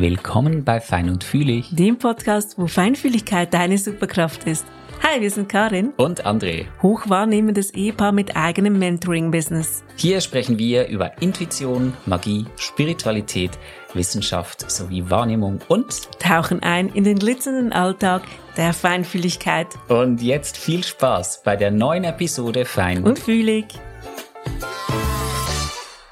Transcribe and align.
Willkommen 0.00 0.64
bei 0.64 0.80
Fein 0.80 1.10
und 1.10 1.24
Fühlig, 1.24 1.76
dem 1.76 1.98
Podcast, 1.98 2.54
wo 2.56 2.66
Feinfühligkeit 2.66 3.52
deine 3.52 3.76
Superkraft 3.76 4.44
ist. 4.44 4.64
Hi, 5.02 5.20
wir 5.20 5.30
sind 5.30 5.50
Karin 5.50 5.92
und 5.98 6.24
André, 6.24 6.64
hochwahrnehmendes 6.80 7.74
Ehepaar 7.74 8.10
mit 8.10 8.34
eigenem 8.34 8.78
Mentoring-Business. 8.78 9.84
Hier 9.96 10.22
sprechen 10.22 10.58
wir 10.58 10.88
über 10.88 11.20
Intuition, 11.20 11.92
Magie, 12.06 12.46
Spiritualität, 12.56 13.50
Wissenschaft 13.92 14.70
sowie 14.70 15.04
Wahrnehmung 15.10 15.58
und 15.68 16.08
tauchen 16.18 16.62
ein 16.62 16.88
in 16.88 17.04
den 17.04 17.18
glitzernden 17.18 17.74
Alltag 17.74 18.22
der 18.56 18.72
Feinfühligkeit. 18.72 19.66
Und 19.88 20.22
jetzt 20.22 20.56
viel 20.56 20.82
Spaß 20.82 21.42
bei 21.44 21.56
der 21.56 21.72
neuen 21.72 22.04
Episode 22.04 22.64
Fein 22.64 23.04
und 23.04 23.18
Fühlig. 23.18 23.66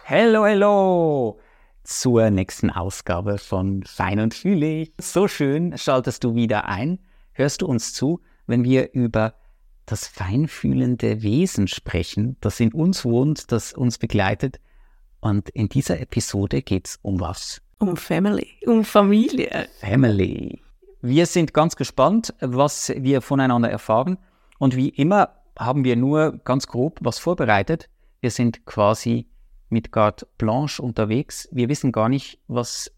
Hello, 0.04 0.44
hello! 0.44 1.38
Zur 1.88 2.28
nächsten 2.28 2.68
Ausgabe 2.68 3.38
von 3.38 3.82
Fein 3.82 4.20
und 4.20 4.34
Fühlig. 4.34 4.92
So 5.00 5.26
schön 5.26 5.78
schaltest 5.78 6.22
du 6.22 6.34
wieder 6.34 6.66
ein. 6.66 6.98
Hörst 7.32 7.62
du 7.62 7.66
uns 7.66 7.94
zu, 7.94 8.20
wenn 8.46 8.62
wir 8.62 8.92
über 8.92 9.32
das 9.86 10.06
feinfühlende 10.06 11.22
Wesen 11.22 11.66
sprechen, 11.66 12.36
das 12.42 12.60
in 12.60 12.74
uns 12.74 13.06
wohnt, 13.06 13.52
das 13.52 13.72
uns 13.72 13.96
begleitet. 13.96 14.60
Und 15.20 15.48
in 15.48 15.70
dieser 15.70 15.98
Episode 15.98 16.60
geht 16.60 16.88
es 16.88 16.98
um 17.00 17.20
was? 17.20 17.62
Um 17.78 17.96
Family, 17.96 18.50
um 18.66 18.84
Familie. 18.84 19.66
Family. 19.80 20.60
Wir 21.00 21.24
sind 21.24 21.54
ganz 21.54 21.74
gespannt, 21.74 22.34
was 22.42 22.92
wir 22.98 23.22
voneinander 23.22 23.70
erfahren. 23.70 24.18
Und 24.58 24.76
wie 24.76 24.90
immer 24.90 25.30
haben 25.58 25.84
wir 25.84 25.96
nur 25.96 26.32
ganz 26.44 26.66
grob 26.66 26.98
was 27.00 27.18
vorbereitet. 27.18 27.88
Wir 28.20 28.30
sind 28.30 28.66
quasi 28.66 29.26
mit 29.68 29.92
Carte 29.92 30.26
Blanche 30.38 30.82
unterwegs. 30.82 31.48
Wir 31.52 31.68
wissen 31.68 31.92
gar 31.92 32.08
nicht, 32.08 32.40
was 32.48 32.92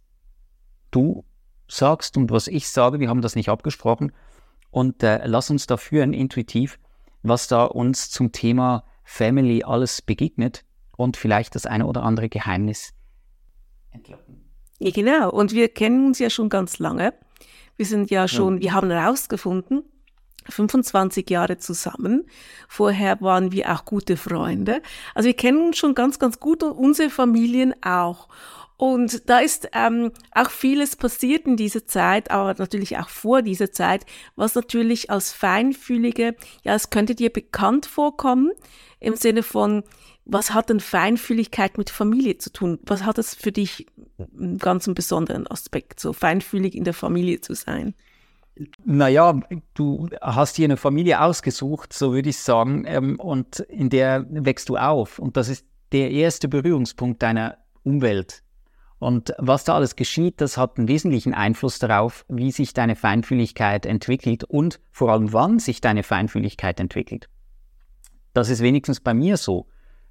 du 0.91 1.25
sagst 1.69 2.17
und 2.17 2.31
was 2.31 2.48
ich 2.48 2.69
sage. 2.69 3.00
Wir 3.00 3.08
haben 3.08 3.22
das 3.22 3.36
nicht 3.36 3.48
abgesprochen. 3.48 4.12
Und 4.70 5.03
äh, 5.03 5.20
lass 5.25 5.50
uns 5.50 5.67
da 5.67 5.77
führen, 5.77 6.12
intuitiv, 6.12 6.78
was 7.22 7.48
da 7.48 7.64
uns 7.64 8.11
zum 8.11 8.33
Thema 8.33 8.84
Family 9.05 9.64
alles 9.64 10.03
begegnet 10.03 10.64
und 10.97 11.17
vielleicht 11.17 11.55
das 11.55 11.67
eine 11.67 11.86
oder 11.86 12.03
andere 12.03 12.28
Geheimnis 12.28 12.95
entlocken. 13.91 14.45
Ja, 14.78 14.91
genau. 14.91 15.30
Und 15.30 15.52
wir 15.52 15.69
kennen 15.69 16.06
uns 16.06 16.19
ja 16.19 16.30
schon 16.30 16.48
ganz 16.48 16.78
lange. 16.78 17.12
Wir 17.77 17.86
sind 17.86 18.11
ja 18.11 18.28
schon, 18.28 18.56
ja. 18.56 18.62
wir 18.62 18.73
haben 18.75 18.91
herausgefunden, 18.91 19.83
25 20.51 21.29
Jahre 21.31 21.59
zusammen. 21.59 22.27
Vorher 22.69 23.20
waren 23.20 23.53
wir 23.53 23.73
auch 23.73 23.84
gute 23.84 24.17
Freunde. 24.17 24.83
Also 25.15 25.27
wir 25.27 25.34
kennen 25.34 25.67
uns 25.67 25.79
schon 25.79 25.95
ganz, 25.95 26.19
ganz 26.19 26.41
gut 26.41 26.62
und 26.62 26.73
unsere 26.73 27.11
Familien 27.11 27.75
auch. 27.83 28.29
Und 28.81 29.29
da 29.29 29.41
ist 29.41 29.69
ähm, 29.75 30.11
auch 30.34 30.48
vieles 30.48 30.97
passiert 30.97 31.47
in 31.47 31.59
dieser 31.59 31.87
Zeit, 31.87 32.31
aber 32.31 32.55
natürlich 32.57 32.97
auch 32.97 33.11
vor 33.11 33.42
dieser 33.42 33.73
Zeit, 33.73 34.07
was 34.37 34.55
natürlich 34.55 35.11
als 35.11 35.33
Feinfühlige, 35.33 36.34
ja, 36.62 36.75
es 36.75 36.89
könnte 36.89 37.14
dir 37.14 37.31
bekannt 37.31 37.85
vorkommen, 37.85 38.53
im 38.98 39.17
Sinne 39.17 39.42
von, 39.42 39.83
was 40.25 40.55
hat 40.55 40.70
denn 40.70 40.81
Feinfühligkeit 40.81 41.77
mit 41.77 41.91
Familie 41.91 42.39
zu 42.39 42.53
tun? 42.53 42.79
Was 42.85 43.05
hat 43.05 43.19
es 43.19 43.35
für 43.35 43.53
dich 43.53 43.87
einen 44.19 44.57
ganz 44.57 44.89
besonderen 44.95 45.47
Aspekt, 45.47 46.01
so 46.01 46.14
feinfühlig 46.14 46.75
in 46.75 46.85
der 46.85 46.95
Familie 46.95 47.42
zu 47.42 47.55
sein? 47.55 47.95
Naja, 48.84 49.41
du 49.75 50.08
hast 50.20 50.56
hier 50.56 50.66
eine 50.66 50.77
Familie 50.77 51.22
ausgesucht, 51.22 51.92
so 51.92 52.12
würde 52.12 52.28
ich 52.28 52.39
sagen, 52.39 52.84
ähm, 52.86 53.19
und 53.19 53.61
in 53.61 53.89
der 53.89 54.27
wächst 54.28 54.69
du 54.69 54.77
auf. 54.77 55.19
Und 55.19 55.36
das 55.36 55.48
ist 55.48 55.67
der 55.92 56.11
erste 56.11 56.48
Berührungspunkt 56.48 57.22
deiner 57.22 57.58
Umwelt. 57.83 58.42
Und 58.98 59.33
was 59.39 59.64
da 59.64 59.75
alles 59.75 59.97
geschieht, 59.97 60.42
das 60.42 60.58
hat 60.58 60.77
einen 60.77 60.89
wesentlichen 60.89 61.33
Einfluss 61.33 61.78
darauf, 61.78 62.27
wie 62.28 62.52
sich 62.52 62.75
deine 62.75 62.97
Feinfühligkeit 62.97 63.86
entwickelt 63.86 64.45
und 64.45 64.79
vor 64.90 65.11
allem 65.11 65.33
wann 65.33 65.58
sich 65.58 65.80
deine 65.80 66.02
Feinfühligkeit 66.02 66.79
entwickelt. 66.80 67.30
Das 68.35 68.51
ist 68.51 68.61
wenigstens 68.61 69.01
bei 69.01 69.14
mir 69.14 69.39
so. 69.39 69.67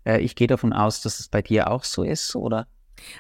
Äh, 0.06 0.22
ich 0.22 0.35
gehe 0.35 0.47
davon 0.47 0.74
aus, 0.74 1.01
dass 1.01 1.19
es 1.19 1.28
bei 1.28 1.44
dir 1.44 1.69
auch 1.69 1.84
so 1.84 2.03
ist, 2.03 2.35
oder? 2.35 2.68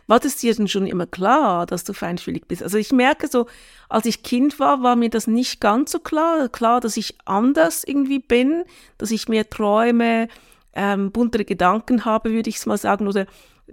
War 0.07 0.19
das 0.19 0.37
dir 0.37 0.53
denn 0.53 0.67
schon 0.67 0.87
immer 0.87 1.07
klar, 1.07 1.65
dass 1.65 1.83
du 1.83 1.93
feinfühlig 1.93 2.47
bist? 2.47 2.63
Also 2.63 2.77
ich 2.77 2.91
merke 2.91 3.27
so, 3.27 3.47
als 3.87 4.05
ich 4.05 4.23
Kind 4.23 4.59
war, 4.59 4.83
war 4.83 4.95
mir 4.95 5.09
das 5.09 5.27
nicht 5.27 5.61
ganz 5.61 5.91
so 5.91 5.99
klar. 5.99 6.49
Klar, 6.49 6.81
dass 6.81 6.97
ich 6.97 7.15
anders 7.25 7.83
irgendwie 7.83 8.19
bin, 8.19 8.63
dass 8.97 9.11
ich 9.11 9.27
mehr 9.27 9.49
Träume, 9.49 10.27
ähm, 10.73 11.11
buntere 11.11 11.45
Gedanken 11.45 12.05
habe, 12.05 12.31
würde 12.31 12.49
ich 12.49 12.57
es 12.57 12.65
mal 12.65 12.77
sagen, 12.77 13.07
oder 13.07 13.25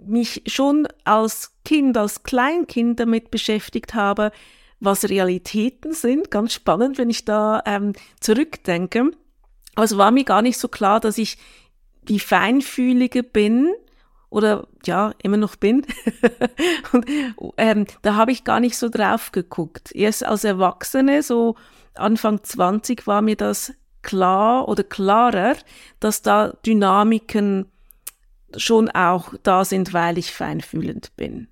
mich 0.05 0.43
schon 0.47 0.87
als 1.03 1.53
Kind, 1.65 1.97
als 1.97 2.23
Kleinkind 2.23 2.99
damit 2.99 3.31
beschäftigt 3.31 3.93
habe, 3.93 4.31
was 4.79 5.09
Realitäten 5.09 5.93
sind. 5.93 6.31
Ganz 6.31 6.53
spannend, 6.53 6.97
wenn 6.97 7.09
ich 7.09 7.25
da 7.25 7.61
ähm, 7.65 7.93
zurückdenke. 8.19 9.11
Es 9.75 9.97
war 9.97 10.11
mir 10.11 10.23
gar 10.23 10.41
nicht 10.41 10.57
so 10.57 10.67
klar, 10.67 10.99
dass 10.99 11.17
ich 11.17 11.37
die 12.03 12.19
Feinfühlige 12.19 13.23
bin 13.23 13.73
oder 14.29 14.67
ja, 14.85 15.13
immer 15.21 15.37
noch 15.37 15.55
bin. 15.55 15.85
und 16.91 17.05
ähm, 17.57 17.85
da 18.01 18.15
habe 18.15 18.31
ich 18.31 18.43
gar 18.43 18.59
nicht 18.59 18.77
so 18.77 18.89
drauf 18.89 19.31
geguckt. 19.31 19.91
Erst 19.93 20.25
als 20.25 20.43
Erwachsene, 20.43 21.23
so 21.23 21.55
Anfang 21.95 22.43
20, 22.43 23.07
war 23.07 23.21
mir 23.21 23.35
das 23.35 23.73
klar 24.01 24.67
oder 24.67 24.83
klarer, 24.83 25.55
dass 25.99 26.21
da 26.21 26.53
Dynamiken 26.65 27.65
schon 28.55 28.89
auch 28.89 29.33
da 29.43 29.65
sind, 29.65 29.93
weil 29.93 30.17
ich 30.17 30.33
feinfühlend 30.33 31.15
bin. 31.15 31.47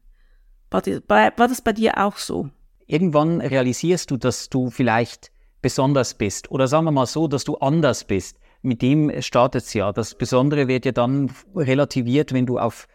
War, 0.71 0.81
die, 0.81 0.99
war 1.07 1.31
das 1.35 1.61
bei 1.61 1.73
dir 1.73 1.97
auch 1.97 2.17
so? 2.17 2.49
Irgendwann 2.87 3.41
realisierst 3.41 4.11
du, 4.11 4.17
dass 4.17 4.49
du 4.49 4.69
vielleicht 4.69 5.31
besonders 5.61 6.13
bist 6.13 6.51
oder 6.51 6.67
sagen 6.67 6.85
wir 6.85 6.91
mal 6.91 7.07
so, 7.07 7.27
dass 7.27 7.43
du 7.43 7.55
anders 7.55 8.03
bist 8.03 8.37
mit 8.65 8.81
dem 8.81 9.21
startet 9.21 9.63
es 9.63 9.73
ja. 9.73 9.91
Das 9.91 10.15
Besondere 10.15 10.67
wird 10.67 10.85
ja 10.85 10.91
dann 10.91 11.31
relativiert, 11.55 12.33
wenn 12.33 12.45
du 12.45 12.59
auf 12.59 12.87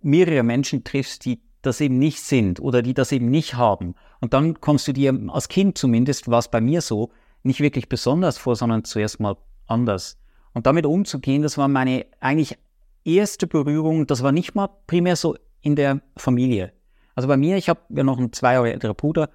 mehrere 0.00 0.42
Menschen 0.42 0.84
triffst, 0.84 1.24
die 1.24 1.40
das 1.62 1.80
eben 1.80 1.98
nicht 1.98 2.20
sind 2.20 2.60
oder 2.60 2.82
die 2.82 2.94
das 2.94 3.12
eben 3.12 3.30
nicht 3.30 3.54
haben. 3.54 3.94
Und 4.20 4.32
dann 4.32 4.60
kommst 4.60 4.88
du 4.88 4.92
dir 4.92 5.18
als 5.28 5.48
Kind 5.48 5.76
zumindest, 5.76 6.28
war 6.28 6.38
es 6.38 6.48
bei 6.48 6.60
mir 6.60 6.80
so, 6.80 7.10
nicht 7.42 7.60
wirklich 7.60 7.88
besonders 7.88 8.38
vor, 8.38 8.56
sondern 8.56 8.84
zuerst 8.84 9.20
mal 9.20 9.36
anders. 9.66 10.18
Und 10.54 10.66
damit 10.66 10.86
umzugehen, 10.86 11.42
das 11.42 11.58
war 11.58 11.68
meine 11.68 12.06
eigentlich 12.20 12.56
erste 13.04 13.46
Berührung, 13.46 14.06
das 14.06 14.22
war 14.22 14.32
nicht 14.32 14.54
mal 14.54 14.68
primär 14.86 15.16
so 15.16 15.36
in 15.60 15.76
der 15.76 16.00
Familie. 16.16 16.72
Also 17.14 17.28
bei 17.28 17.36
mir, 17.36 17.56
ich 17.56 17.68
habe 17.68 17.80
ja 17.90 18.02
noch 18.02 18.18
einen 18.18 18.32
zwei 18.32 18.54
Jahre 18.54 18.72
älteren 18.72 18.96
Bruder 18.96 19.30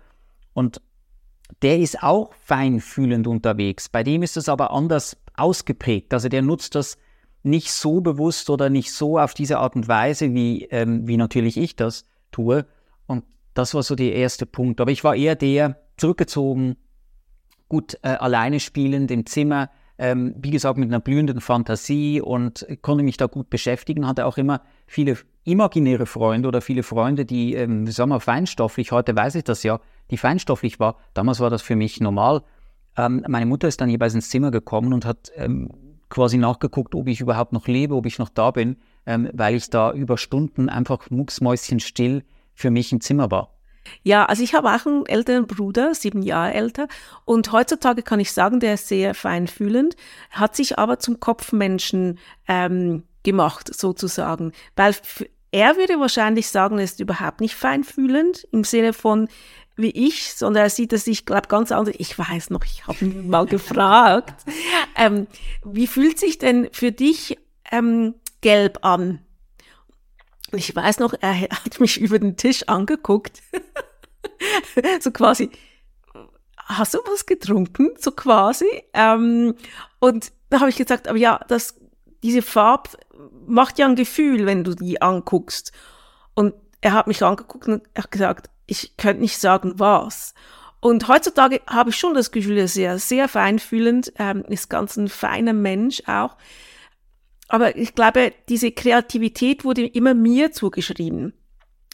und 0.54 0.82
der 1.62 1.80
ist 1.80 2.02
auch 2.02 2.34
feinfühlend 2.34 3.28
unterwegs. 3.28 3.90
Bei 3.90 4.04
dem 4.04 4.24
ist 4.24 4.38
es 4.38 4.50
aber 4.50 4.72
anders 4.72 5.18
ausgeprägt. 5.36 6.14
Also 6.14 6.30
der 6.30 6.42
nutzt 6.42 6.76
das 6.76 6.98
nicht 7.44 7.72
so 7.72 8.02
bewusst 8.02 8.50
oder 8.50 8.70
nicht 8.70 8.92
so 8.92 9.20
auf 9.20 9.34
diese 9.34 9.60
Art 9.60 9.76
und 9.76 9.88
Weise, 9.88 10.34
wie, 10.34 10.64
ähm, 10.66 11.08
wie 11.08 11.18
natürlich 11.18 11.58
ich 11.58 11.76
das 11.76 12.06
tue. 12.32 12.66
Und 13.06 13.26
das 13.54 13.74
war 13.74 13.84
so 13.84 13.96
der 13.96 14.14
erste 14.14 14.46
Punkt. 14.46 14.80
Aber 14.80 14.92
ich 14.92 15.04
war 15.04 15.16
eher 15.16 15.36
der 15.36 15.78
zurückgezogen, 15.98 16.78
gut 17.68 17.98
äh, 18.02 18.10
alleine 18.10 18.60
spielend 18.60 19.12
im 19.12 19.26
Zimmer, 19.26 19.70
ähm, 19.98 20.36
wie 20.38 20.52
gesagt, 20.52 20.78
mit 20.78 20.90
einer 20.90 21.00
blühenden 21.00 21.42
Fantasie 21.42 22.22
und 22.22 22.66
konnte 22.82 23.04
mich 23.04 23.18
da 23.18 23.28
gut 23.28 23.50
beschäftigen, 23.50 24.08
hatte 24.08 24.26
auch 24.26 24.38
immer 24.38 24.62
viele 24.88 25.18
imaginäre 25.44 26.06
Freunde 26.06 26.48
oder 26.48 26.62
viele 26.62 26.84
Freunde, 26.84 27.26
die, 27.26 27.54
ähm, 27.54 27.88
sagen 27.88 28.10
wir, 28.10 28.20
feinstofflich, 28.20 28.92
heute 28.92 29.16
weiß 29.16 29.36
ich 29.36 29.44
das 29.44 29.64
ja, 29.64 29.80
die 30.10 30.18
feinstofflich 30.18 30.80
war. 30.80 30.98
Damals 31.14 31.40
war 31.40 31.50
das 31.50 31.62
für 31.62 31.76
mich 31.76 32.00
normal. 32.00 32.44
Ähm, 32.98 33.24
meine 33.28 33.46
Mutter 33.46 33.68
ist 33.68 33.82
dann 33.82 33.90
jeweils 33.90 34.14
ins 34.14 34.30
Zimmer 34.30 34.52
gekommen 34.52 34.94
und 34.94 35.06
hat 35.06 35.32
ähm, 35.36 35.70
quasi 36.10 36.38
nachgeguckt, 36.38 36.94
ob 36.96 37.08
ich 37.08 37.22
überhaupt 37.22 37.54
noch 37.54 37.68
lebe, 37.68 37.96
ob 37.96 38.06
ich 38.06 38.20
noch 38.20 38.30
da 38.30 38.52
bin, 38.52 38.78
ähm, 39.06 39.30
weil 39.34 39.56
ich 39.56 39.70
da 39.70 39.92
über 39.92 40.18
Stunden 40.18 40.70
einfach 40.70 41.10
mucksmäuschenstill 41.10 42.24
für 42.54 42.70
mich 42.70 42.92
im 42.92 43.02
Zimmer 43.02 43.32
war. 43.32 43.50
Ja, 44.04 44.26
also 44.26 44.44
ich 44.44 44.54
habe 44.54 44.70
auch 44.70 44.86
einen 44.86 45.06
älteren 45.06 45.48
Bruder, 45.48 45.94
sieben 45.94 46.22
Jahre 46.22 46.54
älter. 46.54 46.88
Und 47.26 47.52
heutzutage 47.52 48.02
kann 48.02 48.20
ich 48.20 48.32
sagen, 48.32 48.60
der 48.60 48.76
ist 48.76 48.88
sehr 48.88 49.14
feinfühlend, 49.14 49.96
hat 50.30 50.56
sich 50.56 50.80
aber 50.80 51.00
zum 51.00 51.20
Kopfmenschen 51.20 52.20
ähm, 52.48 53.04
gemacht, 53.24 53.74
sozusagen. 53.74 54.52
Weil 54.76 54.96
er 55.52 55.78
würde 55.78 56.00
wahrscheinlich 56.00 56.50
sagen, 56.50 56.78
er 56.78 56.84
ist 56.84 57.00
überhaupt 57.00 57.42
nicht 57.42 57.56
feinfühlend 57.56 58.48
im 58.52 58.64
Sinne 58.64 58.94
von, 58.94 59.28
wie 59.76 59.90
ich, 59.90 60.34
sondern 60.34 60.64
er 60.64 60.70
sieht 60.70 60.94
es, 60.94 61.08
ich 61.08 61.26
glaube, 61.26 61.48
ganz 61.48 61.72
anders. 61.72 61.96
Ich 61.98 62.18
weiß 62.18 62.50
noch, 62.52 62.64
ich 62.64 62.86
habe 62.88 63.06
ihn 63.06 63.30
mal 63.30 63.46
gefragt, 63.46 64.46
ähm, 64.96 65.28
wie 65.64 65.88
fühlt 65.88 66.20
sich 66.20 66.38
denn 66.38 66.70
für 66.72 66.92
dich 66.92 67.38
ähm, 67.72 68.16
gelb 68.42 68.80
an? 68.84 69.20
Und 70.52 70.60
ich 70.60 70.76
weiß 70.76 71.00
noch, 71.00 71.16
er 71.20 71.42
hat 71.42 71.80
mich 71.80 72.00
über 72.00 72.20
den 72.20 72.38
Tisch 72.38 72.64
angeguckt. 72.68 73.42
so 75.00 75.12
quasi, 75.12 75.50
hast 76.58 76.94
du 76.94 77.00
was 77.06 77.26
getrunken? 77.26 77.92
So 78.00 78.12
quasi. 78.12 78.84
Ähm, 78.94 79.56
und 80.00 80.32
da 80.50 80.60
habe 80.60 80.70
ich 80.70 80.78
gesagt, 80.78 81.08
aber 81.08 81.18
ja, 81.18 81.40
das, 81.48 81.80
diese 82.22 82.44
Farbe 82.44 82.92
macht 83.48 83.80
ja 83.80 83.88
ein 83.88 83.96
Gefühl, 83.96 84.46
wenn 84.46 84.64
du 84.64 84.76
die 84.76 85.02
anguckst. 85.02 85.72
Und 86.36 86.54
er 86.82 86.94
hat 86.94 87.08
mich 87.08 87.24
angeguckt 87.24 87.68
und 87.68 87.84
hat 87.98 88.12
gesagt, 88.12 88.50
ich 88.66 88.98
könnte 88.98 89.22
nicht 89.22 89.38
sagen, 89.38 89.74
was. 89.78 90.34
Und 90.80 91.08
heutzutage 91.08 91.62
habe 91.68 91.92
ich 91.92 91.96
schon 91.96 92.14
das 92.14 92.32
Gefühl, 92.32 92.58
er 92.58 92.66
ist 92.66 92.74
sehr, 92.74 93.00
sehr 93.00 93.30
feinfühlend, 93.30 94.14
ähm, 94.20 94.44
ist 94.50 94.70
ganz 94.70 94.98
ein 94.98 95.08
feiner 95.08 95.54
Mensch 95.54 96.04
auch. 96.08 96.36
Aber 97.48 97.78
ich 97.78 97.96
glaube, 97.96 98.34
diese 98.50 98.72
Kreativität 98.72 99.64
wurde 99.64 99.86
immer 99.86 100.14
mir 100.14 100.52
zugeschrieben. 100.52 101.34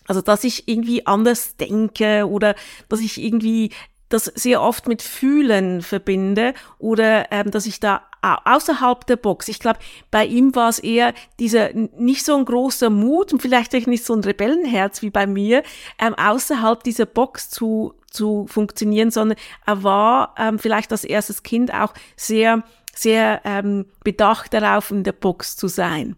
Also, 0.08 0.22
dass 0.22 0.44
ich 0.44 0.68
irgendwie 0.68 1.06
anders 1.06 1.56
denke 1.58 2.28
oder 2.28 2.56
dass 2.88 3.00
ich 3.00 3.22
irgendwie 3.22 3.72
das 4.10 4.26
sehr 4.26 4.62
oft 4.62 4.88
mit 4.88 5.04
Fühlen 5.04 5.84
verbinde 5.84 6.56
oder 6.80 7.32
ähm, 7.32 7.52
dass 7.52 7.68
ich 7.68 7.80
da 7.80 8.09
außerhalb 8.22 9.06
der 9.06 9.16
Box. 9.16 9.48
Ich 9.48 9.60
glaube, 9.60 9.80
bei 10.12 10.26
ihm 10.26 10.56
war 10.56 10.70
es 10.70 10.80
eher 10.80 11.14
dieser 11.40 11.74
nicht 11.74 12.26
so 12.26 12.36
ein 12.36 12.46
großer 12.46 12.90
Mut 12.90 13.34
und 13.34 13.42
vielleicht 13.42 13.74
nicht 13.88 14.06
so 14.06 14.14
ein 14.14 14.24
Rebellenherz 14.24 15.02
wie 15.02 15.10
bei 15.10 15.28
mir, 15.28 15.64
ähm, 16.00 16.16
außerhalb 16.16 16.84
dieser 16.84 17.06
Box 17.06 17.50
zu 17.50 17.94
zu 18.12 18.48
funktionieren, 18.48 19.12
sondern 19.12 19.38
er 19.68 19.84
war 19.84 20.34
ähm, 20.38 20.58
vielleicht 20.58 20.92
als 20.92 21.04
erstes 21.04 21.44
Kind 21.44 21.72
auch 21.74 21.94
sehr 22.16 22.64
sehr 22.96 23.42
ähm, 23.46 23.86
bedacht 24.04 24.54
darauf, 24.54 24.92
in 24.92 25.04
der 25.04 25.14
Box 25.14 25.56
zu 25.56 25.68
sein. 25.68 26.16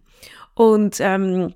Und 0.56 0.98
ähm, 1.00 1.53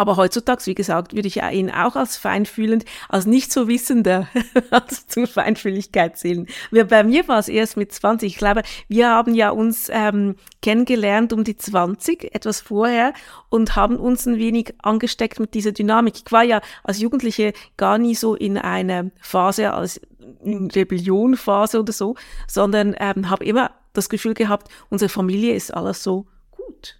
aber 0.00 0.16
heutzutage, 0.16 0.64
wie 0.64 0.74
gesagt, 0.74 1.14
würde 1.14 1.28
ich 1.28 1.42
ihn 1.42 1.70
auch 1.70 1.94
als 1.94 2.16
feinfühlend, 2.16 2.86
als 3.10 3.26
nicht 3.26 3.52
so 3.52 3.68
wissender 3.68 4.28
als 4.70 5.06
zur 5.08 5.26
Feinfühligkeit 5.26 6.16
zählen. 6.16 6.46
Bei 6.70 7.04
mir 7.04 7.28
war 7.28 7.38
es 7.38 7.48
erst 7.48 7.76
mit 7.76 7.92
20. 7.92 8.32
Ich 8.32 8.38
glaube, 8.38 8.62
wir 8.88 9.10
haben 9.10 9.34
ja 9.34 9.50
uns 9.50 9.90
ähm, 9.92 10.36
kennengelernt 10.62 11.34
um 11.34 11.44
die 11.44 11.54
20, 11.54 12.34
etwas 12.34 12.62
vorher, 12.62 13.12
und 13.50 13.76
haben 13.76 13.98
uns 13.98 14.24
ein 14.24 14.38
wenig 14.38 14.72
angesteckt 14.78 15.38
mit 15.38 15.52
dieser 15.52 15.72
Dynamik. 15.72 16.14
Ich 16.24 16.32
war 16.32 16.44
ja 16.44 16.62
als 16.82 16.98
Jugendliche 16.98 17.52
gar 17.76 17.98
nie 17.98 18.14
so 18.14 18.34
in 18.34 18.56
einer 18.56 19.10
Phase, 19.20 19.70
als 19.70 20.00
Rebellionphase 20.42 21.78
oder 21.78 21.92
so, 21.92 22.14
sondern 22.48 22.96
ähm, 22.98 23.28
habe 23.28 23.44
immer 23.44 23.72
das 23.92 24.08
Gefühl 24.08 24.32
gehabt, 24.32 24.68
unsere 24.88 25.10
Familie 25.10 25.52
ist 25.52 25.74
alles 25.74 26.02
so 26.02 26.26
gut. 26.52 26.98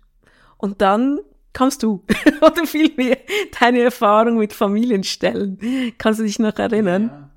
Und 0.58 0.82
dann 0.82 1.20
Kannst 1.52 1.82
du 1.82 2.04
oder 2.40 2.66
vielmehr 2.66 3.18
deine 3.58 3.80
Erfahrung 3.80 4.38
mit 4.38 4.52
Familienstellen? 4.52 5.58
Kannst 5.98 6.20
du 6.20 6.24
dich 6.24 6.38
noch 6.38 6.58
erinnern? 6.58 7.30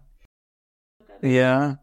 Ja, 1.21 1.29
ja, 1.29 1.79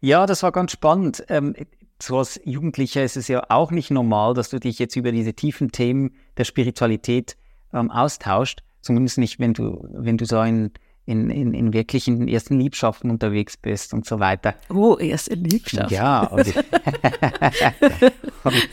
ja 0.00 0.26
das 0.26 0.42
war 0.42 0.52
ganz 0.52 0.72
spannend. 0.72 1.24
Ähm, 1.28 1.54
so 2.02 2.18
als 2.18 2.40
Jugendlicher 2.44 3.04
ist 3.04 3.16
es 3.16 3.28
ja 3.28 3.44
auch 3.48 3.70
nicht 3.70 3.90
normal, 3.90 4.34
dass 4.34 4.50
du 4.50 4.58
dich 4.58 4.78
jetzt 4.78 4.96
über 4.96 5.12
diese 5.12 5.34
tiefen 5.34 5.70
Themen 5.70 6.16
der 6.36 6.44
Spiritualität 6.44 7.36
ähm, 7.72 7.90
austauscht. 7.90 8.62
Zumindest 8.80 9.18
nicht, 9.18 9.38
wenn 9.38 9.54
du, 9.54 9.88
wenn 9.92 10.16
du 10.18 10.24
so 10.24 10.38
ein 10.38 10.72
in, 11.04 11.30
in, 11.30 11.52
in 11.52 11.72
wirklichen 11.72 12.28
ersten 12.28 12.58
Liebschaften 12.58 13.10
unterwegs 13.10 13.56
bist 13.56 13.92
und 13.92 14.06
so 14.06 14.20
weiter. 14.20 14.54
Oh, 14.72 14.96
erste 14.96 15.34
Liebschaft. 15.34 15.90
Ja. 15.90 16.26
Und, 16.26 16.46
und, 18.44 18.68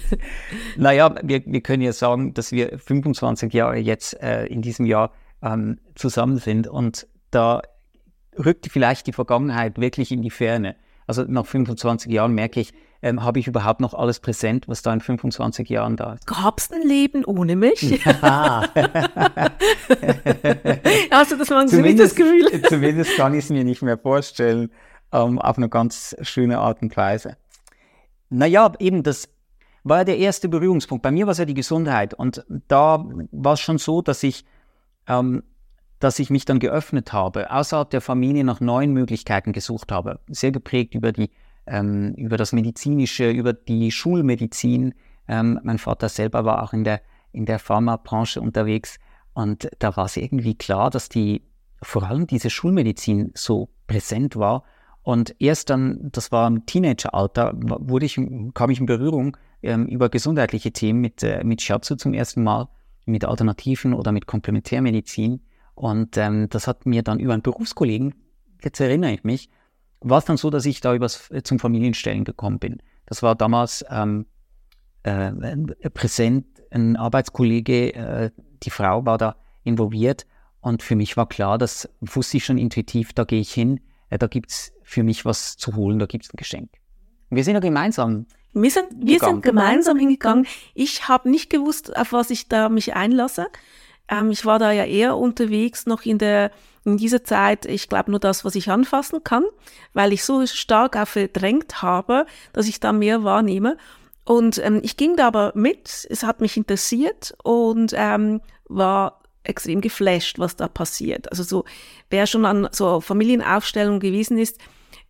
naja, 0.77 1.15
wir, 1.23 1.41
wir 1.45 1.61
können 1.61 1.81
ja 1.81 1.91
sagen, 1.91 2.33
dass 2.33 2.51
wir 2.51 2.77
25 2.77 3.51
Jahre 3.53 3.77
jetzt 3.77 4.21
äh, 4.21 4.45
in 4.45 4.61
diesem 4.61 4.85
Jahr 4.85 5.11
ähm, 5.41 5.79
zusammen 5.95 6.37
sind 6.37 6.67
und 6.67 7.07
da 7.31 7.61
rückt 8.37 8.67
vielleicht 8.71 9.07
die 9.07 9.13
Vergangenheit 9.13 9.79
wirklich 9.79 10.11
in 10.11 10.21
die 10.21 10.29
Ferne. 10.29 10.75
Also 11.07 11.23
nach 11.23 11.45
25 11.45 12.11
Jahren 12.11 12.33
merke 12.33 12.59
ich, 12.59 12.73
ähm, 13.01 13.23
habe 13.23 13.39
ich 13.39 13.47
überhaupt 13.47 13.79
noch 13.79 13.93
alles 13.93 14.19
präsent, 14.19 14.67
was 14.67 14.81
da 14.81 14.93
in 14.93 14.99
25 14.99 15.69
Jahren 15.69 15.95
da 15.95 16.13
ist. 16.13 16.27
Gab 16.27 16.59
es 16.59 16.71
ein 16.71 16.81
Leben 16.81 17.23
ohne 17.25 17.55
mich? 17.55 17.81
Ja. 17.81 18.63
Hast 21.11 21.31
du 21.31 21.37
das 21.37 21.49
mal 21.49 21.67
zumindest, 21.67 22.11
das 22.11 22.15
Gefühl? 22.15 22.61
zumindest 22.69 23.15
kann 23.15 23.33
ich 23.33 23.45
es 23.45 23.49
mir 23.49 23.63
nicht 23.63 23.81
mehr 23.81 23.97
vorstellen, 23.97 24.71
ähm, 25.11 25.39
auf 25.39 25.57
eine 25.57 25.69
ganz 25.69 26.15
schöne 26.21 26.59
Art 26.59 26.81
und 26.81 26.95
Weise. 26.97 27.37
Naja, 28.29 28.71
eben 28.79 29.03
das 29.03 29.29
war 29.83 29.99
ja 29.99 30.03
der 30.03 30.17
erste 30.17 30.49
Berührungspunkt. 30.49 31.01
Bei 31.01 31.11
mir 31.11 31.25
war 31.25 31.31
es 31.31 31.37
ja 31.37 31.45
die 31.45 31.53
Gesundheit 31.53 32.13
und 32.13 32.45
da 32.67 33.05
war 33.31 33.53
es 33.53 33.61
schon 33.61 33.77
so, 33.77 34.01
dass 34.01 34.23
ich 34.23 34.45
ähm, 35.07 35.43
dass 35.99 36.17
ich 36.19 36.29
mich 36.29 36.45
dann 36.45 36.59
geöffnet 36.59 37.13
habe, 37.13 37.51
außerhalb 37.51 37.89
der 37.89 38.01
Familie 38.01 38.43
nach 38.43 38.61
neuen 38.61 38.93
Möglichkeiten 38.93 39.51
gesucht 39.51 39.91
habe. 39.91 40.19
Sehr 40.27 40.51
geprägt 40.51 40.95
über, 40.95 41.11
die, 41.11 41.29
ähm, 41.69 42.13
über 42.15 42.37
das 42.37 42.51
Medizinische, 42.51 43.29
über 43.29 43.53
die 43.53 43.91
Schulmedizin. 43.91 44.93
Ähm, 45.27 45.59
mein 45.63 45.77
Vater 45.77 46.09
selber 46.09 46.45
war 46.45 46.63
auch 46.63 46.73
in 46.73 46.83
der, 46.83 47.01
in 47.31 47.45
der 47.45 47.59
Pharmabranche 47.59 48.41
unterwegs 48.41 48.99
und 49.33 49.69
da 49.79 49.95
war 49.95 50.05
es 50.05 50.17
irgendwie 50.17 50.55
klar, 50.55 50.89
dass 50.89 51.07
die, 51.07 51.43
vor 51.81 52.03
allem 52.03 52.27
diese 52.27 52.49
Schulmedizin 52.49 53.31
so 53.35 53.69
präsent 53.87 54.35
war. 54.35 54.63
Und 55.01 55.35
erst 55.39 55.69
dann, 55.69 56.09
das 56.11 56.31
war 56.31 56.47
im 56.47 56.65
Teenageralter, 56.65 57.53
wurde 57.55 58.05
ich, 58.05 58.19
kam 58.53 58.69
ich 58.69 58.79
in 58.79 58.85
Berührung 58.85 59.37
ähm, 59.63 59.85
über 59.85 60.09
gesundheitliche 60.09 60.71
Themen 60.71 60.99
mit, 60.99 61.23
äh, 61.23 61.43
mit 61.43 61.61
Shiatsu 61.61 61.95
zum 61.95 62.13
ersten 62.13 62.43
Mal, 62.43 62.67
mit 63.05 63.23
Alternativen 63.23 63.93
oder 63.93 64.11
mit 64.11 64.27
Komplementärmedizin. 64.27 65.41
Und 65.73 66.17
ähm, 66.17 66.49
das 66.49 66.67
hat 66.67 66.85
mir 66.85 67.01
dann 67.01 67.19
über 67.19 67.33
einen 67.33 67.41
Berufskollegen, 67.41 68.13
jetzt 68.61 68.81
erinnere 68.81 69.13
ich 69.13 69.23
mich, 69.23 69.49
war 70.01 70.19
es 70.19 70.25
dann 70.25 70.37
so, 70.37 70.49
dass 70.49 70.65
ich 70.65 70.81
da 70.81 70.93
übers, 70.93 71.29
äh, 71.31 71.43
zum 71.43 71.59
Familienstellen 71.59 72.23
gekommen 72.23 72.59
bin. 72.59 72.81
Das 73.05 73.23
war 73.23 73.35
damals 73.35 73.83
ähm, 73.89 74.25
äh, 75.03 75.31
präsent, 75.93 76.45
ein 76.71 76.95
Arbeitskollege, 76.95 77.93
äh, 77.93 78.31
die 78.63 78.69
Frau 78.69 79.05
war 79.05 79.17
da 79.17 79.35
involviert 79.63 80.25
und 80.61 80.83
für 80.83 80.95
mich 80.95 81.17
war 81.17 81.27
klar, 81.27 81.57
das 81.57 81.89
wusste 82.01 82.37
ich 82.37 82.45
schon 82.45 82.57
intuitiv, 82.57 83.13
da 83.13 83.23
gehe 83.23 83.39
ich 83.39 83.51
hin, 83.51 83.79
äh, 84.09 84.17
da 84.17 84.27
gibt 84.27 84.51
es 84.51 84.73
für 84.83 85.03
mich 85.03 85.25
was 85.25 85.57
zu 85.57 85.75
holen, 85.75 85.99
da 85.99 86.05
gibt 86.05 86.25
es 86.25 86.33
ein 86.33 86.37
Geschenk. 86.37 86.69
wir 87.29 87.43
sind 87.43 87.55
ja 87.55 87.59
gemeinsam 87.59 88.25
wir 88.53 88.71
sind, 88.71 88.87
wir 88.97 89.19
sind 89.19 89.43
gemeinsam 89.43 89.97
hingegangen. 89.97 90.47
Ich 90.73 91.07
habe 91.07 91.29
nicht 91.29 91.51
gewusst, 91.51 91.95
auf 91.95 92.13
was 92.13 92.31
ich 92.31 92.47
da 92.47 92.67
mich 92.67 92.95
einlasse. 92.95 93.47
Ähm, 94.09 94.31
ich 94.31 94.45
war 94.45 94.59
da 94.59 94.71
ja 94.71 94.85
eher 94.85 95.17
unterwegs 95.17 95.85
noch 95.85 96.03
in 96.03 96.17
der 96.17 96.51
in 96.85 96.97
dieser 96.97 97.23
Zeit, 97.23 97.65
ich 97.65 97.89
glaube 97.89 98.11
nur 98.11 98.19
das, 98.19 98.45
was 98.45 98.55
ich 98.55 98.69
anfassen 98.69 99.23
kann, 99.23 99.43
weil 99.93 100.13
ich 100.13 100.23
so 100.23 100.45
stark 100.47 100.95
auf 100.95 101.09
verdrängt 101.09 101.81
habe, 101.81 102.25
dass 102.53 102.67
ich 102.67 102.79
da 102.79 102.93
mehr 102.93 103.23
wahrnehme. 103.23 103.77
Und 104.25 104.59
ähm, 104.59 104.79
ich 104.83 104.95
ging 104.97 105.15
da 105.15 105.27
aber 105.27 105.51
mit, 105.55 106.07
es 106.09 106.23
hat 106.23 106.41
mich 106.41 106.55
interessiert 106.55 107.35
und 107.43 107.93
ähm, 107.95 108.41
war 108.65 109.21
extrem 109.43 109.81
geflasht, 109.81 110.39
was 110.39 110.55
da 110.55 110.67
passiert. 110.67 111.29
Also 111.31 111.43
so, 111.43 111.65
wer 112.09 112.27
schon 112.27 112.45
an 112.45 112.69
so 112.71 113.01
Familienaufstellungen 113.01 113.99
gewesen 113.99 114.37
ist, 114.37 114.59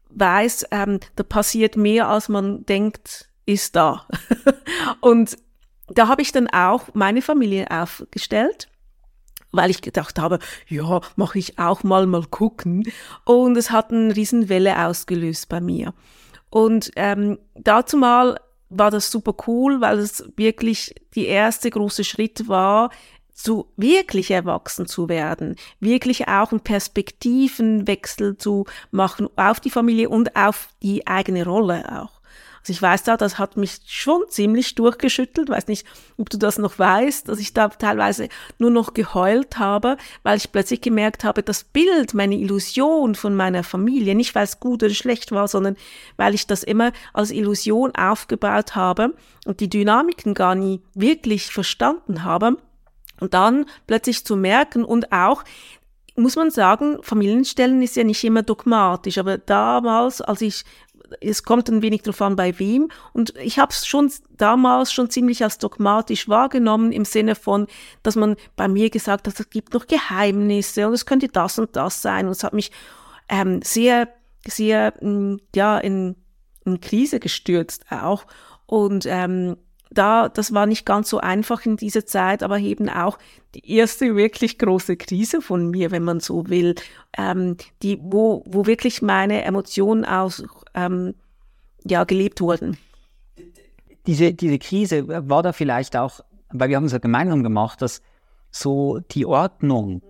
weiß, 0.10 0.68
ähm, 0.72 1.00
da 1.15 1.24
passiert 1.24 1.75
mehr, 1.75 2.08
als 2.08 2.29
man 2.29 2.65
denkt, 2.65 3.29
ist 3.46 3.75
da. 3.75 4.08
und 5.01 5.38
da 5.89 6.08
habe 6.08 6.22
ich 6.22 6.32
dann 6.32 6.48
auch 6.48 6.86
meine 6.94 7.22
Familie 7.22 7.70
aufgestellt 7.70 8.70
weil 9.51 9.70
ich 9.70 9.82
gedacht 9.82 10.20
habe, 10.20 10.39
ja, 10.68 11.01
mache 11.15 11.39
ich 11.39 11.60
auch 11.60 11.84
mal 11.84 12.06
mal 12.06 12.25
gucken. 12.25 12.84
Und 13.25 13.58
es 13.58 13.72
hat 13.72 13.91
eine 13.91 14.15
Riesenwelle 14.15 14.86
ausgelöst 14.86 15.50
bei 15.50 15.62
mir. 15.62 15.94
Und 16.50 16.91
ähm, 16.96 17.38
dazu 17.56 17.98
mal 17.98 18.39
war 18.70 18.91
das 18.91 19.12
super 19.12 19.34
cool, 19.48 19.82
weil 19.82 19.98
es 20.00 20.24
wirklich 20.36 20.96
die 21.15 21.25
erste 21.25 21.70
große 21.70 22.03
Schritt 22.03 22.48
war, 22.48 22.89
zu 23.34 23.72
wirklich 23.77 24.32
erwachsen 24.32 24.86
zu 24.86 25.08
werden, 25.08 25.56
wirklich 25.79 26.27
auch 26.27 26.51
einen 26.51 26.60
Perspektivenwechsel 26.60 28.38
zu 28.38 28.65
machen 28.91 29.29
auf 29.38 29.62
die 29.62 29.70
Familie 29.70 30.10
und 30.10 30.36
auf 30.36 30.68
die 30.84 31.08
eigene 31.08 31.46
Rolle 31.46 32.01
auch. 32.01 32.19
Also 32.62 32.74
ich 32.74 32.82
weiß 32.82 33.04
da, 33.04 33.18
das 33.18 33.39
hat 33.39 33.58
mich 33.58 33.80
schon 33.88 34.22
ziemlich 34.30 34.75
durchgeschüttelt. 34.75 35.50
Weiß 35.50 35.68
nicht, 35.68 35.86
ob 36.18 36.30
du 36.30 36.38
das 36.38 36.58
noch 36.58 36.78
weißt, 36.78 37.28
dass 37.28 37.39
ich 37.39 37.54
da 37.54 37.70
teilweise 37.70 38.30
nur 38.58 38.72
noch 38.72 38.94
geheult 38.94 39.58
habe, 39.58 39.98
weil 40.24 40.38
ich 40.38 40.51
plötzlich 40.51 40.82
gemerkt 40.82 41.24
habe, 41.24 41.44
das 41.44 41.63
Bild, 41.63 42.13
meine 42.13 42.36
Illusion 42.36 43.16
von 43.16 43.36
meiner 43.36 43.63
Familie, 43.63 44.16
nicht 44.16 44.36
weil 44.36 44.44
es 44.44 44.60
gut 44.60 44.84
oder 44.84 44.94
schlecht 44.94 45.32
war, 45.32 45.48
sondern 45.48 45.75
weil 46.18 46.34
ich 46.34 46.48
das 46.48 46.63
immer 46.63 46.92
als 47.13 47.32
Illusion 47.32 47.96
aufgebaut 47.96 48.75
habe 48.75 49.13
und 49.46 49.60
die 49.60 49.70
Dynamiken 49.70 50.34
gar 50.34 50.56
nie 50.56 50.82
wirklich 50.94 51.48
verstanden 51.48 52.24
habe. 52.24 52.58
Und 53.20 53.34
dann 53.34 53.66
plötzlich 53.86 54.25
zu 54.25 54.36
merken 54.36 54.86
und 54.86 55.12
auch, 55.12 55.44
muss 56.16 56.36
man 56.36 56.51
sagen, 56.51 56.98
Familienstellen 57.01 57.82
ist 57.82 57.96
ja 57.96 58.04
nicht 58.04 58.24
immer 58.24 58.44
dogmatisch, 58.44 59.18
aber 59.18 59.38
damals, 59.38 60.22
als 60.22 60.42
ich 60.42 60.63
es 61.22 61.44
kommt 61.44 61.70
ein 61.70 61.82
wenig 61.82 62.04
darauf 62.04 62.22
an, 62.22 62.36
bei 62.36 62.58
wem. 62.60 62.89
Und 63.13 63.34
ich 63.38 63.60
habe 63.60 63.72
es 63.72 63.86
schon 63.86 64.12
damals 64.38 64.92
schon 64.92 65.10
ziemlich 65.10 65.44
als 65.44 65.58
dogmatisch 65.58 66.28
wahrgenommen, 66.28 66.92
im 66.92 67.06
Sinne 67.06 67.36
von, 67.36 67.68
dass 68.04 68.16
man 68.16 68.36
bei 68.56 68.68
mir 68.68 68.89
gesagt 68.89 69.28
hat, 69.28 69.39
es 69.39 69.50
gibt 69.50 69.74
noch 69.74 69.88
Geheimnisse 69.88 70.88
und 70.88 70.94
es 70.94 71.06
könnte 71.06 71.28
das 71.28 71.60
und 71.60 71.75
das 71.75 72.01
sein. 72.01 72.25
Und 72.25 72.32
es 72.32 72.44
hat 72.44 72.54
mich 72.54 72.72
ähm, 73.30 73.62
sehr, 73.63 74.10
sehr, 74.48 74.94
mm, 75.01 75.38
ja, 75.56 75.78
in, 75.78 76.16
in 76.66 76.82
Krise 76.82 77.20
gestürzt 77.20 77.86
auch. 77.92 78.25
Und 78.66 79.06
ähm, 79.08 79.58
da, 79.92 80.30
das 80.30 80.54
war 80.54 80.66
nicht 80.66 80.86
ganz 80.86 81.10
so 81.10 81.20
einfach 81.20 81.66
in 81.66 81.78
dieser 81.78 82.06
Zeit, 82.06 82.44
aber 82.44 82.60
eben 82.60 82.89
auch 82.89 83.18
die 83.56 83.72
erste 83.72 84.16
wirklich 84.16 84.60
große 84.60 84.98
Krise 84.98 85.42
von 85.42 85.70
mir, 85.72 85.92
wenn 85.92 86.04
man 86.04 86.20
so 86.20 86.48
will, 86.50 86.75
ähm, 87.18 87.58
die, 87.82 88.00
wo, 88.01 88.44
wo 88.46 88.68
wirklich 88.68 89.01
meine 89.01 89.44
Emotionen 89.44 90.06
auch 90.06 90.32
ähm, 90.86 91.15
ja, 91.86 92.03
gelebt 92.03 92.41
wurden. 92.41 92.77
Diese, 94.07 94.33
diese 94.33 94.59
Krise 94.59 95.07
war 95.07 95.43
da 95.43 95.53
vielleicht 95.53 95.95
auch, 95.95 96.21
weil 96.51 96.69
wir 96.69 96.77
haben 96.77 96.86
es 96.86 96.91
ja 96.91 96.98
gemeinsam 96.98 97.43
gemacht, 97.43 97.81
dass 97.81 98.01
so 98.51 99.00
die 99.12 99.25
Ordnung, 99.25 100.01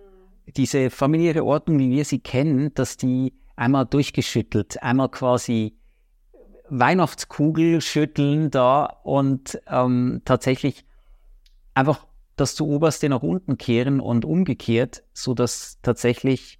diese 0.56 0.90
familiäre 0.90 1.44
Ordnung, 1.44 1.78
wie 1.78 1.90
wir 1.90 2.04
sie 2.04 2.18
kennen, 2.18 2.72
dass 2.74 2.96
die 2.96 3.34
einmal 3.56 3.86
durchgeschüttelt, 3.86 4.82
einmal 4.82 5.10
quasi 5.10 5.76
Weihnachtskugel 6.70 7.80
schütteln 7.80 8.50
da 8.50 8.84
und 9.02 9.60
ähm, 9.66 10.22
tatsächlich 10.24 10.86
einfach 11.74 12.06
das 12.36 12.54
zu 12.54 12.66
oberste 12.66 13.08
nach 13.08 13.22
unten 13.22 13.58
kehren 13.58 14.00
und 14.00 14.24
umgekehrt, 14.24 15.04
so 15.12 15.34
dass 15.34 15.78
tatsächlich 15.82 16.58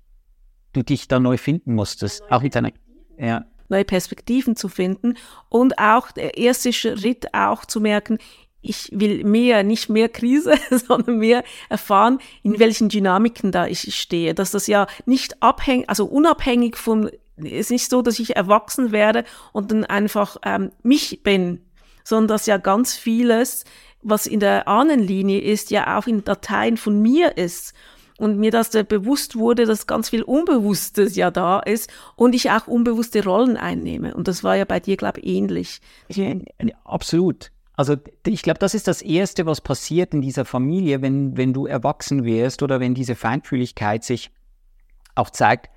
du 0.73 0.83
dich 0.83 1.09
da 1.09 1.21
neu 1.21 1.37
finden 1.37 1.75
musstest, 1.75 2.23
auch 2.31 2.43
mit 2.43 2.55
deiner 2.55 2.73
ja. 3.19 3.45
Neue 3.71 3.85
Perspektiven 3.85 4.57
zu 4.57 4.69
finden 4.69 5.17
und 5.49 5.79
auch 5.79 6.11
der 6.11 6.37
erste 6.39 6.73
Schritt 6.73 7.33
auch 7.35 7.65
zu 7.65 7.81
merken, 7.81 8.19
ich 8.63 8.91
will 8.93 9.25
mehr, 9.25 9.63
nicht 9.63 9.89
mehr 9.89 10.09
Krise, 10.09 10.55
sondern 10.71 11.19
mehr 11.19 11.45
erfahren, 11.69 12.19
in 12.43 12.59
welchen 12.59 12.89
Dynamiken 12.89 13.53
da 13.53 13.67
ich 13.67 13.95
stehe. 13.97 14.35
Dass 14.35 14.51
das 14.51 14.67
ja 14.67 14.87
nicht 15.07 15.43
abhängig, 15.43 15.89
also 15.89 16.05
unabhängig 16.05 16.77
von 16.77 17.11
es 17.43 17.53
ist 17.53 17.71
nicht 17.71 17.91
so, 17.91 18.03
dass 18.03 18.19
ich 18.19 18.37
erwachsen 18.37 18.93
werde 18.93 19.25
und 19.53 19.71
dann 19.71 19.85
einfach 19.85 20.37
ähm, 20.45 20.73
mich 20.83 21.23
bin, 21.23 21.63
sondern 22.05 22.29
dass 22.29 22.47
ja 22.47 22.59
ganz 22.59 22.97
vieles, 22.97 23.65
was 24.03 24.27
in 24.27 24.41
der 24.41 24.69
Ahnenlinie 24.69 25.41
ist, 25.41 25.71
ja 25.71 25.99
auch 25.99 26.07
in 26.07 26.25
Dateien 26.25 26.77
von 26.77 27.01
mir 27.01 27.37
ist. 27.37 27.75
Und 28.21 28.39
mir 28.39 28.51
das 28.51 28.71
bewusst 28.71 29.37
wurde, 29.37 29.65
dass 29.65 29.87
ganz 29.87 30.11
viel 30.11 30.23
Unbewusstes 30.23 31.17
ja 31.17 31.31
da 31.31 31.61
ist 31.61 31.91
und 32.17 32.35
ich 32.35 32.51
auch 32.51 32.67
unbewusste 32.67 33.25
Rollen 33.25 33.57
einnehme. 33.57 34.15
Und 34.15 34.29
das 34.29 34.45
war 34.45 34.57
ja 34.57 34.65
bei 34.65 34.79
dir, 34.79 34.97
glaube 34.97 35.21
ich, 35.21 35.27
ähnlich. 35.27 35.81
Ja, 36.09 36.35
absolut. 36.85 37.51
Also 37.75 37.97
ich 38.27 38.43
glaube, 38.43 38.59
das 38.59 38.75
ist 38.75 38.87
das 38.89 39.01
Erste, 39.01 39.47
was 39.47 39.63
passiert 39.63 40.13
in 40.13 40.21
dieser 40.21 40.45
Familie, 40.45 41.01
wenn, 41.01 41.37
wenn 41.37 41.55
du 41.55 41.67
erwachsen 41.67 42.25
wirst 42.25 42.63
oder 42.63 42.79
wenn 42.79 42.95
diese 42.95 43.15
Feinfühligkeit 43.15 44.05
sich 44.05 44.31
auch 45.15 45.31
zeigt 45.31 45.71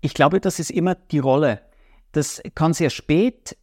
ich 0.00 0.14
glaube, 0.14 0.40
das 0.40 0.58
ist 0.58 0.70
immer 0.70 0.94
die 0.94 1.18
Rolle. 1.18 1.60
Das 2.12 2.42
kann 2.54 2.72
sehr 2.72 2.90
spät 2.90 3.56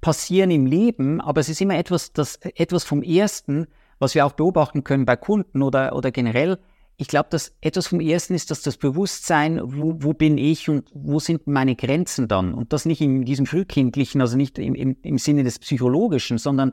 passieren 0.00 0.50
im 0.50 0.66
Leben, 0.66 1.20
aber 1.20 1.40
es 1.40 1.48
ist 1.48 1.60
immer 1.60 1.76
etwas, 1.76 2.12
das, 2.12 2.36
etwas 2.36 2.84
vom 2.84 3.02
Ersten, 3.02 3.66
was 3.98 4.14
wir 4.14 4.26
auch 4.26 4.32
beobachten 4.32 4.84
können 4.84 5.04
bei 5.04 5.16
Kunden 5.16 5.62
oder, 5.62 5.94
oder 5.94 6.10
generell. 6.10 6.58
Ich 6.96 7.08
glaube, 7.08 7.28
dass 7.30 7.56
etwas 7.60 7.88
vom 7.88 8.00
Ersten 8.00 8.34
ist, 8.34 8.50
dass 8.50 8.62
das 8.62 8.76
Bewusstsein, 8.76 9.60
wo, 9.62 9.96
wo 9.98 10.12
bin 10.12 10.38
ich 10.38 10.68
und 10.68 10.90
wo 10.94 11.18
sind 11.18 11.46
meine 11.46 11.74
Grenzen 11.74 12.28
dann? 12.28 12.54
Und 12.54 12.72
das 12.72 12.84
nicht 12.84 13.00
in 13.00 13.24
diesem 13.24 13.46
frühkindlichen, 13.46 14.20
also 14.20 14.36
nicht 14.36 14.58
im, 14.58 14.74
im, 14.74 14.96
im 15.02 15.18
Sinne 15.18 15.42
des 15.42 15.58
Psychologischen, 15.58 16.38
sondern 16.38 16.72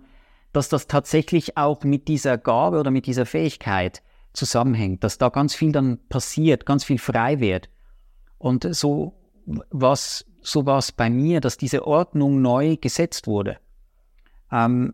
dass 0.51 0.69
das 0.69 0.87
tatsächlich 0.87 1.57
auch 1.57 1.83
mit 1.83 2.07
dieser 2.07 2.37
Gabe 2.37 2.79
oder 2.79 2.91
mit 2.91 3.05
dieser 3.05 3.25
Fähigkeit 3.25 4.03
zusammenhängt, 4.33 5.03
dass 5.03 5.17
da 5.17 5.29
ganz 5.29 5.55
viel 5.55 5.71
dann 5.71 5.99
passiert, 6.09 6.65
ganz 6.65 6.83
viel 6.83 6.99
frei 6.99 7.39
wird. 7.39 7.69
Und 8.37 8.67
so 8.75 9.19
was 9.69 10.25
so 10.41 10.65
war 10.65 10.77
es 10.77 10.91
bei 10.91 11.09
mir, 11.09 11.41
dass 11.41 11.57
diese 11.57 11.85
Ordnung 11.85 12.41
neu 12.41 12.77
gesetzt 12.77 13.27
wurde. 13.27 13.57
Ähm, 14.51 14.93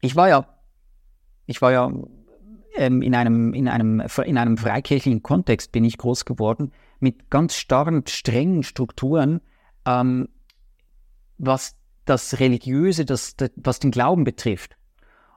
ich 0.00 0.16
war 0.16 0.28
ja, 0.28 0.46
ich 1.46 1.62
war 1.62 1.72
ja 1.72 1.90
ähm, 2.74 3.02
in 3.02 3.14
einem 3.14 3.54
in 3.54 3.68
einem 3.68 4.02
in 4.24 4.38
einem 4.38 4.56
freikirchlichen 4.56 5.22
Kontext 5.22 5.72
bin 5.72 5.84
ich 5.84 5.98
groß 5.98 6.24
geworden 6.24 6.72
mit 7.00 7.30
ganz 7.30 7.54
starren, 7.54 8.04
strengen 8.06 8.62
Strukturen, 8.62 9.40
ähm, 9.86 10.28
was 11.38 11.76
das 12.04 12.38
Religiöse, 12.38 13.04
das, 13.04 13.36
das, 13.36 13.50
was 13.56 13.78
den 13.78 13.90
Glauben 13.90 14.24
betrifft. 14.24 14.76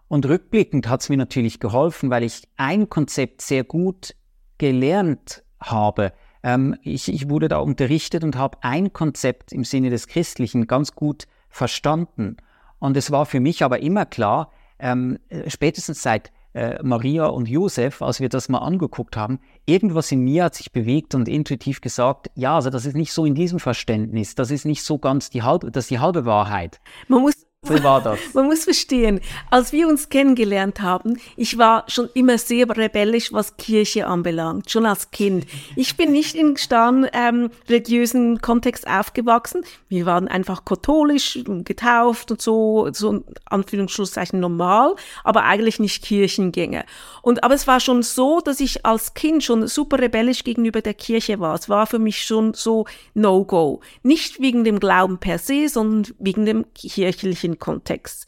Und 0.08 0.26
rückblickend 0.26 0.88
hat 0.88 1.02
es 1.02 1.10
mir 1.10 1.18
natürlich 1.18 1.60
geholfen, 1.60 2.10
weil 2.10 2.24
ich 2.24 2.48
ein 2.56 2.90
Konzept 2.90 3.42
sehr 3.42 3.64
gut 3.64 4.16
gelernt 4.58 5.44
habe, 5.60 6.14
ähm, 6.44 6.76
ich, 6.82 7.12
ich 7.12 7.30
wurde 7.30 7.48
da 7.48 7.58
unterrichtet 7.58 8.24
und 8.24 8.36
habe 8.36 8.60
ein 8.62 8.94
Konzept 8.94 9.52
im 9.52 9.64
Sinne 9.64 9.90
des 9.90 10.08
Christlichen 10.08 10.68
ganz 10.68 10.94
gut 10.94 11.28
verstanden. 11.50 12.38
Und 12.80 12.96
es 12.96 13.12
war 13.12 13.26
für 13.26 13.40
mich 13.40 13.64
aber 13.64 13.80
immer 13.80 14.06
klar, 14.06 14.52
ähm, 14.80 15.20
spätestens 15.48 16.02
seit 16.02 16.32
äh, 16.58 16.80
Maria 16.84 17.28
und 17.28 17.48
Josef, 17.48 18.02
als 18.02 18.20
wir 18.20 18.30
das 18.30 18.50
mal 18.50 18.60
angeguckt 18.60 19.16
haben, 19.16 19.40
irgendwas 19.66 20.12
in 20.12 20.22
mir 20.22 20.46
hat 20.46 20.56
sich 20.56 20.72
bewegt 20.72 21.14
und 21.14 21.30
intuitiv 21.30 21.82
gesagt, 21.82 22.32
ja, 22.36 22.56
also 22.56 22.70
das 22.70 22.86
ist 22.86 22.96
nicht 22.96 23.14
so 23.14 23.26
in 23.26 23.36
diesem 23.36 23.60
Verständnis, 23.60 24.36
das 24.36 24.50
ist 24.50 24.66
nicht 24.66 24.84
so 24.84 24.98
ganz 24.98 25.30
die 25.30 25.44
halbe, 25.44 25.72
das 25.72 25.86
ist 25.86 25.92
die 25.92 26.00
halbe 26.00 26.26
Wahrheit. 26.26 26.80
Man 27.08 27.22
muss 27.22 27.47
so 27.68 27.84
war 27.84 28.02
das. 28.02 28.20
Man 28.34 28.46
muss 28.46 28.64
verstehen, 28.64 29.20
als 29.50 29.72
wir 29.72 29.88
uns 29.88 30.10
kennengelernt 30.10 30.82
haben, 30.82 31.20
ich 31.36 31.58
war 31.58 31.84
schon 31.88 32.10
immer 32.14 32.38
sehr 32.38 32.70
rebellisch, 32.70 33.34
was 33.34 33.58
Kirche 33.58 34.08
anbelangt, 34.08 34.72
schon 34.72 34.86
als 34.86 35.12
Kind. 35.12 35.46
Ich 35.76 35.98
bin 35.98 36.12
nicht 36.12 36.36
in 36.36 36.58
starren 36.58 37.08
ähm, 37.14 37.50
religiösen 37.68 38.42
Kontext 38.42 38.88
aufgewachsen. 38.88 39.64
Wir 39.90 40.06
waren 40.06 40.28
einfach 40.28 40.66
katholisch, 40.66 41.40
getauft 41.64 42.32
und 42.32 42.42
so, 42.42 42.90
so 42.92 43.24
Anführungsschlusszeichen 43.46 44.40
normal, 44.40 44.96
aber 45.24 45.44
eigentlich 45.44 45.80
nicht 45.80 46.04
Kirchengänger. 46.04 46.86
Und 47.22 47.44
aber 47.44 47.56
es 47.56 47.68
war 47.68 47.80
schon 47.80 48.04
so, 48.04 48.40
dass 48.40 48.60
ich 48.60 48.86
als 48.86 49.14
Kind 49.14 49.44
schon 49.44 49.68
super 49.68 50.00
rebellisch 50.00 50.44
gegenüber 50.44 50.82
der 50.82 50.94
Kirche 50.94 51.40
war. 51.40 51.56
Es 51.56 51.70
war 51.70 51.88
für 51.88 52.00
mich 52.00 52.24
schon 52.24 52.54
so 52.54 52.86
No-Go. 53.14 53.82
Nicht 54.04 54.40
wegen 54.40 54.64
dem 54.64 54.80
Glauben 54.80 55.18
per 55.18 55.40
se, 55.40 55.68
sondern 55.70 56.14
wegen 56.20 56.46
dem 56.46 56.66
kirchlichen 56.74 57.57
Kontext. 57.60 58.28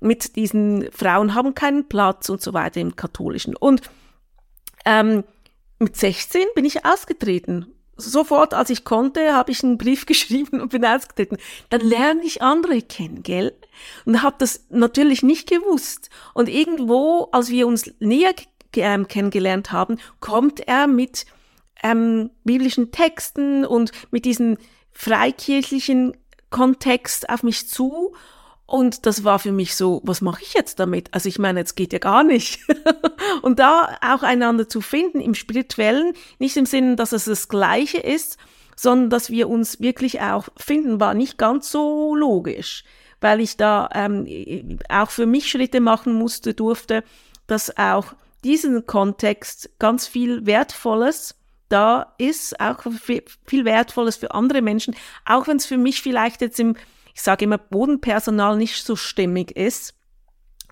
Mit 0.00 0.36
diesen 0.36 0.90
Frauen 0.92 1.34
haben 1.34 1.54
keinen 1.54 1.88
Platz 1.88 2.28
und 2.28 2.40
so 2.40 2.54
weiter 2.54 2.80
im 2.80 2.96
katholischen. 2.96 3.54
Und 3.56 3.82
ähm, 4.84 5.24
mit 5.78 5.96
16 5.96 6.46
bin 6.54 6.64
ich 6.64 6.84
ausgetreten. 6.84 7.66
Sofort, 7.96 8.54
als 8.54 8.70
ich 8.70 8.84
konnte, 8.84 9.34
habe 9.34 9.50
ich 9.50 9.62
einen 9.62 9.78
Brief 9.78 10.06
geschrieben 10.06 10.60
und 10.60 10.70
bin 10.70 10.84
ausgetreten. 10.84 11.38
Dann 11.68 11.80
lerne 11.80 12.22
ich 12.24 12.42
andere 12.42 12.82
kennen, 12.82 13.22
gell? 13.22 13.54
Und 14.04 14.22
habe 14.22 14.36
das 14.38 14.66
natürlich 14.70 15.22
nicht 15.22 15.48
gewusst. 15.48 16.10
Und 16.34 16.48
irgendwo, 16.48 17.28
als 17.32 17.50
wir 17.50 17.66
uns 17.66 17.90
näher 17.98 18.34
ähm, 18.76 19.08
kennengelernt 19.08 19.72
haben, 19.72 19.98
kommt 20.20 20.60
er 20.60 20.86
mit 20.86 21.26
ähm, 21.82 22.30
biblischen 22.44 22.92
Texten 22.92 23.64
und 23.64 23.92
mit 24.10 24.24
diesem 24.24 24.58
freikirchlichen 24.92 26.16
Kontext 26.50 27.28
auf 27.30 27.42
mich 27.42 27.68
zu 27.68 28.14
und 28.70 29.04
das 29.04 29.24
war 29.24 29.40
für 29.40 29.50
mich 29.50 29.74
so, 29.74 30.00
was 30.04 30.20
mache 30.20 30.44
ich 30.44 30.54
jetzt 30.54 30.78
damit? 30.78 31.12
Also 31.12 31.28
ich 31.28 31.40
meine, 31.40 31.62
es 31.62 31.74
geht 31.74 31.92
ja 31.92 31.98
gar 31.98 32.22
nicht. 32.22 32.60
und 33.42 33.58
da 33.58 33.98
auch 34.00 34.22
einander 34.22 34.68
zu 34.68 34.80
finden 34.80 35.20
im 35.20 35.34
spirituellen, 35.34 36.12
nicht 36.38 36.56
im 36.56 36.66
Sinne, 36.66 36.94
dass 36.94 37.10
es 37.10 37.24
das 37.24 37.48
Gleiche 37.48 37.98
ist, 37.98 38.38
sondern 38.76 39.10
dass 39.10 39.28
wir 39.28 39.48
uns 39.48 39.80
wirklich 39.80 40.20
auch 40.20 40.50
finden, 40.56 41.00
war 41.00 41.14
nicht 41.14 41.36
ganz 41.36 41.68
so 41.72 42.14
logisch, 42.14 42.84
weil 43.20 43.40
ich 43.40 43.56
da 43.56 43.88
ähm, 43.92 44.78
auch 44.88 45.10
für 45.10 45.26
mich 45.26 45.50
Schritte 45.50 45.80
machen 45.80 46.14
musste, 46.14 46.54
durfte, 46.54 47.02
dass 47.48 47.76
auch 47.76 48.14
diesen 48.44 48.86
Kontext 48.86 49.68
ganz 49.80 50.06
viel 50.06 50.46
Wertvolles 50.46 51.34
da 51.70 52.14
ist, 52.18 52.60
auch 52.60 52.84
viel 53.02 53.64
Wertvolles 53.64 54.14
für 54.14 54.32
andere 54.32 54.62
Menschen, 54.62 54.94
auch 55.24 55.48
wenn 55.48 55.56
es 55.56 55.66
für 55.66 55.76
mich 55.76 56.02
vielleicht 56.02 56.40
jetzt 56.40 56.60
im 56.60 56.76
ich 57.20 57.24
sage 57.24 57.44
immer, 57.44 57.58
Bodenpersonal 57.58 58.56
nicht 58.56 58.82
so 58.82 58.96
stimmig 58.96 59.54
ist. 59.54 59.94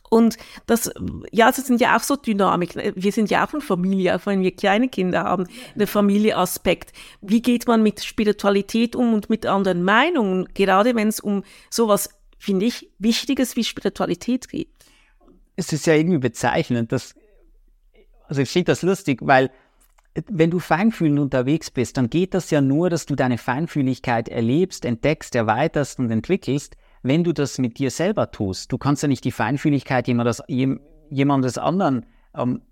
Und 0.09 0.39
das, 0.65 0.91
ja, 1.31 1.49
das 1.49 1.67
sind 1.67 1.79
ja 1.83 1.95
auch 1.95 2.03
so 2.03 2.17
Dynamiken. 2.17 2.95
Wir 2.95 3.13
sind 3.13 3.31
ja 3.31 3.47
auch 3.47 3.53
eine 3.53 3.61
Familie, 3.61 4.17
auch 4.17 4.25
wenn 4.25 4.41
wir 4.41 4.57
kleine 4.57 4.89
Kinder 4.89 5.25
haben, 5.25 5.47
der 5.75 5.87
Familieaspekt. 5.87 6.95
Wie 7.21 7.43
geht 7.43 7.67
man 7.67 7.83
mit 7.83 8.03
Spiritualität 8.03 8.97
um 8.97 9.13
und 9.13 9.29
mit 9.29 9.45
anderen 9.45 9.83
Meinungen, 9.83 10.49
gerade 10.55 10.95
wenn 10.95 11.09
es 11.09 11.21
um 11.21 11.45
sowas, 11.69 12.09
finde 12.39 12.65
ich, 12.65 12.91
Wichtiges 12.99 13.55
wie 13.55 13.65
Spiritualität 13.65 14.49
geht? 14.49 14.71
Es 15.55 15.71
ist 15.75 15.87
ja 15.87 15.93
irgendwie 15.93 16.17
bezeichnend, 16.17 16.93
dass, 16.93 17.15
also 18.27 18.41
ich 18.41 18.49
finde 18.49 18.73
das 18.73 18.81
lustig, 18.81 19.19
weil 19.21 19.51
wenn 20.29 20.51
du 20.51 20.59
feinfühlend 20.59 21.19
unterwegs 21.19 21.71
bist, 21.71 21.97
dann 21.97 22.11
geht 22.11 22.35
das 22.35 22.51
ja 22.51 22.61
nur, 22.61 22.91
dass 22.91 23.07
du 23.07 23.15
deine 23.15 23.39
Feinfühligkeit 23.39 24.29
erlebst, 24.29 24.85
entdeckst, 24.85 25.35
erweiterst 25.35 25.99
und 25.99 26.11
entwickelst, 26.11 26.77
wenn 27.03 27.25
du 27.25 27.33
das 27.33 27.59
mit 27.59 27.79
dir 27.79 27.91
selber 27.91 28.31
tust. 28.31 28.73
Du 28.73 28.79
kannst 28.79 29.03
ja 29.03 29.09
nicht 29.09 29.25
die 29.25 29.33
Feinfühligkeit 29.33 30.09
jemandes, 30.09 30.43
jemandes 31.11 31.59
anderen 31.59 32.07
ähm, 32.35 32.63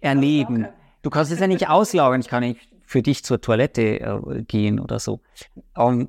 erleben. 0.00 0.66
Du 1.02 1.10
kannst 1.10 1.32
es 1.32 1.40
ja 1.40 1.46
nicht 1.46 1.68
auslagern. 1.68 2.20
Ich 2.20 2.28
kann 2.28 2.42
nicht 2.42 2.60
für 2.84 3.02
dich 3.02 3.24
zur 3.24 3.40
Toilette 3.40 4.00
äh, 4.00 4.42
gehen 4.42 4.80
oder 4.80 4.98
so. 4.98 5.20
Um, 5.76 6.00
ähm, 6.00 6.08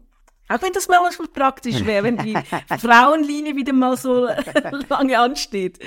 Auch 0.49 0.61
wenn 0.61 0.73
das 0.73 0.87
mal 0.87 0.99
was 1.01 1.17
praktisch 1.31 1.85
wäre, 1.85 2.03
wenn 2.03 2.17
die 2.17 2.35
Frauenlinie 2.79 3.55
wieder 3.55 3.73
mal 3.73 3.95
so 3.95 4.27
lange 4.89 5.19
ansteht. 5.19 5.79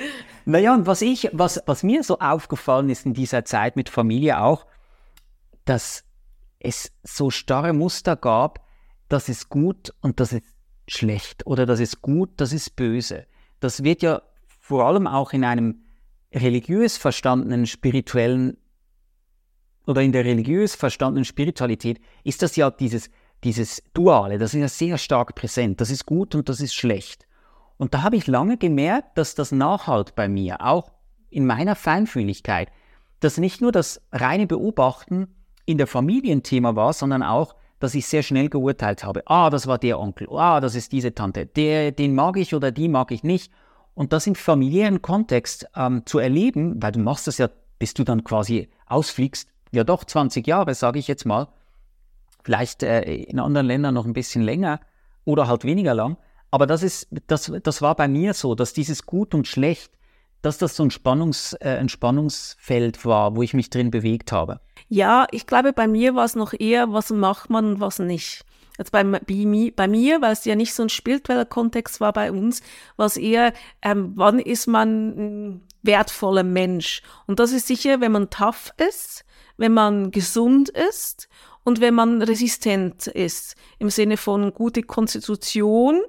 Naja, 0.45 0.73
und 0.73 0.87
was 0.87 1.01
ich, 1.01 1.29
was, 1.33 1.61
was 1.65 1.83
mir 1.83 2.03
so 2.03 2.19
aufgefallen 2.19 2.89
ist 2.89 3.05
in 3.05 3.13
dieser 3.13 3.45
Zeit 3.45 3.75
mit 3.75 3.89
Familie 3.89 4.39
auch, 4.39 4.65
dass 5.65 6.03
es 6.59 6.91
so 7.03 7.29
starre 7.29 7.73
Muster 7.73 8.15
gab, 8.15 8.65
das 9.09 9.29
ist 9.29 9.49
gut 9.49 9.93
und 10.01 10.19
das 10.19 10.33
ist 10.33 10.45
schlecht 10.87 11.45
oder 11.45 11.65
das 11.65 11.79
ist 11.79 12.01
gut, 12.01 12.29
das 12.37 12.53
ist 12.53 12.75
böse. 12.75 13.25
Das 13.59 13.83
wird 13.83 14.01
ja 14.01 14.21
vor 14.59 14.85
allem 14.85 15.07
auch 15.07 15.33
in 15.33 15.43
einem 15.43 15.83
religiös 16.33 16.97
verstandenen 16.97 17.65
spirituellen 17.65 18.57
oder 19.85 20.01
in 20.01 20.11
der 20.11 20.25
religiös 20.25 20.75
verstandenen 20.75 21.25
Spiritualität 21.25 21.99
ist 22.23 22.41
das 22.41 22.55
ja 22.55 22.71
dieses 22.71 23.09
dieses 23.43 23.83
Duale, 23.93 24.39
das 24.39 24.53
ist 24.53 24.59
ja 24.59 24.67
sehr 24.67 24.97
stark 24.97 25.35
präsent. 25.35 25.79
Das 25.79 25.91
ist 25.91 26.05
gut 26.05 26.33
und 26.33 26.49
das 26.49 26.61
ist 26.61 26.73
schlecht. 26.73 27.27
Und 27.77 27.93
da 27.93 28.01
habe 28.01 28.15
ich 28.15 28.25
lange 28.25 28.57
gemerkt, 28.57 29.17
dass 29.17 29.35
das 29.35 29.51
nachhalt 29.51 30.15
bei 30.15 30.27
mir, 30.27 30.61
auch 30.61 30.91
in 31.29 31.45
meiner 31.45 31.75
Feinfühligkeit, 31.75 32.69
dass 33.19 33.37
nicht 33.37 33.61
nur 33.61 33.71
das 33.71 34.01
reine 34.11 34.47
Beobachten 34.47 35.34
in 35.65 35.77
der 35.77 35.87
Familienthema 35.87 36.75
war, 36.75 36.93
sondern 36.93 37.23
auch, 37.23 37.55
dass 37.79 37.95
ich 37.95 38.05
sehr 38.05 38.23
schnell 38.23 38.49
geurteilt 38.49 39.03
habe. 39.03 39.23
Ah, 39.25 39.49
das 39.49 39.67
war 39.67 39.77
der 39.77 39.99
Onkel. 39.99 40.27
Ah, 40.31 40.59
das 40.61 40.75
ist 40.75 40.91
diese 40.91 41.13
Tante. 41.13 41.45
Der, 41.45 41.91
den 41.91 42.15
mag 42.15 42.37
ich 42.37 42.55
oder 42.55 42.71
die 42.71 42.87
mag 42.87 43.11
ich 43.11 43.23
nicht. 43.23 43.51
Und 43.93 44.13
das 44.13 44.27
im 44.27 44.35
familiären 44.35 45.01
Kontext 45.01 45.67
ähm, 45.75 46.05
zu 46.05 46.19
erleben, 46.19 46.81
weil 46.81 46.91
du 46.91 46.99
machst 46.99 47.27
das 47.27 47.37
ja, 47.37 47.49
bis 47.79 47.93
du 47.93 48.03
dann 48.03 48.23
quasi 48.23 48.69
ausfliegst, 48.87 49.49
ja 49.71 49.83
doch 49.83 50.03
20 50.03 50.45
Jahre, 50.45 50.73
sage 50.73 50.99
ich 50.99 51.07
jetzt 51.07 51.25
mal, 51.25 51.47
vielleicht 52.43 52.83
äh, 52.83 53.01
in 53.01 53.39
anderen 53.39 53.67
Ländern 53.67 53.93
noch 53.93 54.05
ein 54.05 54.13
bisschen 54.13 54.41
länger 54.41 54.79
oder 55.23 55.47
halt 55.47 55.63
weniger 55.63 55.93
lang. 55.93 56.17
Aber 56.51 56.67
das 56.67 56.83
ist, 56.83 57.07
das, 57.27 57.51
das 57.63 57.81
war 57.81 57.95
bei 57.95 58.07
mir 58.07 58.33
so, 58.33 58.55
dass 58.55 58.73
dieses 58.73 59.05
Gut 59.05 59.33
und 59.33 59.47
Schlecht, 59.47 59.91
dass 60.45 60.57
das 60.59 60.75
so 60.75 60.83
ein, 60.83 60.91
Spannungs, 60.91 61.53
äh, 61.59 61.77
ein 61.79 61.89
Spannungsfeld 61.89 63.03
war, 63.05 63.35
wo 63.35 63.41
ich 63.41 63.53
mich 63.53 63.69
drin 63.69 63.89
bewegt 63.89 64.31
habe. 64.31 64.59
Ja, 64.87 65.25
ich 65.31 65.47
glaube, 65.47 65.73
bei 65.73 65.87
mir 65.87 66.15
war 66.15 66.25
es 66.25 66.35
noch 66.35 66.53
eher, 66.53 66.93
was 66.93 67.09
macht 67.09 67.49
man 67.49 67.65
und 67.65 67.79
was 67.79 67.99
nicht. 67.99 68.45
Jetzt 68.77 68.91
bei, 68.91 69.03
bei, 69.03 69.71
bei 69.75 69.87
mir, 69.87 70.21
weil 70.21 70.33
es 70.33 70.45
ja 70.45 70.55
nicht 70.55 70.73
so 70.73 70.83
ein 70.83 70.89
spiritueller 70.89 71.45
Kontext 71.45 72.01
war 72.01 72.13
bei 72.13 72.31
uns, 72.31 72.61
war 72.97 73.05
es 73.07 73.17
eher, 73.17 73.53
ähm, 73.81 74.11
wann 74.15 74.39
ist 74.39 74.67
man 74.67 75.07
ein 75.07 75.61
wertvoller 75.81 76.43
Mensch? 76.43 77.01
Und 77.25 77.39
das 77.39 77.51
ist 77.51 77.67
sicher, 77.67 78.01
wenn 78.01 78.11
man 78.11 78.29
tough 78.29 78.71
ist, 78.77 79.25
wenn 79.57 79.73
man 79.73 80.11
gesund 80.11 80.69
ist 80.69 81.29
und 81.63 81.79
wenn 81.79 81.95
man 81.95 82.21
resistent 82.21 83.07
ist, 83.07 83.55
im 83.79 83.89
Sinne 83.89 84.17
von 84.17 84.53
gute 84.53 84.83
Konstitution, 84.83 86.01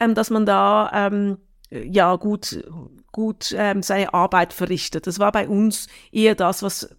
ähm, 0.00 0.14
dass 0.14 0.30
man 0.30 0.46
da 0.46 0.90
ähm, 0.92 1.38
ja 1.70 2.16
gut, 2.16 2.64
gut 3.12 3.54
ähm, 3.56 3.82
seine 3.82 4.14
Arbeit 4.14 4.52
verrichtet. 4.52 5.06
Das 5.06 5.18
war 5.18 5.32
bei 5.32 5.48
uns 5.48 5.88
eher 6.12 6.34
das, 6.34 6.62
was 6.62 6.94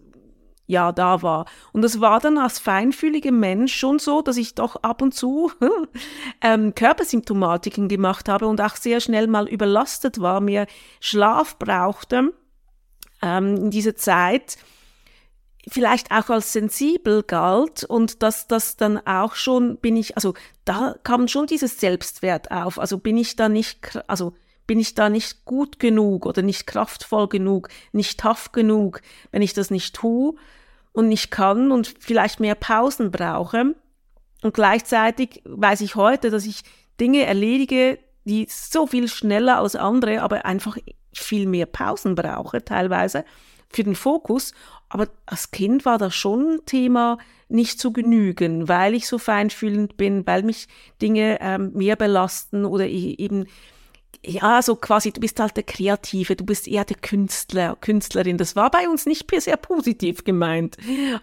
ja 0.66 0.92
da 0.92 1.22
war. 1.22 1.46
Und 1.72 1.84
es 1.84 2.00
war 2.00 2.20
dann 2.20 2.38
als 2.38 2.58
feinfühliger 2.58 3.32
Mensch 3.32 3.74
schon 3.74 3.98
so, 3.98 4.22
dass 4.22 4.36
ich 4.36 4.54
doch 4.54 4.76
ab 4.76 5.00
und 5.00 5.14
zu 5.14 5.52
ähm, 6.40 6.74
Körpersymptomatiken 6.74 7.88
gemacht 7.88 8.28
habe 8.28 8.46
und 8.48 8.60
auch 8.60 8.76
sehr 8.76 9.00
schnell 9.00 9.28
mal 9.28 9.48
überlastet 9.48 10.20
war, 10.20 10.40
mir 10.40 10.66
Schlaf 11.00 11.58
brauchte 11.58 12.32
ähm, 13.22 13.56
in 13.56 13.70
dieser 13.70 13.96
Zeit 13.96 14.58
vielleicht 15.68 16.12
auch 16.12 16.30
als 16.30 16.52
sensibel 16.52 17.24
galt 17.24 17.82
und 17.82 18.22
dass 18.22 18.46
das 18.46 18.76
dann 18.76 19.04
auch 19.04 19.34
schon 19.34 19.78
bin 19.78 19.96
ich, 19.96 20.16
also 20.16 20.34
da 20.64 20.94
kam 21.02 21.26
schon 21.26 21.46
dieses 21.46 21.80
Selbstwert 21.80 22.52
auf. 22.52 22.78
Also 22.78 22.98
bin 22.98 23.16
ich 23.16 23.34
da 23.34 23.48
nicht, 23.48 23.98
also 24.06 24.34
bin 24.66 24.80
ich 24.80 24.94
da 24.94 25.08
nicht 25.08 25.44
gut 25.44 25.78
genug 25.78 26.26
oder 26.26 26.42
nicht 26.42 26.66
kraftvoll 26.66 27.28
genug, 27.28 27.68
nicht 27.92 28.20
tough 28.20 28.52
genug, 28.52 29.00
wenn 29.30 29.42
ich 29.42 29.54
das 29.54 29.70
nicht 29.70 29.94
tue 29.94 30.34
und 30.92 31.08
nicht 31.08 31.30
kann 31.30 31.70
und 31.70 31.94
vielleicht 31.98 32.40
mehr 32.40 32.54
Pausen 32.54 33.10
brauche. 33.10 33.74
Und 34.42 34.54
gleichzeitig 34.54 35.42
weiß 35.44 35.80
ich 35.82 35.94
heute, 35.94 36.30
dass 36.30 36.46
ich 36.46 36.62
Dinge 37.00 37.24
erledige, 37.24 37.98
die 38.24 38.46
so 38.50 38.86
viel 38.86 39.08
schneller 39.08 39.58
als 39.58 39.76
andere, 39.76 40.22
aber 40.22 40.44
einfach 40.44 40.76
viel 41.12 41.46
mehr 41.46 41.66
Pausen 41.66 42.14
brauche 42.14 42.64
teilweise 42.64 43.24
für 43.68 43.84
den 43.84 43.94
Fokus. 43.94 44.52
Aber 44.88 45.08
als 45.26 45.50
Kind 45.50 45.84
war 45.84 45.98
das 45.98 46.14
schon 46.14 46.56
ein 46.56 46.66
Thema, 46.66 47.18
nicht 47.48 47.80
zu 47.80 47.92
genügen, 47.92 48.68
weil 48.68 48.94
ich 48.94 49.06
so 49.06 49.18
feinfühlend 49.18 49.96
bin, 49.96 50.26
weil 50.26 50.42
mich 50.42 50.66
Dinge 51.00 51.38
ähm, 51.40 51.72
mehr 51.74 51.96
belasten 51.96 52.64
oder 52.64 52.86
eben, 52.86 53.46
ja, 54.26 54.60
so 54.60 54.74
quasi, 54.74 55.12
du 55.12 55.20
bist 55.20 55.38
halt 55.38 55.56
der 55.56 55.62
Kreative, 55.62 56.34
du 56.34 56.44
bist 56.44 56.66
eher 56.66 56.84
der 56.84 56.96
Künstler, 56.96 57.76
Künstlerin. 57.80 58.38
Das 58.38 58.56
war 58.56 58.70
bei 58.70 58.88
uns 58.88 59.06
nicht 59.06 59.30
sehr 59.40 59.56
positiv 59.56 60.24
gemeint 60.24 60.76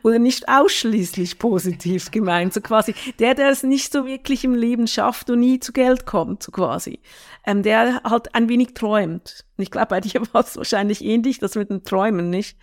oder 0.04 0.20
nicht 0.20 0.48
ausschließlich 0.48 1.38
positiv 1.38 2.12
gemeint. 2.12 2.54
So 2.54 2.62
quasi 2.62 2.96
der, 3.20 3.36
der 3.36 3.50
es 3.50 3.64
nicht 3.64 3.92
so 3.92 4.06
wirklich 4.06 4.44
im 4.46 4.56
Leben 4.56 4.88
schafft 4.88 5.30
und 5.30 5.42
nie 5.42 5.60
zu 5.60 5.74
Geld 5.74 6.06
kommt, 6.06 6.44
so 6.44 6.52
quasi. 6.52 7.00
Ähm, 7.46 7.62
der 7.62 8.02
halt 8.04 8.34
ein 8.36 8.48
wenig 8.48 8.74
träumt. 8.74 9.46
Und 9.58 9.64
ich 9.64 9.72
glaube, 9.72 9.88
bei 9.88 10.02
dir 10.02 10.22
war 10.32 10.42
es 10.42 10.56
wahrscheinlich 10.56 11.04
ähnlich, 11.04 11.40
das 11.40 11.56
mit 11.56 11.70
dem 11.70 11.84
Träumen, 11.84 12.30
nicht? 12.30 12.58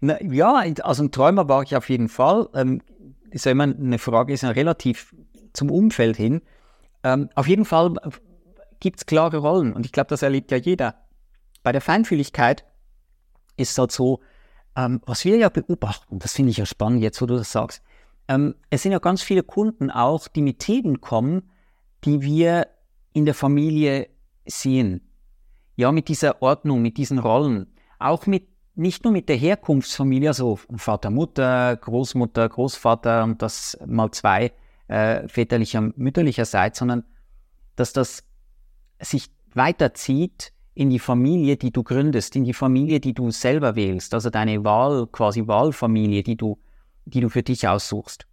Na, 0.00 0.20
ja, 0.22 0.64
also 0.82 1.04
ein 1.04 1.12
Träumer 1.12 1.48
war 1.48 1.62
ich 1.62 1.76
auf 1.76 1.90
jeden 1.90 2.08
Fall. 2.08 2.48
Ähm, 2.54 2.80
ist 3.30 3.44
ja 3.44 3.52
immer 3.52 3.64
eine 3.64 3.98
Frage, 3.98 4.32
ist 4.32 4.42
ja 4.42 4.50
relativ 4.50 5.14
zum 5.52 5.70
Umfeld 5.70 6.16
hin. 6.16 6.40
Ähm, 7.04 7.28
auf 7.34 7.46
jeden 7.46 7.64
Fall 7.64 7.94
gibt 8.82 8.98
es 8.98 9.06
klare 9.06 9.38
Rollen 9.38 9.72
und 9.72 9.86
ich 9.86 9.92
glaube, 9.92 10.08
das 10.08 10.22
erlebt 10.22 10.50
ja 10.50 10.56
jeder. 10.56 10.96
Bei 11.62 11.70
der 11.70 11.80
Feinfühligkeit 11.80 12.64
ist 13.56 13.70
es 13.70 13.78
halt 13.78 13.92
so, 13.92 14.20
ähm, 14.74 15.00
was 15.06 15.24
wir 15.24 15.36
ja 15.36 15.50
beobachten, 15.50 16.18
das 16.18 16.32
finde 16.32 16.50
ich 16.50 16.56
ja 16.56 16.66
spannend 16.66 17.00
jetzt, 17.00 17.22
wo 17.22 17.26
du 17.26 17.36
das 17.36 17.52
sagst. 17.52 17.80
Ähm, 18.26 18.56
es 18.70 18.82
sind 18.82 18.90
ja 18.90 18.98
ganz 18.98 19.22
viele 19.22 19.44
Kunden 19.44 19.88
auch, 19.92 20.26
die 20.26 20.42
mit 20.42 20.58
Themen 20.58 21.00
kommen, 21.00 21.48
die 22.04 22.22
wir 22.22 22.66
in 23.12 23.24
der 23.24 23.34
Familie 23.34 24.08
sehen. 24.46 25.08
Ja, 25.76 25.92
mit 25.92 26.08
dieser 26.08 26.42
Ordnung, 26.42 26.82
mit 26.82 26.96
diesen 26.96 27.20
Rollen, 27.20 27.72
auch 28.00 28.26
mit 28.26 28.48
nicht 28.74 29.04
nur 29.04 29.12
mit 29.12 29.28
der 29.28 29.36
Herkunftsfamilie, 29.36 30.30
also 30.30 30.58
Vater, 30.74 31.10
Mutter, 31.10 31.76
Großmutter, 31.76 32.48
Großvater 32.48 33.22
und 33.22 33.42
das 33.42 33.78
mal 33.86 34.10
zwei 34.10 34.52
äh, 34.88 35.28
väterlicher, 35.28 35.92
mütterlicherseits, 35.94 36.80
sondern 36.80 37.04
dass 37.76 37.92
das 37.92 38.24
sich 39.02 39.30
weiterzieht 39.54 40.52
in 40.74 40.88
die 40.88 40.98
Familie, 40.98 41.56
die 41.56 41.70
du 41.70 41.82
gründest, 41.82 42.34
in 42.34 42.44
die 42.44 42.54
Familie, 42.54 43.00
die 43.00 43.12
du 43.12 43.30
selber 43.30 43.76
wählst, 43.76 44.14
also 44.14 44.30
deine 44.30 44.64
Wahl, 44.64 45.06
quasi 45.06 45.46
Wahlfamilie, 45.46 46.22
die 46.22 46.36
du, 46.36 46.58
die 47.04 47.20
du 47.20 47.28
für 47.28 47.42
dich 47.42 47.68
aussuchst. 47.68 48.26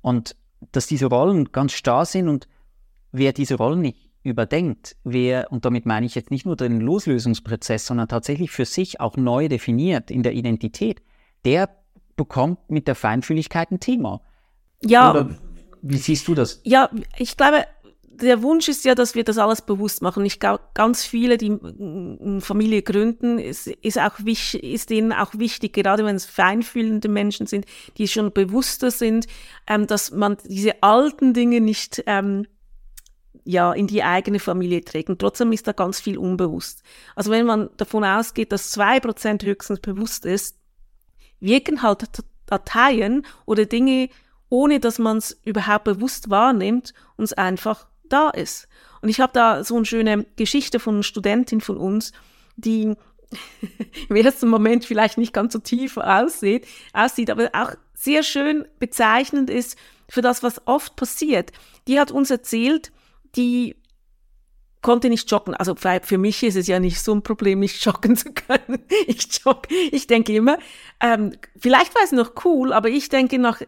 Und 0.00 0.36
dass 0.72 0.86
diese 0.86 1.06
Rollen 1.06 1.52
ganz 1.52 1.72
starr 1.72 2.04
sind 2.04 2.28
und 2.28 2.48
wer 3.12 3.32
diese 3.32 3.54
Rollen 3.54 3.80
nicht 3.80 4.10
überdenkt, 4.22 4.96
wer, 5.04 5.50
und 5.50 5.64
damit 5.64 5.86
meine 5.86 6.06
ich 6.06 6.14
jetzt 6.14 6.30
nicht 6.30 6.44
nur 6.44 6.56
den 6.56 6.80
Loslösungsprozess, 6.80 7.86
sondern 7.86 8.08
tatsächlich 8.08 8.50
für 8.50 8.64
sich 8.64 9.00
auch 9.00 9.16
neu 9.16 9.48
definiert 9.48 10.10
in 10.10 10.22
der 10.22 10.32
Identität, 10.32 11.00
der 11.44 11.70
bekommt 12.16 12.70
mit 12.70 12.86
der 12.86 12.94
Feinfühligkeit 12.94 13.70
ein 13.70 13.80
Thema. 13.80 14.20
Ja. 14.82 15.10
Oder 15.10 15.30
wie 15.82 15.96
siehst 15.96 16.28
du 16.28 16.34
das? 16.34 16.60
Ja, 16.64 16.90
ich 17.16 17.36
glaube, 17.36 17.64
der 18.22 18.42
Wunsch 18.42 18.68
ist 18.68 18.84
ja, 18.84 18.94
dass 18.94 19.14
wir 19.14 19.24
das 19.24 19.38
alles 19.38 19.62
bewusst 19.62 20.02
machen. 20.02 20.24
Ich 20.24 20.40
glaube, 20.40 20.62
ganz 20.74 21.04
viele, 21.04 21.36
die 21.36 21.50
eine 21.50 22.40
Familie 22.40 22.82
gründen, 22.82 23.38
ist, 23.38 23.66
ist, 23.66 23.98
auch, 23.98 24.18
ist 24.20 24.90
denen 24.90 25.12
auch 25.12 25.34
wichtig, 25.34 25.72
gerade 25.72 26.04
wenn 26.04 26.16
es 26.16 26.26
feinfühlende 26.26 27.08
Menschen 27.08 27.46
sind, 27.46 27.66
die 27.98 28.08
schon 28.08 28.32
bewusster 28.32 28.90
sind, 28.90 29.26
ähm, 29.66 29.86
dass 29.86 30.10
man 30.10 30.36
diese 30.44 30.82
alten 30.82 31.34
Dinge 31.34 31.60
nicht 31.60 32.02
ähm, 32.06 32.46
ja, 33.44 33.72
in 33.72 33.86
die 33.86 34.02
eigene 34.02 34.38
Familie 34.38 34.84
trägt. 34.84 35.10
Und 35.10 35.18
trotzdem 35.18 35.52
ist 35.52 35.66
da 35.66 35.72
ganz 35.72 36.00
viel 36.00 36.18
unbewusst. 36.18 36.82
Also 37.16 37.30
wenn 37.30 37.46
man 37.46 37.70
davon 37.76 38.04
ausgeht, 38.04 38.52
dass 38.52 38.70
zwei 38.70 39.00
Prozent 39.00 39.44
höchstens 39.44 39.80
bewusst 39.80 40.24
ist, 40.24 40.56
wirken 41.40 41.82
halt 41.82 42.04
Dateien 42.46 43.26
oder 43.46 43.64
Dinge, 43.66 44.08
ohne 44.48 44.80
dass 44.80 44.98
man 44.98 45.18
es 45.18 45.40
überhaupt 45.44 45.84
bewusst 45.84 46.28
wahrnimmt, 46.30 46.92
uns 47.16 47.32
einfach 47.32 47.86
da 48.12 48.30
ist. 48.30 48.68
Und 49.02 49.08
ich 49.08 49.20
habe 49.20 49.32
da 49.32 49.64
so 49.64 49.76
eine 49.76 49.86
schöne 49.86 50.26
Geschichte 50.36 50.78
von 50.78 50.94
einer 50.94 51.02
Studentin 51.02 51.60
von 51.60 51.76
uns, 51.76 52.12
die 52.56 52.94
im 54.08 54.16
ersten 54.16 54.48
Moment 54.48 54.84
vielleicht 54.84 55.18
nicht 55.18 55.32
ganz 55.32 55.52
so 55.52 55.58
tief 55.58 55.96
aussieht, 55.96 56.66
aussieht, 56.92 57.30
aber 57.30 57.50
auch 57.52 57.74
sehr 57.94 58.22
schön 58.22 58.66
bezeichnend 58.78 59.50
ist 59.50 59.78
für 60.08 60.22
das, 60.22 60.42
was 60.42 60.66
oft 60.66 60.96
passiert. 60.96 61.52
Die 61.86 62.00
hat 62.00 62.10
uns 62.10 62.30
erzählt, 62.30 62.92
die 63.36 63.76
konnte 64.82 65.08
nicht 65.08 65.30
joggen. 65.30 65.54
Also 65.54 65.74
für 65.76 66.18
mich 66.18 66.42
ist 66.42 66.56
es 66.56 66.66
ja 66.66 66.80
nicht 66.80 67.00
so 67.00 67.14
ein 67.14 67.22
Problem, 67.22 67.60
nicht 67.60 67.84
joggen 67.84 68.16
zu 68.16 68.32
können. 68.32 68.84
Ich 69.06 69.28
jogge. 69.44 69.68
Ich 69.92 70.06
denke 70.06 70.34
immer, 70.34 70.58
ähm, 71.00 71.32
vielleicht 71.56 71.94
war 71.94 72.02
es 72.02 72.12
noch 72.12 72.32
cool, 72.44 72.72
aber 72.72 72.88
ich 72.88 73.08
denke 73.08 73.38
nach 73.38 73.62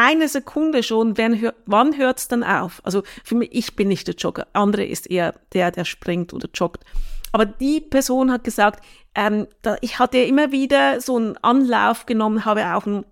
eine 0.00 0.28
Sekunde 0.28 0.82
schon, 0.82 1.18
wann, 1.18 1.52
wann 1.66 1.96
hört 1.96 2.18
es 2.18 2.28
dann 2.28 2.42
auf? 2.42 2.80
Also 2.84 3.02
für 3.22 3.34
mich, 3.34 3.50
ich 3.52 3.76
bin 3.76 3.88
nicht 3.88 4.08
der 4.08 4.14
Jogger, 4.14 4.46
andere 4.54 4.84
ist 4.84 5.10
eher 5.10 5.34
der, 5.52 5.70
der 5.70 5.84
springt 5.84 6.32
oder 6.32 6.48
joggt. 6.54 6.84
Aber 7.32 7.44
die 7.44 7.80
Person 7.80 8.32
hat 8.32 8.42
gesagt, 8.44 8.84
ähm, 9.14 9.46
da, 9.62 9.76
ich 9.82 9.98
hatte 9.98 10.18
immer 10.18 10.52
wieder 10.52 11.00
so 11.00 11.16
einen 11.16 11.36
Anlauf 11.38 12.06
genommen, 12.06 12.44
habe 12.44 12.74
auch 12.74 12.86
einen 12.86 13.04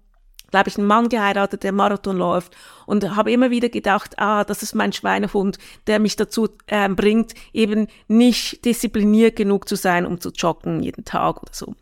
glaube 0.50 0.68
ich, 0.68 0.78
einen 0.78 0.86
Mann 0.86 1.08
geheiratet, 1.08 1.62
der 1.62 1.72
Marathon 1.72 2.16
läuft 2.16 2.56
und 2.86 3.16
habe 3.16 3.32
immer 3.32 3.50
wieder 3.50 3.68
gedacht, 3.68 4.18
ah, 4.18 4.44
das 4.44 4.62
ist 4.62 4.74
mein 4.74 4.92
Schweinehund, 4.92 5.58
der 5.86 5.98
mich 5.98 6.16
dazu 6.16 6.48
äh, 6.66 6.88
bringt, 6.88 7.34
eben 7.52 7.88
nicht 8.08 8.64
diszipliniert 8.64 9.36
genug 9.36 9.68
zu 9.68 9.76
sein, 9.76 10.06
um 10.06 10.20
zu 10.20 10.30
joggen 10.30 10.82
jeden 10.82 11.04
Tag 11.04 11.42
oder 11.42 11.52
so. 11.52 11.74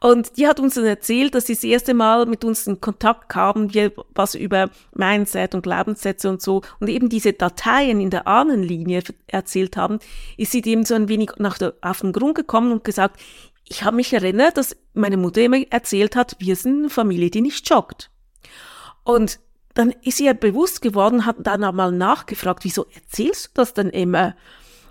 Und 0.00 0.36
die 0.36 0.46
hat 0.46 0.60
uns 0.60 0.74
dann 0.74 0.84
erzählt, 0.84 1.34
dass 1.34 1.46
sie 1.46 1.54
das 1.54 1.64
erste 1.64 1.94
Mal 1.94 2.26
mit 2.26 2.44
uns 2.44 2.66
in 2.66 2.80
Kontakt 2.80 3.28
kamen, 3.28 3.72
wir 3.72 3.92
was 4.14 4.34
über 4.34 4.70
Mindset 4.94 5.54
und 5.54 5.62
Glaubenssätze 5.62 6.28
und 6.28 6.42
so 6.42 6.62
und 6.80 6.88
eben 6.88 7.08
diese 7.08 7.32
Dateien 7.32 8.00
in 8.00 8.10
der 8.10 8.26
Ahnenlinie 8.26 9.02
erzählt 9.26 9.76
haben, 9.76 9.98
ist 10.36 10.52
sie 10.52 10.62
dem 10.62 10.84
so 10.84 10.94
ein 10.94 11.08
wenig 11.08 11.32
nach 11.38 11.58
der, 11.58 11.74
auf 11.80 12.00
den 12.00 12.12
Grund 12.12 12.34
gekommen 12.34 12.72
und 12.72 12.84
gesagt, 12.84 13.20
ich 13.68 13.82
habe 13.82 13.96
mich 13.96 14.12
erinnert, 14.12 14.56
dass 14.56 14.76
meine 14.94 15.16
Mutter 15.16 15.42
immer 15.42 15.60
erzählt 15.70 16.16
hat, 16.16 16.36
wir 16.38 16.56
sind 16.56 16.78
eine 16.78 16.90
Familie, 16.90 17.30
die 17.30 17.40
nicht 17.40 17.68
joggt. 17.68 18.10
Und 19.04 19.40
dann 19.74 19.90
ist 20.02 20.20
ihr 20.20 20.34
bewusst 20.34 20.82
geworden, 20.82 21.26
hat 21.26 21.36
dann 21.40 21.64
einmal 21.64 21.92
nachgefragt, 21.92 22.64
wieso 22.64 22.86
erzählst 22.94 23.48
du 23.48 23.50
das 23.54 23.74
denn 23.74 23.90
immer? 23.90 24.34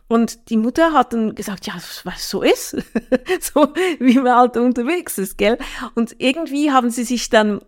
Und 0.08 0.50
die 0.50 0.58
Mutter 0.58 0.94
hat 0.94 1.14
dann 1.14 1.34
gesagt, 1.34 1.66
ja, 1.66 1.74
was 2.04 2.30
so 2.30 2.44
ist, 2.44 2.72
so 3.42 3.74
wie 4.00 4.20
man 4.20 4.36
halt 4.36 4.58
unterwegs 4.58 5.18
ist, 5.18 5.38
gell? 5.38 5.58
Und 5.96 6.16
irgendwie 6.20 6.72
haben 6.72 6.92
sie 6.92 7.04
sich 7.04 7.30
dann 7.30 7.62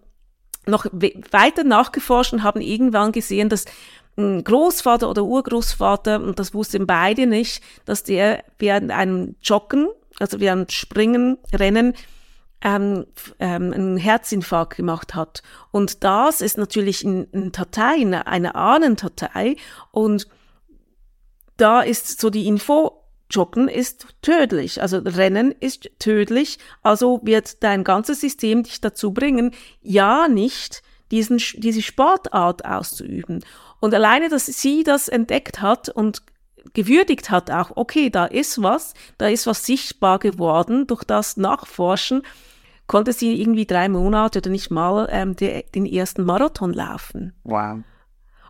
noch 0.67 0.85
weiter 0.91 1.63
nachgeforscht 1.63 2.33
und 2.33 2.43
haben 2.43 2.61
irgendwann 2.61 3.11
gesehen, 3.11 3.49
dass 3.49 3.65
ein 4.17 4.43
Großvater 4.43 5.09
oder 5.09 5.23
Urgroßvater, 5.23 6.21
und 6.21 6.39
das 6.39 6.53
wussten 6.53 6.85
beide 6.85 7.25
nicht, 7.25 7.63
dass 7.85 8.03
der 8.03 8.43
während 8.59 8.91
einem 8.91 9.35
Joggen, 9.41 9.87
also 10.19 10.39
während 10.39 10.71
Springen, 10.71 11.37
Rennen, 11.53 11.93
ähm, 12.61 13.05
ähm, 13.39 13.71
einen 13.73 13.97
Herzinfarkt 13.97 14.77
gemacht 14.77 15.15
hat. 15.15 15.43
Und 15.71 16.03
das 16.03 16.41
ist 16.41 16.57
natürlich 16.57 17.05
eine 17.05 17.51
Datei, 17.51 17.95
eine 18.25 18.55
Ahnendatei. 18.55 19.57
Und 19.91 20.27
da 21.57 21.81
ist 21.81 22.19
so 22.19 22.29
die 22.29 22.47
Info, 22.47 23.03
Joggen 23.29 23.67
ist 23.67 24.07
tödlich, 24.21 24.81
also 24.81 24.99
Rennen 24.99 25.53
ist 25.59 25.89
tödlich, 25.99 26.59
also 26.81 27.19
wird 27.23 27.61
dein 27.61 27.83
ganzes 27.83 28.21
System 28.21 28.63
dich 28.63 28.79
dazu 28.79 29.11
bringen, 29.11 29.51
ja 29.81 30.29
nicht 30.29 30.81
diesen, 31.11 31.37
diese 31.55 31.81
Sportart 31.81 32.63
auszuüben. 32.63 33.43
Und 33.79 33.93
alleine, 33.93 34.29
dass 34.29 34.45
sie 34.45 34.83
das 34.83 35.09
entdeckt 35.09 35.61
hat 35.61 35.89
und 35.89 36.21
gewürdigt 36.73 37.29
hat 37.29 37.51
auch, 37.51 37.71
okay, 37.75 38.09
da 38.09 38.25
ist 38.25 38.61
was, 38.61 38.93
da 39.17 39.27
ist 39.27 39.47
was 39.47 39.65
sichtbar 39.65 40.19
geworden 40.19 40.87
durch 40.87 41.03
das 41.03 41.37
Nachforschen, 41.37 42.23
konnte 42.87 43.13
sie 43.13 43.39
irgendwie 43.39 43.65
drei 43.65 43.89
Monate 43.89 44.39
oder 44.39 44.49
nicht 44.49 44.71
mal 44.71 45.07
ähm, 45.11 45.35
de, 45.35 45.63
den 45.75 45.85
ersten 45.85 46.23
Marathon 46.23 46.73
laufen. 46.73 47.33
Wow. 47.43 47.79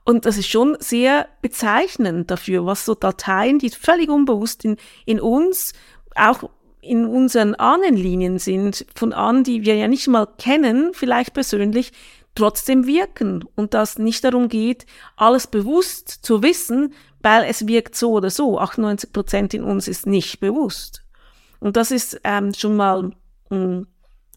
Und 0.04 0.26
das 0.26 0.38
ist 0.38 0.48
schon 0.48 0.78
sehr 0.80 1.28
bezeichnend 1.42 2.32
dafür, 2.32 2.66
was 2.66 2.86
so 2.86 2.96
Dateien, 2.96 3.60
die 3.60 3.70
völlig 3.70 4.10
unbewusst 4.10 4.64
in, 4.64 4.78
in 5.06 5.20
uns, 5.20 5.74
auch 6.16 6.50
in 6.80 7.06
unseren 7.06 7.56
Ahnenlinien 7.56 8.40
sind, 8.40 8.86
von 8.96 9.12
Ahnen, 9.12 9.44
die 9.44 9.66
wir 9.66 9.76
ja 9.76 9.90
nicht 9.90 10.08
mal 10.08 10.26
kennen, 10.38 10.92
vielleicht 10.94 11.34
persönlich, 11.34 11.92
trotzdem 12.36 12.86
wirken. 12.86 13.44
Und 13.56 13.74
dass 13.74 13.98
nicht 13.98 14.24
darum 14.24 14.48
geht, 14.48 14.86
alles 15.18 15.48
bewusst 15.48 16.08
zu 16.08 16.42
wissen, 16.42 16.94
weil 17.28 17.44
es 17.50 17.68
wirkt 17.68 17.96
so 17.96 18.14
oder 18.14 18.30
so. 18.30 18.58
98 18.58 19.12
Prozent 19.12 19.54
in 19.54 19.64
uns 19.64 19.90
ist 19.90 20.08
nicht 20.08 20.40
bewusst. 20.40 21.04
Und 21.60 21.76
das 21.76 21.92
ist 21.92 22.22
ähm, 22.24 22.54
schon 22.54 22.78
mal 22.78 23.12
mh, 23.50 23.58
mm, 23.58 23.88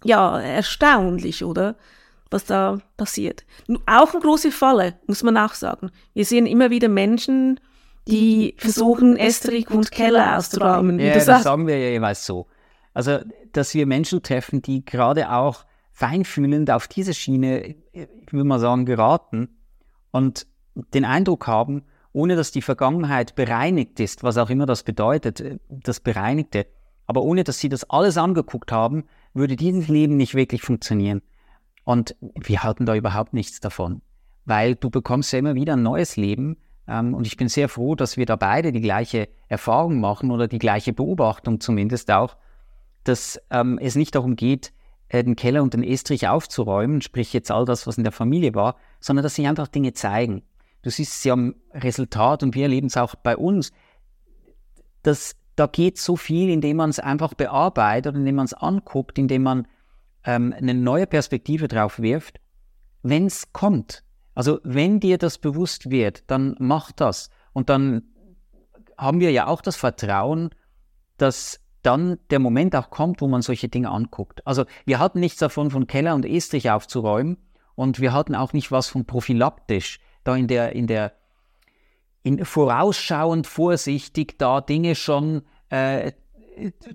ja 0.05 0.40
erstaunlich, 0.40 1.44
oder? 1.44 1.76
was 2.33 2.44
da 2.44 2.79
passiert. 2.96 3.44
Auch 3.87 4.12
eine 4.12 4.22
große 4.22 4.53
Falle, 4.53 4.94
muss 5.09 5.24
man 5.24 5.37
auch 5.37 5.55
sagen. 5.55 5.90
Wir 6.14 6.24
sehen 6.24 6.46
immer 6.46 6.70
wieder 6.70 6.88
Menschen, 6.88 7.59
die 8.07 8.55
versuchen, 8.57 9.16
Estrich 9.16 9.68
und 9.68 9.90
Keller 9.90 10.38
auszuräumen. 10.38 11.00
Ja, 11.00 11.14
das 11.14 11.26
sagst. 11.26 11.42
sagen 11.42 11.66
wir 11.66 11.76
ja 11.76 11.90
jeweils 11.90 12.24
so. 12.24 12.46
Also, 12.94 13.18
dass 13.53 13.74
wir 13.74 13.85
Menschen 13.85 14.22
treffen, 14.22 14.62
die 14.62 14.85
gerade 14.85 15.33
auch 15.33 15.64
feinfühlend 15.90 16.70
auf 16.70 16.87
diese 16.87 17.14
Schiene, 17.14 17.74
ich 17.92 18.09
würde 18.31 18.46
mal 18.46 18.61
sagen, 18.61 18.87
geraten 18.87 19.59
und 20.12 20.46
den 20.94 21.05
Eindruck 21.05 21.48
haben, 21.48 21.83
ohne 22.12 22.37
dass 22.37 22.51
die 22.51 22.62
Vergangenheit 22.62 23.35
bereinigt 23.35 24.01
ist, 24.01 24.23
was 24.23 24.37
auch 24.37 24.51
immer 24.51 24.66
das 24.66 24.83
bedeutet, 24.83 25.61
das 25.68 26.01
Bereinigte, 26.01 26.66
aber 27.07 27.23
ohne 27.23 27.44
dass 27.44 27.59
sie 27.59 27.68
das 27.68 27.88
alles 27.88 28.16
angeguckt 28.18 28.73
haben, 28.73 29.05
würde 29.35 29.57
dieses 29.57 29.88
Leben 29.88 30.16
nicht 30.16 30.35
wirklich 30.35 30.62
funktionieren. 30.62 31.23
Und 31.85 32.16
wir 32.20 32.62
halten 32.62 32.87
da 32.87 32.94
überhaupt 32.94 33.33
nichts 33.33 33.61
davon, 33.61 34.03
weil 34.44 34.75
du 34.77 34.90
bekommst 34.90 35.33
ja 35.33 35.38
immer 35.38 35.55
wieder 35.55 35.75
ein 35.75 35.83
neues 35.83 36.16
Leben. 36.16 36.57
Ähm, 36.87 37.14
und 37.14 37.27
ich 37.27 37.37
bin 37.37 37.49
sehr 37.49 37.68
froh, 37.68 37.94
dass 37.94 38.16
wir 38.16 38.27
da 38.27 38.37
beide 38.37 38.73
die 38.73 38.81
gleiche 38.81 39.29
Erfahrung 39.49 40.01
machen 40.01 40.31
oder 40.31 40.46
die 40.46 40.59
gleiche 40.59 40.92
Beobachtung 40.92 41.61
zumindest 41.61 42.11
auch, 42.11 42.37
dass 43.05 43.40
ähm, 43.51 43.79
es 43.81 43.96
nicht 43.96 44.14
darum 44.14 44.37
geht, 44.37 44.73
äh, 45.09 45.25
den 45.25 45.37
Keller 45.37 45.62
und 45.62 45.75
den 45.75 45.83
Estrich 45.83 46.29
aufzuräumen, 46.29 47.03
sprich 47.03 47.33
jetzt 47.33 47.51
all 47.51 47.64
das, 47.64 47.87
was 47.87 47.99
in 47.99 48.05
der 48.05 48.12
Familie 48.12 48.55
war, 48.55 48.77
sondern 49.01 49.23
dass 49.23 49.35
sich 49.35 49.49
einfach 49.49 49.68
Dinge 49.68 49.92
zeigen. 49.92 50.42
Du 50.83 50.90
siehst 50.90 51.14
es 51.14 51.25
ja 51.25 51.35
am 51.35 51.55
Resultat 51.73 52.43
und 52.43 52.55
wir 52.55 52.64
erleben 52.64 52.87
es 52.87 52.97
auch 52.97 53.14
bei 53.14 53.37
uns, 53.37 53.73
dass 55.03 55.37
da 55.57 55.66
geht 55.66 55.99
so 55.99 56.16
viel, 56.16 56.49
indem 56.49 56.79
man 56.79 56.90
es 56.90 56.99
einfach 56.99 57.35
bearbeitet, 57.35 58.16
indem 58.16 58.37
man 58.37 58.47
es 58.47 58.55
anguckt, 58.55 59.19
indem 59.19 59.43
man 59.43 59.69
ähm, 60.25 60.55
eine 60.57 60.75
neue 60.75 61.07
Perspektive 61.07 61.69
drauf 61.69 62.01
wirft, 62.01 62.40
wenn 63.03 63.27
es 63.27 63.53
kommt. 63.53 64.05
Also 64.35 64.61
wenn 64.62 65.01
dir 65.01 65.19
das 65.19 65.38
bewusst 65.38 65.90
wird, 65.90 66.25
dann 66.31 66.57
mach 66.59 66.93
das. 66.93 67.31
Und 67.53 67.69
dann 67.69 68.05
haben 68.97 69.21
wir 69.21 69.33
ja 69.33 69.47
auch 69.49 69.61
das 69.61 69.77
Vertrauen, 69.77 70.51
dass 71.16 71.61
dann 71.83 72.19
der 72.31 72.38
Moment 72.38 72.77
auch 72.77 72.90
kommt, 72.90 73.21
wo 73.21 73.29
man 73.29 73.43
solche 73.43 73.69
Dinge 73.69 73.90
anguckt. 73.90 74.47
Also 74.47 74.64
wir 74.85 74.99
hatten 74.99 75.21
nichts 75.21 75.38
davon, 75.38 75.71
von 75.71 75.87
Keller 75.87 76.14
und 76.14 76.27
Estrich 76.27 76.71
aufzuräumen 76.71 77.38
und 77.75 78.01
wir 78.01 78.12
hatten 78.12 78.35
auch 78.35 78.53
nicht 78.53 78.71
was 78.71 78.88
von 78.88 79.07
prophylaktisch, 79.07 80.01
da 80.31 80.37
in 80.37 80.47
der, 80.47 80.73
in 80.73 80.87
der, 80.87 81.12
in 82.23 82.45
vorausschauend 82.45 83.47
vorsichtig 83.47 84.38
da 84.38 84.61
Dinge 84.61 84.95
schon 84.95 85.43
äh, 85.71 86.12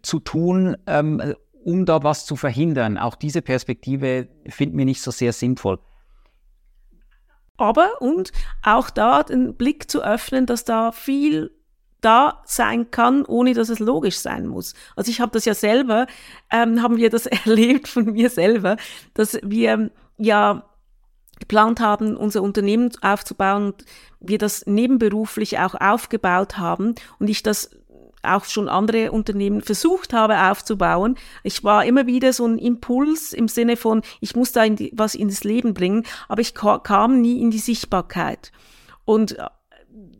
zu 0.02 0.20
tun, 0.20 0.78
ähm, 0.88 1.36
um 1.64 1.86
da 1.86 2.04
was 2.04 2.26
zu 2.26 2.36
verhindern. 2.36 2.98
Auch 2.98 3.16
diese 3.16 3.42
Perspektive 3.42 4.28
finden 4.48 4.78
wir 4.78 4.86
nicht 4.86 5.02
so 5.02 5.12
sehr 5.12 5.34
sinnvoll. 5.34 5.80
Aber 7.58 8.02
und 8.02 8.32
auch 8.64 8.90
da 8.90 9.24
den 9.24 9.56
Blick 9.56 9.90
zu 9.90 10.04
öffnen, 10.04 10.46
dass 10.46 10.66
da 10.66 10.92
viel 10.92 11.52
da 12.02 12.44
sein 12.46 12.92
kann, 12.92 13.26
ohne 13.26 13.54
dass 13.54 13.70
es 13.70 13.80
logisch 13.80 14.20
sein 14.20 14.46
muss. 14.46 14.76
Also 14.96 15.10
ich 15.10 15.22
habe 15.22 15.32
das 15.32 15.46
ja 15.46 15.56
selber, 15.56 16.06
ähm, 16.52 16.84
haben 16.84 16.98
wir 16.98 17.10
das 17.10 17.26
erlebt 17.46 17.88
von 17.88 18.06
mir 18.12 18.30
selber, 18.30 18.78
dass 19.14 19.40
wir 19.42 19.90
ja 20.18 20.70
geplant 21.40 21.80
haben, 21.80 22.16
unser 22.16 22.42
Unternehmen 22.42 22.92
aufzubauen 23.02 23.68
und 23.68 23.86
wir 24.20 24.38
das 24.38 24.66
nebenberuflich 24.66 25.60
auch 25.60 25.76
aufgebaut 25.76 26.58
haben 26.58 26.96
und 27.20 27.30
ich 27.30 27.44
das 27.44 27.70
auch 28.24 28.46
schon 28.46 28.68
andere 28.68 29.12
Unternehmen 29.12 29.62
versucht 29.62 30.14
habe 30.14 30.50
aufzubauen. 30.50 31.16
Ich 31.44 31.64
war 31.64 31.86
immer 31.86 32.08
wieder 32.08 32.34
so 32.34 32.46
ein 32.46 32.58
Impuls 32.58 33.34
im 33.34 33.48
Sinne 33.48 33.78
von, 33.78 34.02
ich 34.20 34.36
muss 34.36 34.52
da 34.52 34.64
in 34.64 34.76
die, 34.76 34.92
was 34.96 35.16
ins 35.16 35.44
Leben 35.44 35.74
bringen, 35.74 36.04
aber 36.28 36.42
ich 36.42 36.54
kam 36.56 37.22
nie 37.22 37.42
in 37.42 37.52
die 37.52 37.60
Sichtbarkeit. 37.60 38.52
Und 39.06 39.38
äh, 39.38 39.46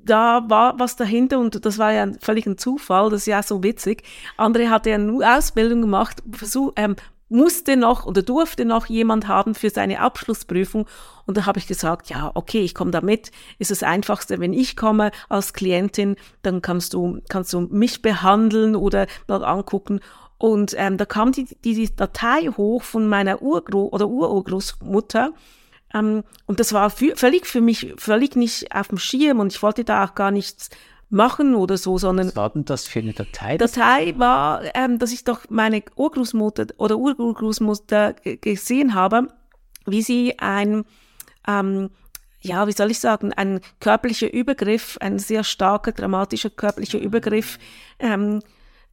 da 0.04 0.48
war 0.48 0.78
was 0.80 0.96
dahinter 0.96 1.40
und 1.40 1.66
das 1.66 1.80
war 1.80 1.92
ja 1.92 2.08
völlig 2.22 2.46
ein 2.46 2.60
Zufall, 2.60 3.10
das 3.10 3.22
ist 3.22 3.28
ja 3.28 3.42
so 3.42 3.64
witzig. 3.64 4.04
Andere 4.38 4.70
hatte 4.70 4.92
ja 4.92 5.00
nur 5.00 5.26
Ausbildung 5.26 5.82
gemacht, 5.82 6.22
versuch, 6.32 6.74
ähm, 6.76 6.96
musste 7.30 7.76
noch 7.76 8.06
oder 8.06 8.22
durfte 8.22 8.66
noch 8.66 8.86
jemand 8.86 9.28
haben 9.28 9.56
für 9.56 9.70
seine 9.70 10.00
Abschlussprüfung. 10.00 10.88
Und 11.26 11.38
da 11.38 11.46
habe 11.46 11.60
ich 11.60 11.68
gesagt, 11.68 12.10
ja, 12.10 12.32
okay, 12.36 12.62
ich 12.62 12.76
komme 12.76 12.92
da 12.92 13.02
mit. 13.02 13.32
Ist 13.58 13.72
das 13.72 13.84
Einfachste, 13.84 14.40
wenn 14.40 14.54
ich 14.54 14.76
komme 14.76 15.12
als 15.30 15.54
Klientin, 15.54 16.16
dann 16.44 16.62
kannst 16.62 16.94
du, 16.94 17.20
kannst 17.30 17.52
du 17.54 17.62
mich 17.62 18.02
behandeln 18.02 18.76
oder 18.76 19.08
mal 19.28 19.44
angucken. 19.44 20.00
Und 20.38 20.76
ähm, 20.78 20.98
da 20.98 21.06
kam 21.06 21.32
die, 21.32 21.48
die, 21.64 21.96
Datei 21.96 22.50
hoch 22.58 22.84
von 22.84 23.08
meiner 23.08 23.42
Urgro 23.42 23.88
oder 23.88 24.08
Ururgroßmutter. 24.08 25.32
Ähm, 25.94 26.24
und 26.46 26.60
das 26.60 26.74
war 26.74 26.90
für, 26.90 27.16
völlig 27.16 27.48
für 27.48 27.62
mich, 27.62 27.94
völlig 27.98 28.36
nicht 28.36 28.76
auf 28.76 28.90
dem 28.90 28.98
Schirm 28.98 29.40
und 29.40 29.54
ich 29.54 29.64
wollte 29.64 29.84
da 29.84 30.06
auch 30.06 30.14
gar 30.16 30.32
nichts 30.32 30.70
machen 31.10 31.56
oder 31.56 31.78
so, 31.78 31.98
sondern. 31.98 32.28
Was 32.28 32.36
war 32.36 32.50
denn 32.50 32.66
das 32.66 32.88
für 32.88 33.00
eine 33.00 33.14
Datei? 33.14 33.58
Datei 33.58 34.14
war, 34.18 34.62
ähm, 34.76 35.00
dass 35.00 35.12
ich 35.12 35.24
doch 35.24 35.42
meine 35.50 35.84
Urgroßmutter 35.96 36.68
oder 36.78 36.98
Urgroßmutter 36.98 38.14
gesehen 38.42 38.94
habe, 38.94 39.28
wie 39.86 40.02
sie 40.02 40.40
ein 40.40 40.86
ähm, 41.48 41.90
ja, 42.46 42.68
wie 42.68 42.72
soll 42.72 42.92
ich 42.92 43.00
sagen, 43.00 43.34
ein 43.34 43.60
körperlicher 43.80 44.32
Übergriff, 44.32 44.98
ein 45.02 45.18
sehr 45.18 45.44
starker, 45.44 45.92
dramatischer 45.92 46.52
körperlicher 46.52 47.00
Übergriff 47.00 47.58
ähm, 47.98 48.42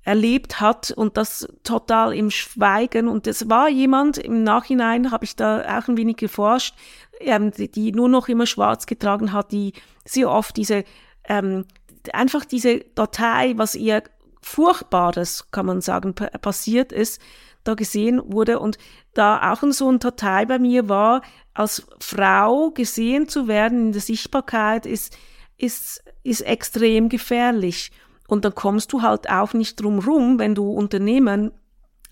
erlebt 0.05 0.61
hat 0.61 0.91
und 0.91 1.17
das 1.17 1.47
total 1.63 2.15
im 2.15 2.31
Schweigen. 2.31 3.09
Und 3.09 3.27
es 3.27 3.49
war 3.51 3.69
jemand, 3.69 4.19
im 4.19 4.43
Nachhinein 4.43 5.11
habe 5.11 5.25
ich 5.25 5.37
da 5.37 5.79
auch 5.79 5.87
ein 5.89 5.97
wenig 5.97 6.17
geforscht, 6.17 6.75
ähm, 7.21 7.53
die, 7.53 7.71
die, 7.71 7.93
nur 7.93 8.09
noch 8.09 8.29
immer 8.29 8.47
schwarz 8.47 8.87
getragen 8.87 9.33
hat, 9.33 9.53
die 9.53 9.75
sehr 10.05 10.31
oft 10.31 10.57
diese, 10.57 10.85
ähm, 11.29 11.67
einfach 12.13 12.45
diese 12.45 12.81
Datei, 12.95 13.55
was 13.57 13.75
ihr 13.75 14.03
Furchtbares, 14.41 15.51
kann 15.51 15.67
man 15.67 15.81
sagen, 15.81 16.15
passiert 16.15 16.93
ist, 16.93 17.21
da 17.65 17.75
gesehen 17.75 18.21
wurde 18.25 18.59
und 18.59 18.77
da 19.15 19.53
auch 19.53 19.63
so 19.71 19.91
ein 19.91 20.01
Datei 20.01 20.47
bei 20.47 20.59
mir 20.59 20.89
war, 20.89 21.23
als 21.55 21.87
Frau 22.01 22.71
gesehen 22.71 23.29
zu 23.29 23.47
werden 23.47 23.87
in 23.87 23.93
der 23.93 24.01
Sichtbarkeit 24.01 24.87
ist, 24.87 25.17
ist, 25.57 26.03
ist 26.25 26.41
extrem 26.41 27.09
gefährlich. 27.09 27.93
Und 28.27 28.45
dann 28.45 28.55
kommst 28.55 28.93
du 28.93 29.03
halt 29.03 29.29
auch 29.29 29.53
nicht 29.53 29.81
drum 29.81 29.99
rum, 29.99 30.39
wenn 30.39 30.55
du 30.55 30.71
Unternehmen 30.71 31.53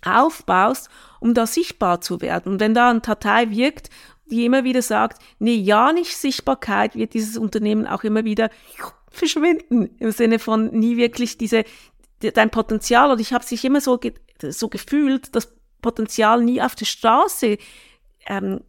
aufbaust, 0.04 0.88
um 1.18 1.34
da 1.34 1.46
sichtbar 1.46 2.00
zu 2.00 2.20
werden. 2.20 2.52
Und 2.52 2.60
wenn 2.60 2.74
da 2.74 2.90
eine 2.90 3.00
Datei 3.00 3.50
wirkt, 3.50 3.90
die 4.30 4.44
immer 4.44 4.64
wieder 4.64 4.82
sagt, 4.82 5.20
nee, 5.38 5.54
ja 5.54 5.92
nicht 5.92 6.16
Sichtbarkeit, 6.16 6.94
wird 6.94 7.14
dieses 7.14 7.36
Unternehmen 7.36 7.86
auch 7.86 8.04
immer 8.04 8.24
wieder 8.24 8.50
verschwinden. 9.10 9.90
Im 9.98 10.12
Sinne 10.12 10.38
von 10.38 10.70
nie 10.70 10.96
wirklich 10.96 11.38
diese, 11.38 11.64
dein 12.20 12.50
Potenzial. 12.50 13.10
Und 13.10 13.20
ich 13.20 13.32
habe 13.32 13.44
sich 13.44 13.64
immer 13.64 13.80
so, 13.80 13.98
ge 13.98 14.14
so 14.42 14.68
gefühlt, 14.68 15.34
das 15.34 15.52
Potenzial 15.82 16.42
nie 16.42 16.62
auf 16.62 16.74
der 16.74 16.86
Straße 16.86 17.58
ähm, 18.26 18.60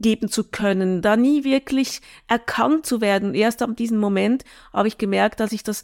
geben 0.00 0.28
zu 0.28 0.44
können, 0.44 1.02
da 1.02 1.16
nie 1.16 1.44
wirklich 1.44 2.00
erkannt 2.28 2.86
zu 2.86 3.00
werden. 3.00 3.34
Erst 3.34 3.62
ab 3.62 3.76
diesem 3.76 3.98
Moment 3.98 4.44
habe 4.72 4.88
ich 4.88 4.98
gemerkt, 4.98 5.40
dass 5.40 5.52
ich 5.52 5.62
das 5.62 5.82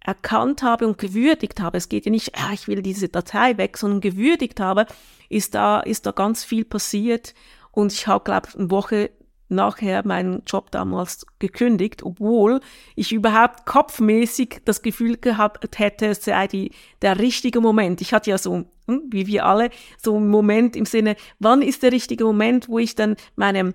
erkannt 0.00 0.62
habe 0.62 0.86
und 0.86 0.98
gewürdigt 0.98 1.60
habe. 1.60 1.78
Es 1.78 1.88
geht 1.88 2.06
ja 2.06 2.10
nicht, 2.10 2.34
ah, 2.34 2.52
ich 2.52 2.66
will 2.66 2.82
diese 2.82 3.08
Datei 3.08 3.56
weg, 3.56 3.78
sondern 3.78 4.00
gewürdigt 4.00 4.58
habe, 4.58 4.86
ist 5.28 5.54
da, 5.54 5.80
ist 5.80 6.06
da 6.06 6.10
ganz 6.10 6.44
viel 6.44 6.64
passiert. 6.64 7.34
Und 7.70 7.92
ich 7.92 8.06
habe, 8.06 8.24
glaube 8.24 8.48
eine 8.56 8.70
Woche 8.70 9.10
nachher 9.52 10.06
meinen 10.06 10.42
Job 10.46 10.70
damals 10.70 11.26
gekündigt, 11.38 12.02
obwohl 12.02 12.60
ich 12.96 13.12
überhaupt 13.12 13.66
kopfmäßig 13.66 14.62
das 14.64 14.82
Gefühl 14.82 15.16
gehabt 15.16 15.78
hätte, 15.78 16.06
es 16.06 16.24
sei 16.24 16.46
die, 16.48 16.72
der 17.02 17.18
richtige 17.18 17.60
Moment. 17.60 18.00
Ich 18.00 18.12
hatte 18.12 18.30
ja 18.30 18.38
so, 18.38 18.64
hm, 18.86 19.02
wie 19.10 19.26
wir 19.26 19.46
alle, 19.46 19.70
so 20.02 20.16
einen 20.16 20.28
Moment 20.28 20.76
im 20.76 20.86
Sinne, 20.86 21.16
wann 21.38 21.62
ist 21.62 21.82
der 21.82 21.92
richtige 21.92 22.24
Moment, 22.24 22.68
wo 22.68 22.78
ich 22.78 22.94
dann 22.94 23.16
meinem 23.36 23.74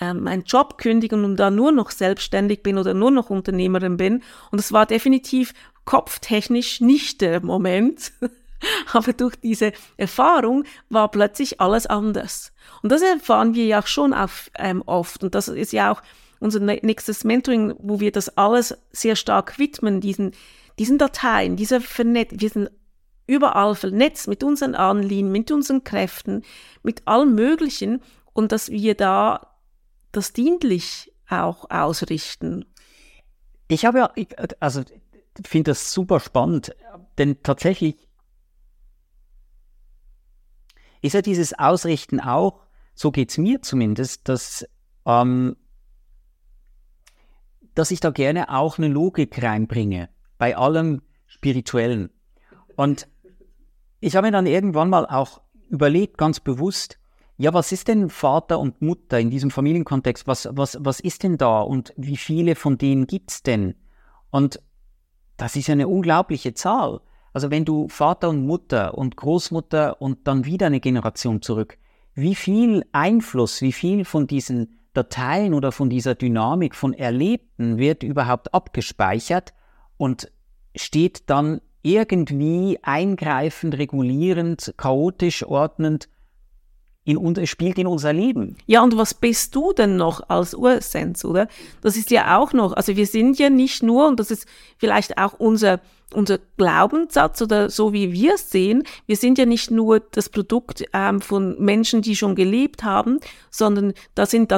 äh, 0.00 0.14
meinen 0.14 0.44
Job 0.44 0.78
kündigen 0.78 1.24
und 1.24 1.36
dann 1.36 1.56
nur 1.56 1.72
noch 1.72 1.90
selbstständig 1.90 2.62
bin 2.62 2.78
oder 2.78 2.94
nur 2.94 3.10
noch 3.10 3.30
Unternehmerin 3.30 3.96
bin. 3.96 4.22
Und 4.50 4.58
es 4.60 4.72
war 4.72 4.86
definitiv 4.86 5.52
kopftechnisch 5.84 6.80
nicht 6.80 7.20
der 7.20 7.44
Moment. 7.44 8.12
Aber 8.92 9.12
durch 9.12 9.36
diese 9.36 9.72
Erfahrung 9.96 10.64
war 10.88 11.10
plötzlich 11.10 11.60
alles 11.60 11.86
anders. 11.86 12.52
Und 12.82 12.92
das 12.92 13.02
erfahren 13.02 13.54
wir 13.54 13.66
ja 13.66 13.80
auch 13.80 13.86
schon 13.86 14.12
auf, 14.12 14.50
ähm, 14.56 14.82
oft. 14.86 15.24
Und 15.24 15.34
das 15.34 15.48
ist 15.48 15.72
ja 15.72 15.92
auch 15.92 16.02
unser 16.40 16.60
nächstes 16.60 17.24
Mentoring, 17.24 17.74
wo 17.78 18.00
wir 18.00 18.12
das 18.12 18.36
alles 18.36 18.76
sehr 18.92 19.16
stark 19.16 19.58
widmen, 19.58 20.00
diesen, 20.00 20.32
diesen 20.78 20.98
Dateien, 20.98 21.56
dieser 21.56 21.80
Vernetz, 21.80 22.32
wir 22.36 22.50
sind 22.50 22.70
überall 23.26 23.74
vernetzt 23.74 24.28
mit 24.28 24.42
unseren 24.42 24.74
Anliegen, 24.74 25.30
mit 25.30 25.50
unseren 25.50 25.84
Kräften, 25.84 26.42
mit 26.82 27.06
allem 27.06 27.34
Möglichen 27.34 28.00
und 28.32 28.52
dass 28.52 28.70
wir 28.70 28.94
da 28.94 29.54
das 30.12 30.32
dienlich 30.32 31.12
auch 31.28 31.68
ausrichten. 31.70 32.64
Ich 33.68 33.84
habe 33.84 33.98
ja, 33.98 34.12
also 34.60 34.82
finde 35.46 35.72
das 35.72 35.92
super 35.92 36.20
spannend, 36.20 36.74
denn 37.18 37.42
tatsächlich 37.42 38.07
ist 41.02 41.14
ja 41.14 41.22
dieses 41.22 41.58
Ausrichten 41.58 42.20
auch, 42.20 42.60
so 42.94 43.10
geht 43.10 43.30
es 43.30 43.38
mir 43.38 43.62
zumindest, 43.62 44.28
dass, 44.28 44.66
ähm, 45.06 45.56
dass 47.74 47.90
ich 47.90 48.00
da 48.00 48.10
gerne 48.10 48.50
auch 48.50 48.78
eine 48.78 48.88
Logik 48.88 49.42
reinbringe, 49.42 50.08
bei 50.36 50.56
allem 50.56 51.02
Spirituellen. 51.26 52.10
Und 52.76 53.08
ich 54.00 54.16
habe 54.16 54.28
mir 54.28 54.32
dann 54.32 54.46
irgendwann 54.46 54.90
mal 54.90 55.06
auch 55.06 55.40
überlegt, 55.68 56.18
ganz 56.18 56.40
bewusst, 56.40 56.98
ja, 57.36 57.54
was 57.54 57.70
ist 57.70 57.86
denn 57.86 58.10
Vater 58.10 58.58
und 58.58 58.82
Mutter 58.82 59.20
in 59.20 59.30
diesem 59.30 59.52
Familienkontext? 59.52 60.26
Was, 60.26 60.48
was, 60.52 60.76
was 60.80 60.98
ist 60.98 61.22
denn 61.22 61.38
da 61.38 61.60
und 61.60 61.94
wie 61.96 62.16
viele 62.16 62.56
von 62.56 62.78
denen 62.78 63.06
gibt 63.06 63.30
es 63.30 63.42
denn? 63.44 63.76
Und 64.30 64.60
das 65.36 65.54
ist 65.54 65.70
eine 65.70 65.86
unglaubliche 65.86 66.54
Zahl. 66.54 67.00
Also 67.38 67.52
wenn 67.52 67.64
du 67.64 67.86
Vater 67.86 68.30
und 68.30 68.44
Mutter 68.44 68.98
und 68.98 69.14
Großmutter 69.14 70.02
und 70.02 70.26
dann 70.26 70.44
wieder 70.44 70.66
eine 70.66 70.80
Generation 70.80 71.40
zurück, 71.40 71.78
wie 72.14 72.34
viel 72.34 72.84
Einfluss, 72.90 73.62
wie 73.62 73.70
viel 73.70 74.04
von 74.04 74.26
diesen 74.26 74.80
Dateien 74.92 75.54
oder 75.54 75.70
von 75.70 75.88
dieser 75.88 76.16
Dynamik 76.16 76.74
von 76.74 76.94
Erlebten 76.94 77.78
wird 77.78 78.02
überhaupt 78.02 78.52
abgespeichert 78.52 79.54
und 79.96 80.32
steht 80.74 81.30
dann 81.30 81.60
irgendwie 81.82 82.80
eingreifend, 82.82 83.78
regulierend, 83.78 84.74
chaotisch, 84.76 85.44
ordnend 85.44 86.08
in, 87.08 87.46
spielt 87.46 87.78
in 87.78 87.86
unser 87.86 88.12
Leben. 88.12 88.56
Ja, 88.66 88.82
und 88.82 88.96
was 88.96 89.14
bist 89.14 89.54
du 89.54 89.72
denn 89.72 89.96
noch 89.96 90.28
als 90.28 90.54
Ursens, 90.54 91.24
oder? 91.24 91.48
Das 91.80 91.96
ist 91.96 92.10
ja 92.10 92.38
auch 92.38 92.52
noch, 92.52 92.74
also 92.74 92.96
wir 92.96 93.06
sind 93.06 93.38
ja 93.38 93.50
nicht 93.50 93.82
nur, 93.82 94.06
und 94.06 94.20
das 94.20 94.30
ist 94.30 94.46
vielleicht 94.76 95.18
auch 95.18 95.34
unser, 95.34 95.80
unser 96.12 96.38
Glaubenssatz 96.56 97.42
oder 97.42 97.70
so 97.70 97.92
wie 97.92 98.12
wir 98.12 98.34
es 98.34 98.50
sehen, 98.50 98.84
wir 99.06 99.16
sind 99.16 99.38
ja 99.38 99.46
nicht 99.46 99.70
nur 99.70 100.00
das 100.00 100.28
Produkt 100.28 100.84
ähm, 100.92 101.20
von 101.20 101.58
Menschen, 101.58 102.02
die 102.02 102.16
schon 102.16 102.34
gelebt 102.34 102.84
haben, 102.84 103.20
sondern 103.50 103.94
da 104.14 104.26
sind 104.26 104.52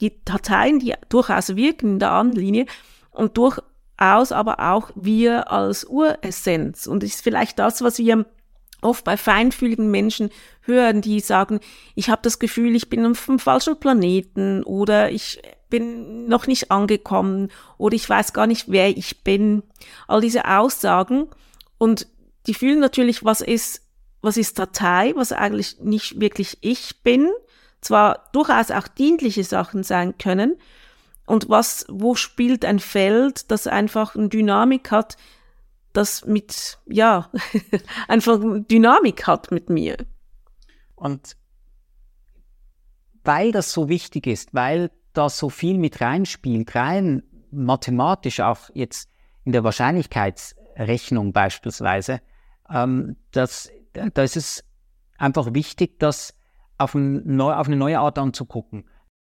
die 0.00 0.12
Dateien, 0.24 0.78
die 0.78 0.94
durchaus 1.08 1.56
wirken 1.56 1.94
in 1.94 1.98
der 1.98 2.12
Anlinie 2.12 2.66
und 3.10 3.36
durchaus 3.36 4.32
aber 4.32 4.72
auch 4.72 4.90
wir 4.94 5.50
als 5.52 5.84
Uressenz. 5.84 6.86
Und 6.86 7.04
ist 7.04 7.22
vielleicht 7.22 7.58
das, 7.58 7.82
was 7.82 7.98
wir 7.98 8.24
oft 8.82 9.04
bei 9.04 9.16
feinfühligen 9.16 9.90
Menschen 9.90 10.30
hören, 10.62 11.00
die 11.00 11.20
sagen, 11.20 11.60
ich 11.94 12.08
habe 12.08 12.22
das 12.22 12.38
Gefühl, 12.38 12.74
ich 12.74 12.88
bin 12.88 13.04
auf 13.06 13.26
dem 13.26 13.38
falschen 13.38 13.78
Planeten 13.78 14.62
oder 14.62 15.10
ich 15.10 15.42
bin 15.68 16.26
noch 16.28 16.46
nicht 16.46 16.70
angekommen 16.70 17.50
oder 17.78 17.94
ich 17.94 18.08
weiß 18.08 18.32
gar 18.32 18.46
nicht, 18.46 18.70
wer 18.70 18.96
ich 18.96 19.22
bin. 19.24 19.62
All 20.06 20.20
diese 20.20 20.46
Aussagen 20.46 21.28
und 21.78 22.06
die 22.46 22.54
fühlen 22.54 22.80
natürlich, 22.80 23.24
was 23.24 23.40
ist, 23.40 23.82
was 24.20 24.36
ist 24.36 24.58
Datei, 24.58 25.12
was 25.16 25.32
eigentlich 25.32 25.80
nicht 25.80 26.20
wirklich 26.20 26.58
ich 26.60 27.02
bin, 27.02 27.30
zwar 27.80 28.28
durchaus 28.32 28.70
auch 28.70 28.88
dienliche 28.88 29.44
Sachen 29.44 29.82
sein 29.82 30.16
können 30.18 30.56
und 31.26 31.48
was, 31.48 31.86
wo 31.88 32.14
spielt 32.14 32.64
ein 32.64 32.78
Feld, 32.78 33.50
das 33.50 33.66
einfach 33.66 34.14
eine 34.14 34.28
Dynamik 34.28 34.90
hat, 34.90 35.16
das 35.92 36.24
mit, 36.24 36.78
ja, 36.86 37.30
einfach 38.08 38.38
Dynamik 38.42 39.26
hat 39.26 39.50
mit 39.50 39.70
mir. 39.70 39.96
Und 41.02 41.36
weil 43.24 43.50
das 43.50 43.72
so 43.72 43.88
wichtig 43.88 44.28
ist, 44.28 44.54
weil 44.54 44.92
da 45.14 45.28
so 45.28 45.50
viel 45.50 45.76
mit 45.76 46.00
reinspielt, 46.00 46.76
rein 46.76 47.24
mathematisch 47.50 48.38
auch 48.38 48.70
jetzt 48.72 49.10
in 49.44 49.50
der 49.50 49.64
Wahrscheinlichkeitsrechnung 49.64 51.32
beispielsweise, 51.32 52.20
ähm, 52.70 53.16
das, 53.32 53.68
da 53.92 54.22
ist 54.22 54.36
es 54.36 54.64
einfach 55.18 55.54
wichtig, 55.54 55.98
das 55.98 56.36
auf, 56.78 56.94
ein 56.94 57.36
neu, 57.36 57.52
auf 57.52 57.66
eine 57.66 57.76
neue 57.76 57.98
Art 57.98 58.18
anzugucken. 58.18 58.84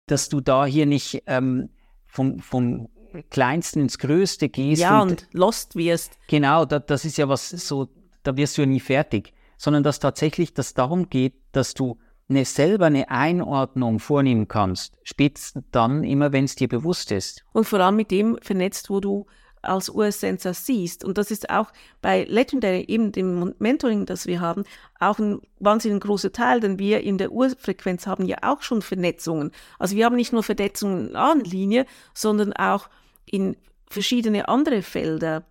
Dass 0.06 0.28
du 0.28 0.40
da 0.40 0.66
hier 0.66 0.86
nicht 0.86 1.24
ähm, 1.26 1.70
vom, 2.06 2.38
vom 2.38 2.88
Kleinsten 3.30 3.80
ins 3.80 3.98
Größte 3.98 4.48
gehst. 4.48 4.82
Ja, 4.82 5.02
und, 5.02 5.10
und 5.10 5.28
lost 5.32 5.74
wirst. 5.74 6.16
Genau, 6.28 6.64
da, 6.64 6.78
das 6.78 7.04
ist 7.04 7.18
ja 7.18 7.28
was 7.28 7.50
so, 7.50 7.88
da 8.22 8.36
wirst 8.36 8.56
du 8.56 8.62
ja 8.62 8.66
nie 8.66 8.78
fertig. 8.78 9.32
Sondern 9.56 9.82
dass 9.82 10.00
tatsächlich 10.00 10.54
das 10.54 10.74
darum 10.74 11.08
geht, 11.08 11.34
dass 11.52 11.74
du 11.74 11.98
eine, 12.28 12.44
selber 12.44 12.86
eine 12.86 13.08
Einordnung 13.10 13.98
vornehmen 13.98 14.48
kannst. 14.48 14.98
Spätestens 15.04 15.64
dann 15.70 16.04
immer, 16.04 16.32
wenn 16.32 16.44
es 16.44 16.56
dir 16.56 16.68
bewusst 16.68 17.12
ist. 17.12 17.44
Und 17.52 17.64
vor 17.64 17.80
allem 17.80 17.96
mit 17.96 18.10
dem 18.10 18.38
vernetzt, 18.42 18.90
wo 18.90 19.00
du 19.00 19.26
als 19.66 19.88
Ursensor 19.88 20.54
siehst. 20.54 21.04
Und 21.04 21.18
das 21.18 21.30
ist 21.30 21.50
auch 21.50 21.72
bei 22.00 22.24
Legendary, 22.24 22.84
eben 22.88 23.12
dem 23.12 23.54
Mentoring, 23.58 24.06
das 24.06 24.26
wir 24.26 24.40
haben, 24.40 24.64
auch 25.00 25.18
ein 25.18 25.40
wahnsinnig 25.58 26.02
großer 26.02 26.32
Teil, 26.32 26.60
denn 26.60 26.78
wir 26.78 27.00
in 27.00 27.18
der 27.18 27.32
Urfrequenz 27.32 28.06
haben 28.06 28.26
ja 28.26 28.38
auch 28.42 28.62
schon 28.62 28.82
Vernetzungen. 28.82 29.50
Also 29.78 29.96
wir 29.96 30.04
haben 30.04 30.16
nicht 30.16 30.32
nur 30.32 30.42
Vernetzungen 30.42 31.16
an 31.16 31.40
Linie, 31.40 31.86
sondern 32.14 32.52
auch 32.52 32.88
in 33.24 33.56
verschiedene 33.88 34.48
andere 34.48 34.82
Felder. 34.82 35.44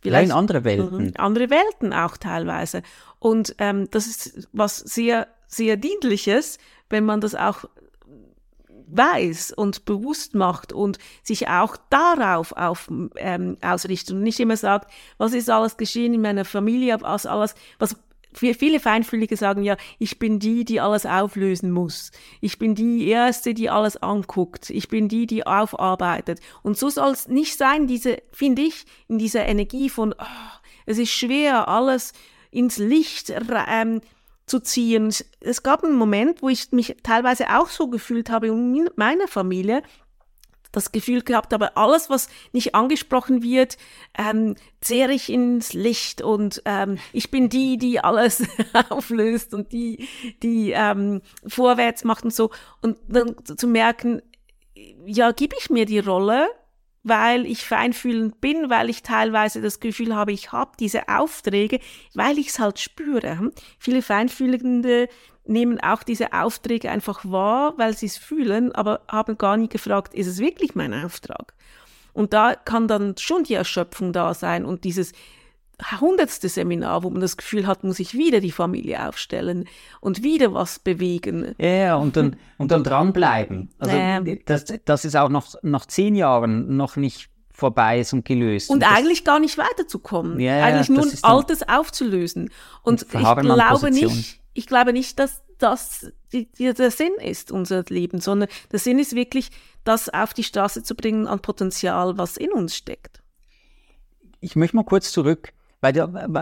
Vielleicht 0.00 0.28
ja, 0.28 0.34
in 0.34 0.38
andere 0.38 0.64
Welten. 0.64 1.04
Mhm. 1.06 1.12
Andere 1.16 1.48
Welten 1.48 1.94
auch 1.94 2.18
teilweise. 2.18 2.82
Und 3.24 3.54
ähm, 3.56 3.88
das 3.90 4.06
ist 4.06 4.48
was 4.52 4.76
sehr, 4.76 5.28
sehr 5.46 5.78
Dienliches, 5.78 6.58
wenn 6.90 7.06
man 7.06 7.22
das 7.22 7.34
auch 7.34 7.64
weiß 8.88 9.52
und 9.52 9.86
bewusst 9.86 10.34
macht 10.34 10.74
und 10.74 10.98
sich 11.22 11.48
auch 11.48 11.78
darauf 11.88 12.52
auf, 12.52 12.90
ähm, 13.16 13.56
ausrichtet 13.62 14.14
und 14.14 14.24
nicht 14.24 14.40
immer 14.40 14.58
sagt, 14.58 14.92
was 15.16 15.32
ist 15.32 15.48
alles 15.48 15.78
geschehen 15.78 16.12
in 16.12 16.20
meiner 16.20 16.44
Familie, 16.44 17.00
was 17.00 17.24
alles, 17.24 17.54
was 17.78 17.96
viele 18.34 18.78
Feinfühlige 18.78 19.38
sagen 19.38 19.62
ja, 19.62 19.78
ich 19.98 20.18
bin 20.18 20.38
die, 20.38 20.66
die 20.66 20.82
alles 20.82 21.06
auflösen 21.06 21.70
muss. 21.70 22.10
Ich 22.42 22.58
bin 22.58 22.74
die 22.74 23.08
Erste, 23.08 23.54
die 23.54 23.70
alles 23.70 23.96
anguckt. 23.96 24.68
Ich 24.68 24.88
bin 24.88 25.08
die, 25.08 25.26
die 25.26 25.46
aufarbeitet. 25.46 26.40
Und 26.62 26.76
so 26.76 26.90
soll 26.90 27.12
es 27.12 27.26
nicht 27.26 27.56
sein, 27.56 27.86
diese, 27.86 28.18
finde 28.32 28.60
ich, 28.60 28.84
in 29.08 29.16
dieser 29.16 29.46
Energie 29.46 29.88
von, 29.88 30.14
oh, 30.18 30.58
es 30.84 30.98
ist 30.98 31.12
schwer, 31.12 31.68
alles 31.68 32.12
ins 32.54 32.78
Licht 32.78 33.32
ähm, 33.68 34.00
zu 34.46 34.60
ziehen. 34.60 35.12
Es 35.40 35.62
gab 35.62 35.84
einen 35.84 35.96
Moment, 35.96 36.42
wo 36.42 36.48
ich 36.48 36.72
mich 36.72 36.96
teilweise 37.02 37.50
auch 37.50 37.68
so 37.68 37.88
gefühlt 37.88 38.30
habe 38.30 38.48
in 38.48 38.88
meiner 38.96 39.28
Familie, 39.28 39.82
das 40.72 40.90
Gefühl 40.90 41.22
gehabt 41.22 41.52
habe, 41.52 41.76
alles, 41.76 42.10
was 42.10 42.28
nicht 42.52 42.74
angesprochen 42.74 43.42
wird, 43.42 43.78
ähm, 44.18 44.56
zehre 44.80 45.12
ich 45.12 45.30
ins 45.30 45.72
Licht 45.72 46.20
und 46.20 46.62
ähm, 46.64 46.98
ich 47.12 47.30
bin 47.30 47.48
die, 47.48 47.78
die 47.78 48.00
alles 48.00 48.42
auflöst 48.88 49.54
und 49.54 49.72
die, 49.72 50.08
die 50.42 50.72
ähm, 50.72 51.22
vorwärts 51.46 52.02
macht 52.02 52.24
und 52.24 52.34
so. 52.34 52.50
Und 52.82 52.98
dann 53.06 53.36
zu 53.44 53.68
merken, 53.68 54.20
ja, 55.06 55.30
gebe 55.30 55.54
ich 55.60 55.70
mir 55.70 55.86
die 55.86 56.00
Rolle 56.00 56.48
weil 57.04 57.46
ich 57.46 57.64
feinfühlend 57.64 58.40
bin, 58.40 58.70
weil 58.70 58.90
ich 58.90 59.02
teilweise 59.02 59.60
das 59.60 59.78
Gefühl 59.78 60.16
habe, 60.16 60.32
ich 60.32 60.52
habe 60.52 60.72
diese 60.80 61.08
Aufträge, 61.08 61.78
weil 62.14 62.38
ich 62.38 62.48
es 62.48 62.58
halt 62.58 62.80
spüre. 62.80 63.52
Viele 63.78 64.02
Feinfühlende 64.02 65.08
nehmen 65.46 65.78
auch 65.80 66.02
diese 66.02 66.32
Aufträge 66.32 66.90
einfach 66.90 67.20
wahr, 67.24 67.74
weil 67.76 67.94
sie 67.94 68.06
es 68.06 68.16
fühlen, 68.16 68.72
aber 68.72 69.02
haben 69.06 69.36
gar 69.36 69.58
nie 69.58 69.68
gefragt, 69.68 70.14
ist 70.14 70.26
es 70.26 70.38
wirklich 70.38 70.74
mein 70.74 70.94
Auftrag? 70.94 71.52
Und 72.14 72.32
da 72.32 72.54
kann 72.54 72.88
dann 72.88 73.16
schon 73.18 73.44
die 73.44 73.54
Erschöpfung 73.54 74.12
da 74.12 74.32
sein 74.32 74.64
und 74.64 74.84
dieses 74.84 75.12
hundertste 76.00 76.48
Seminar, 76.48 77.02
wo 77.02 77.10
man 77.10 77.20
das 77.20 77.36
Gefühl 77.36 77.66
hat, 77.66 77.84
muss 77.84 77.98
ich 77.98 78.14
wieder 78.14 78.40
die 78.40 78.52
Familie 78.52 79.08
aufstellen 79.08 79.66
und 80.00 80.22
wieder 80.22 80.54
was 80.54 80.78
bewegen. 80.78 81.54
Ja, 81.58 81.96
und 81.96 82.16
dann, 82.16 82.36
und 82.58 82.70
dann 82.70 82.84
dranbleiben. 82.84 83.70
Also 83.78 83.96
ähm, 83.96 84.40
das, 84.46 84.64
das 84.84 85.04
ist 85.04 85.16
auch 85.16 85.28
noch 85.28 85.54
nach 85.62 85.86
zehn 85.86 86.14
Jahren 86.14 86.76
noch 86.76 86.96
nicht 86.96 87.28
vorbei 87.50 88.00
ist 88.00 88.12
und 88.12 88.24
gelöst. 88.24 88.70
Und, 88.70 88.78
und 88.78 88.90
eigentlich 88.90 89.24
gar 89.24 89.38
nicht 89.38 89.58
weiterzukommen. 89.58 90.40
Ja, 90.40 90.64
eigentlich 90.64 90.88
nur 90.88 91.06
Altes 91.22 91.66
aufzulösen. 91.68 92.50
Und, 92.82 93.02
und 93.02 93.14
ich 93.14 93.36
glaube 93.36 93.90
nicht, 93.90 94.40
ich 94.54 94.66
glaube 94.66 94.92
nicht, 94.92 95.18
dass 95.18 95.42
das 95.58 96.12
der 96.32 96.90
Sinn 96.90 97.12
ist, 97.22 97.52
unser 97.52 97.84
Leben, 97.88 98.20
sondern 98.20 98.48
der 98.72 98.80
Sinn 98.80 98.98
ist 98.98 99.14
wirklich, 99.14 99.50
das 99.84 100.08
auf 100.08 100.34
die 100.34 100.42
Straße 100.42 100.82
zu 100.82 100.94
bringen 100.94 101.26
an 101.26 101.40
Potenzial, 101.40 102.18
was 102.18 102.36
in 102.36 102.52
uns 102.52 102.74
steckt. 102.74 103.22
Ich 104.40 104.56
möchte 104.56 104.76
mal 104.76 104.84
kurz 104.84 105.12
zurück 105.12 105.52
weil, 105.84 105.94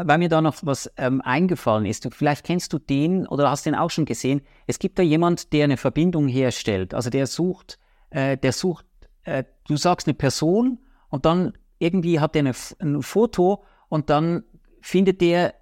weil 0.07 0.18
mir 0.18 0.28
da 0.28 0.40
noch 0.40 0.57
was 0.62 0.88
ähm, 0.96 1.20
eingefallen 1.20 1.85
ist. 1.85 2.09
Vielleicht 2.12 2.44
kennst 2.44 2.72
du 2.72 2.78
den 2.78 3.26
oder 3.26 3.50
hast 3.50 3.66
den 3.66 3.74
auch 3.74 3.90
schon 3.90 4.05
gesehen. 4.05 4.42
Es 4.68 4.78
gibt 4.78 4.98
da 4.98 5.02
jemand, 5.02 5.52
der 5.52 5.64
eine 5.64 5.76
Verbindung 5.76 6.28
herstellt. 6.28 6.94
Also 6.94 7.11
der 7.11 7.26
sucht, 7.26 7.81
äh, 8.11 8.37
der 8.37 8.52
sucht, 8.52 8.87
äh, 9.24 9.42
du 9.66 9.76
sagst 9.76 10.07
eine 10.07 10.14
Person 10.14 10.78
und 11.09 11.24
dann 11.26 11.55
irgendwie 11.81 12.20
hat 12.20 12.37
er 12.37 12.55
ein 12.78 13.02
Foto 13.02 13.64
und 13.88 14.11
dann 14.11 14.44
findet 14.81 15.20
der 15.20 15.55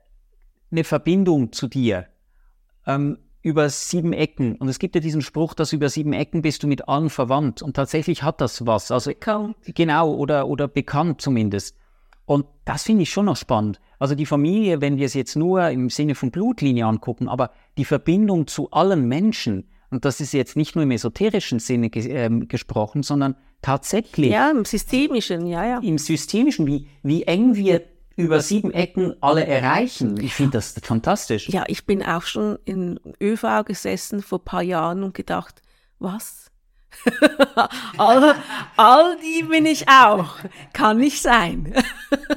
eine 0.70 0.84
Verbindung 0.84 1.52
zu 1.52 1.66
dir 1.66 2.06
ähm, 2.86 3.18
über 3.40 3.70
sieben 3.70 4.12
Ecken. 4.12 4.56
Und 4.56 4.68
es 4.68 4.78
gibt 4.78 4.94
ja 4.94 5.00
diesen 5.00 5.22
Spruch, 5.22 5.54
dass 5.54 5.72
über 5.72 5.88
sieben 5.88 6.12
Ecken 6.12 6.42
bist 6.42 6.62
du 6.62 6.66
mit 6.66 6.86
allen 6.86 7.08
verwandt. 7.08 7.62
Und 7.62 7.76
tatsächlich 7.76 8.22
hat 8.22 8.42
das 8.42 8.66
was. 8.66 8.90
Also 8.90 9.10
bekannt. 9.10 9.56
genau 9.64 10.12
oder 10.14 10.48
oder 10.48 10.68
bekannt 10.68 11.22
zumindest. 11.22 11.79
Und 12.30 12.46
das 12.64 12.84
finde 12.84 13.02
ich 13.02 13.10
schon 13.10 13.24
noch 13.24 13.36
spannend. 13.36 13.80
Also 13.98 14.14
die 14.14 14.24
Familie, 14.24 14.80
wenn 14.80 14.98
wir 14.98 15.06
es 15.06 15.14
jetzt 15.14 15.34
nur 15.34 15.68
im 15.68 15.90
Sinne 15.90 16.14
von 16.14 16.30
Blutlinie 16.30 16.86
angucken, 16.86 17.28
aber 17.28 17.50
die 17.76 17.84
Verbindung 17.84 18.46
zu 18.46 18.70
allen 18.70 19.08
Menschen, 19.08 19.68
und 19.90 20.04
das 20.04 20.20
ist 20.20 20.32
jetzt 20.32 20.54
nicht 20.54 20.76
nur 20.76 20.84
im 20.84 20.92
esoterischen 20.92 21.58
Sinne 21.58 21.90
ge 21.90 22.06
äh, 22.06 22.30
gesprochen, 22.46 23.02
sondern 23.02 23.34
tatsächlich. 23.62 24.30
Ja, 24.30 24.48
im 24.48 24.64
systemischen, 24.64 25.48
ja, 25.48 25.66
ja. 25.66 25.78
Im 25.80 25.98
systemischen, 25.98 26.68
wie, 26.68 26.86
wie 27.02 27.24
eng 27.24 27.56
wir 27.56 27.82
über 28.14 28.40
sieben 28.40 28.70
Ecken 28.70 29.20
alle 29.20 29.44
erreichen. 29.44 30.16
Ich 30.20 30.34
finde 30.34 30.52
das 30.52 30.76
fantastisch. 30.80 31.48
Ja, 31.48 31.64
ich 31.66 31.84
bin 31.84 32.00
auch 32.00 32.22
schon 32.22 32.60
in 32.64 33.00
ÖV 33.20 33.64
gesessen 33.64 34.22
vor 34.22 34.38
ein 34.38 34.44
paar 34.44 34.62
Jahren 34.62 35.02
und 35.02 35.14
gedacht, 35.14 35.62
was? 35.98 36.49
all, 37.98 38.34
all 38.76 39.16
die 39.18 39.42
bin 39.44 39.66
ich 39.66 39.88
auch. 39.88 40.36
Kann 40.72 40.98
nicht 40.98 41.22
sein. 41.22 41.72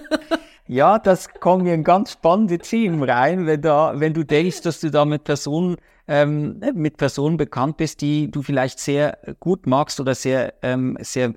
ja, 0.67 0.99
das 0.99 1.29
kommt 1.39 1.63
mir 1.63 1.73
ein 1.73 1.83
ganz 1.83 2.13
spannende 2.13 2.57
Themen 2.59 3.03
rein, 3.03 3.45
wenn, 3.45 3.61
da, 3.61 3.99
wenn 3.99 4.13
du 4.13 4.23
denkst, 4.23 4.61
dass 4.61 4.79
du 4.79 4.89
da 4.91 5.05
mit 5.05 5.23
Personen, 5.23 5.77
ähm, 6.07 6.59
mit 6.73 6.97
Personen 6.97 7.37
bekannt 7.37 7.77
bist, 7.77 8.01
die 8.01 8.29
du 8.29 8.41
vielleicht 8.41 8.79
sehr 8.79 9.17
gut 9.39 9.67
magst 9.67 9.99
oder 9.99 10.15
sehr, 10.15 10.53
ähm, 10.61 10.97
sehr 11.01 11.33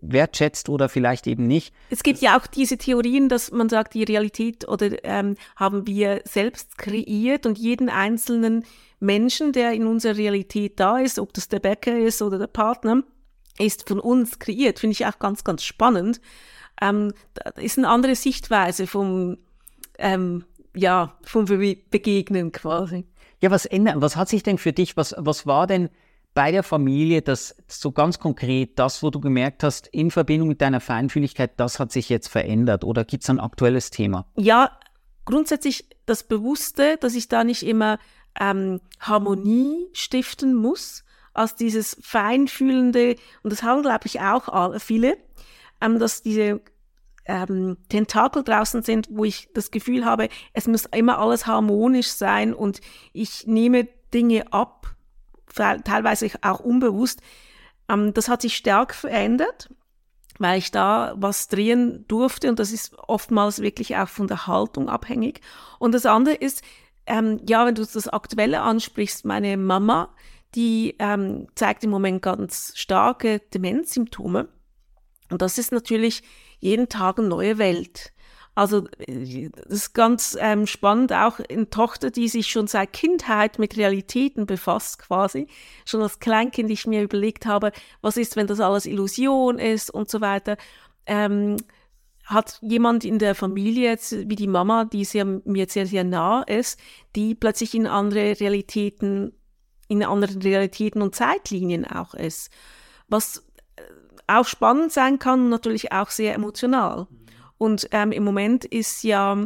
wertschätzt 0.00 0.68
oder 0.68 0.88
vielleicht 0.88 1.26
eben 1.26 1.46
nicht. 1.46 1.74
Es 1.90 2.02
gibt 2.02 2.20
ja 2.20 2.38
auch 2.38 2.46
diese 2.46 2.78
Theorien, 2.78 3.28
dass 3.28 3.50
man 3.50 3.68
sagt, 3.68 3.94
die 3.94 4.04
Realität 4.04 4.66
oder 4.68 5.04
ähm, 5.04 5.36
haben 5.56 5.86
wir 5.86 6.22
selbst 6.24 6.78
kreiert 6.78 7.46
und 7.46 7.58
jeden 7.58 7.88
einzelnen 7.88 8.64
Menschen, 8.98 9.52
der 9.52 9.72
in 9.72 9.86
unserer 9.86 10.16
Realität 10.16 10.78
da 10.78 10.98
ist, 10.98 11.18
ob 11.18 11.32
das 11.32 11.48
der 11.48 11.60
Bäcker 11.60 11.98
ist 11.98 12.22
oder 12.22 12.38
der 12.38 12.46
Partner, 12.46 13.02
ist 13.58 13.88
von 13.88 14.00
uns 14.00 14.38
kreiert. 14.38 14.78
Finde 14.78 14.92
ich 14.92 15.06
auch 15.06 15.18
ganz, 15.18 15.44
ganz 15.44 15.62
spannend. 15.64 16.20
Ähm, 16.80 17.12
das 17.34 17.62
ist 17.62 17.78
eine 17.78 17.88
andere 17.88 18.14
Sichtweise 18.14 18.86
vom, 18.86 19.38
ähm, 19.98 20.44
ja, 20.74 21.16
vom 21.22 21.44
Begegnen 21.44 22.52
quasi. 22.52 23.04
Ja, 23.42 23.50
was 23.50 23.64
ändert, 23.66 24.00
was 24.00 24.16
hat 24.16 24.28
sich 24.28 24.42
denn 24.42 24.58
für 24.58 24.72
dich, 24.72 24.96
was, 24.96 25.14
was 25.16 25.46
war 25.46 25.66
denn 25.66 25.88
bei 26.34 26.52
der 26.52 26.62
Familie 26.62 27.22
das 27.22 27.56
so 27.66 27.92
ganz 27.92 28.18
konkret, 28.18 28.78
das, 28.78 29.02
wo 29.02 29.10
du 29.10 29.20
gemerkt 29.20 29.62
hast, 29.62 29.88
in 29.88 30.10
Verbindung 30.10 30.48
mit 30.48 30.60
deiner 30.60 30.80
Feinfühligkeit, 30.80 31.58
das 31.58 31.78
hat 31.78 31.92
sich 31.92 32.08
jetzt 32.08 32.28
verändert 32.28 32.84
oder 32.84 33.04
gibt 33.04 33.24
es 33.24 33.30
ein 33.30 33.40
aktuelles 33.40 33.90
Thema? 33.90 34.26
Ja, 34.36 34.78
grundsätzlich 35.24 35.88
das 36.06 36.22
Bewusste, 36.22 36.96
dass 36.98 37.14
ich 37.14 37.28
da 37.28 37.44
nicht 37.44 37.64
immer 37.64 37.98
ähm, 38.38 38.80
Harmonie 39.00 39.88
stiften 39.92 40.54
muss, 40.54 41.04
als 41.32 41.54
dieses 41.54 41.96
feinfühlende, 42.00 43.16
und 43.42 43.52
das 43.52 43.62
haben, 43.62 43.82
glaube 43.82 44.06
ich, 44.06 44.20
auch 44.20 44.78
viele, 44.80 45.16
ähm, 45.80 45.98
dass 45.98 46.22
diese 46.22 46.60
ähm, 47.26 47.76
Tentakel 47.88 48.42
draußen 48.42 48.82
sind, 48.82 49.08
wo 49.10 49.24
ich 49.24 49.48
das 49.54 49.70
Gefühl 49.70 50.04
habe, 50.04 50.28
es 50.52 50.66
muss 50.66 50.86
immer 50.86 51.18
alles 51.18 51.46
harmonisch 51.46 52.08
sein 52.08 52.52
und 52.54 52.80
ich 53.12 53.46
nehme 53.46 53.88
Dinge 54.12 54.52
ab, 54.52 54.96
teilweise 55.54 56.30
auch 56.42 56.60
unbewusst. 56.60 57.20
Ähm, 57.88 58.14
das 58.14 58.28
hat 58.28 58.42
sich 58.42 58.56
stark 58.56 58.94
verändert, 58.94 59.68
weil 60.38 60.58
ich 60.58 60.70
da 60.70 61.14
was 61.16 61.48
drehen 61.48 62.04
durfte 62.08 62.48
und 62.48 62.58
das 62.58 62.72
ist 62.72 62.98
oftmals 62.98 63.60
wirklich 63.60 63.96
auch 63.96 64.08
von 64.08 64.26
der 64.26 64.46
Haltung 64.46 64.88
abhängig. 64.88 65.40
Und 65.78 65.92
das 65.92 66.06
andere 66.06 66.34
ist, 66.34 66.62
ähm, 67.06 67.40
ja, 67.48 67.66
wenn 67.66 67.74
du 67.74 67.84
das 67.84 68.08
Aktuelle 68.08 68.62
ansprichst, 68.62 69.24
meine 69.24 69.56
Mama, 69.56 70.14
die 70.54 70.96
ähm, 70.98 71.46
zeigt 71.54 71.84
im 71.84 71.90
Moment 71.90 72.22
ganz 72.22 72.72
starke 72.76 73.40
Demenzsymptome. 73.52 74.48
Und 75.30 75.42
das 75.42 75.58
ist 75.58 75.72
natürlich 75.72 76.22
jeden 76.58 76.88
Tag 76.88 77.18
eine 77.18 77.28
neue 77.28 77.58
Welt. 77.58 78.12
Also 78.60 78.86
äh, 78.98 79.48
das 79.48 79.72
ist 79.72 79.94
ganz 79.94 80.36
ähm, 80.38 80.66
spannend, 80.66 81.14
auch 81.14 81.40
eine 81.40 81.70
Tochter, 81.70 82.10
die 82.10 82.28
sich 82.28 82.48
schon 82.48 82.66
seit 82.66 82.92
Kindheit 82.92 83.58
mit 83.58 83.78
Realitäten 83.78 84.44
befasst 84.44 84.98
quasi. 84.98 85.46
Schon 85.86 86.02
als 86.02 86.18
Kleinkind 86.18 86.70
ich 86.70 86.86
mir 86.86 87.02
überlegt 87.02 87.46
habe, 87.46 87.72
was 88.02 88.18
ist, 88.18 88.36
wenn 88.36 88.46
das 88.46 88.60
alles 88.60 88.84
Illusion 88.84 89.58
ist 89.58 89.88
und 89.90 90.10
so 90.10 90.20
weiter. 90.20 90.58
Ähm, 91.06 91.56
hat 92.26 92.58
jemand 92.60 93.02
in 93.06 93.18
der 93.18 93.34
Familie, 93.34 93.88
jetzt, 93.88 94.28
wie 94.28 94.36
die 94.36 94.46
Mama, 94.46 94.84
die 94.84 95.06
sehr, 95.06 95.24
mir 95.24 95.66
sehr, 95.66 95.86
sehr 95.86 96.04
nah 96.04 96.42
ist, 96.42 96.78
die 97.16 97.34
plötzlich 97.34 97.74
in 97.74 97.86
andere 97.86 98.38
Realitäten, 98.38 99.32
in 99.88 100.04
anderen 100.04 100.42
Realitäten 100.42 101.00
und 101.00 101.14
Zeitlinien 101.14 101.86
auch 101.86 102.12
ist. 102.12 102.50
Was 103.08 103.42
äh, 103.76 103.82
auch 104.26 104.46
spannend 104.46 104.92
sein 104.92 105.18
kann, 105.18 105.48
natürlich 105.48 105.92
auch 105.92 106.10
sehr 106.10 106.34
emotional. 106.34 107.06
Und 107.60 107.88
ähm, 107.90 108.10
im 108.10 108.24
Moment 108.24 108.64
ist 108.64 109.02
ja 109.02 109.44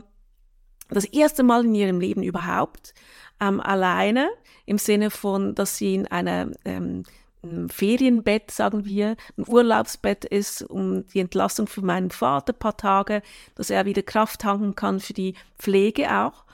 das 0.89 1.05
erste 1.05 1.43
Mal 1.43 1.65
in 1.65 1.75
ihrem 1.75 1.99
Leben 1.99 2.23
überhaupt 2.23 2.95
ähm, 3.41 3.61
alleine, 3.61 4.31
im 4.67 4.79
Sinne 4.79 5.11
von, 5.11 5.57
dass 5.57 5.79
sie 5.79 5.97
in 5.97 6.07
einer 6.07 6.53
ähm, 6.65 7.03
ein 7.43 7.69
Ferienbett, 7.69 8.53
sagen 8.53 8.85
wir, 8.85 9.17
ein 9.37 9.49
Urlaubsbett 9.49 10.25
ist, 10.25 10.63
um 10.63 11.05
die 11.09 11.19
Entlassung 11.19 11.67
für 11.67 11.83
meinen 11.83 12.13
Vater 12.13 12.53
ein 12.53 12.59
paar 12.59 12.77
Tage, 12.77 13.21
dass 13.57 13.69
er 13.69 13.85
wieder 13.85 14.03
Kraft 14.03 14.43
tanken 14.43 14.77
kann 14.77 15.01
für 15.01 15.13
die 15.13 15.35
Pflege 15.59 16.17
auch. 16.17 16.45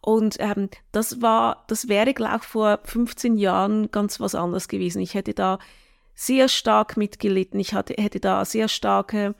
Und 0.00 0.36
ähm, 0.38 0.70
das 0.90 1.20
war, 1.20 1.64
das 1.68 1.88
wäre, 1.88 2.14
glaube 2.14 2.38
ich, 2.40 2.48
vor 2.48 2.80
15 2.84 3.36
Jahren 3.36 3.90
ganz 3.90 4.20
was 4.20 4.34
anderes 4.34 4.68
gewesen. 4.68 5.02
Ich 5.02 5.12
hätte 5.12 5.34
da 5.34 5.58
sehr 6.14 6.48
stark 6.48 6.96
mitgelitten. 6.96 7.60
Ich 7.60 7.74
hatte, 7.74 7.92
hätte 7.98 8.20
da 8.20 8.46
sehr 8.46 8.68
starke, 8.68 9.34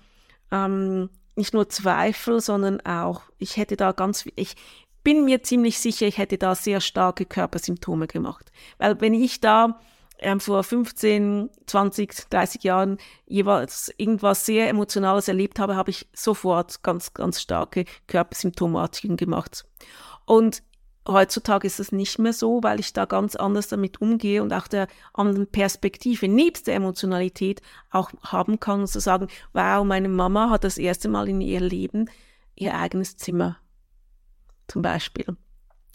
ähm, 0.53 1.09
nicht 1.41 1.55
nur 1.55 1.68
Zweifel, 1.68 2.41
sondern 2.41 2.80
auch, 2.82 3.22
ich 3.38 3.57
hätte 3.57 3.76
da 3.76 3.93
ganz, 3.93 4.26
ich 4.36 4.55
bin 5.03 5.24
mir 5.24 5.43
ziemlich 5.43 5.78
sicher, 5.78 6.07
ich 6.07 6.18
hätte 6.18 6.38
da 6.38 6.55
sehr 6.55 6.80
starke 6.80 7.24
Körpersymptome 7.24 8.07
gemacht. 8.07 8.53
Weil 8.78 9.01
wenn 9.01 9.14
ich 9.14 9.41
da 9.41 9.80
ähm, 10.18 10.38
vor 10.38 10.62
15, 10.62 11.49
20, 11.66 12.28
30 12.28 12.62
Jahren 12.62 12.99
jeweils 13.26 13.93
irgendwas 13.97 14.45
sehr 14.45 14.68
Emotionales 14.68 15.28
erlebt 15.28 15.59
habe, 15.59 15.76
habe 15.76 15.91
ich 15.91 16.09
sofort 16.12 16.82
ganz, 16.82 17.14
ganz 17.14 17.41
starke 17.41 17.86
Körpersymptomatiken 18.07 19.16
gemacht. 19.16 19.64
Und 20.26 20.62
heutzutage 21.07 21.66
ist 21.66 21.80
es 21.80 21.92
nicht 21.92 22.18
mehr 22.18 22.32
so, 22.32 22.62
weil 22.62 22.80
ich 22.80 22.92
da 22.92 23.05
ganz 23.05 23.36
anders 23.36 23.68
damit 23.68 24.01
umgehe 24.01 24.42
und 24.42 24.53
auch 24.53 24.68
der 24.68 24.86
anderen 25.12 25.46
Perspektive 25.46 26.28
nebst 26.28 26.66
der 26.66 26.74
Emotionalität 26.74 27.62
auch 27.90 28.11
haben 28.22 28.61
kann 28.61 28.86
zu 28.86 29.01
sagen, 29.01 29.28
wow, 29.53 29.84
meine 29.84 30.09
Mama 30.09 30.51
hat 30.51 30.64
das 30.64 30.78
erste 30.78 31.09
Mal 31.09 31.28
in 31.28 31.40
ihr 31.40 31.61
Leben 31.61 32.11
ihr 32.55 32.74
eigenes 32.76 33.16
Zimmer 33.16 33.57
zum 34.68 34.82
Beispiel. 34.82 35.26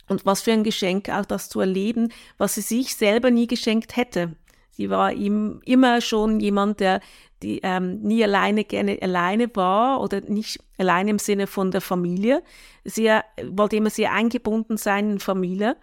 Und 0.07 0.25
was 0.25 0.41
für 0.41 0.51
ein 0.51 0.63
Geschenk 0.63 1.09
auch 1.09 1.25
das 1.25 1.49
zu 1.49 1.59
erleben, 1.59 2.11
was 2.37 2.55
sie 2.55 2.61
sich 2.61 2.95
selber 2.95 3.31
nie 3.31 3.47
geschenkt 3.47 3.95
hätte. 3.95 4.35
Sie 4.75 4.89
war 4.89 5.13
ihm 5.13 5.61
immer 5.63 6.01
schon 6.01 6.41
jemand, 6.41 6.81
der 6.81 6.99
die, 7.41 7.61
ähm, 7.63 8.01
nie 8.01 8.21
alleine 8.23 8.65
gerne 8.65 8.97
alleine 9.01 9.49
war 9.55 10.01
oder 10.01 10.19
nicht 10.19 10.59
alleine 10.77 11.11
im 11.11 11.19
Sinne 11.19 11.47
von 11.47 11.71
der 11.71 11.79
Familie. 11.79 12.43
Sie 12.83 13.09
wollte 13.51 13.77
immer 13.77 13.89
sehr 13.89 14.11
eingebunden 14.11 14.75
sein 14.75 15.11
in 15.11 15.19
Familie. 15.19 15.77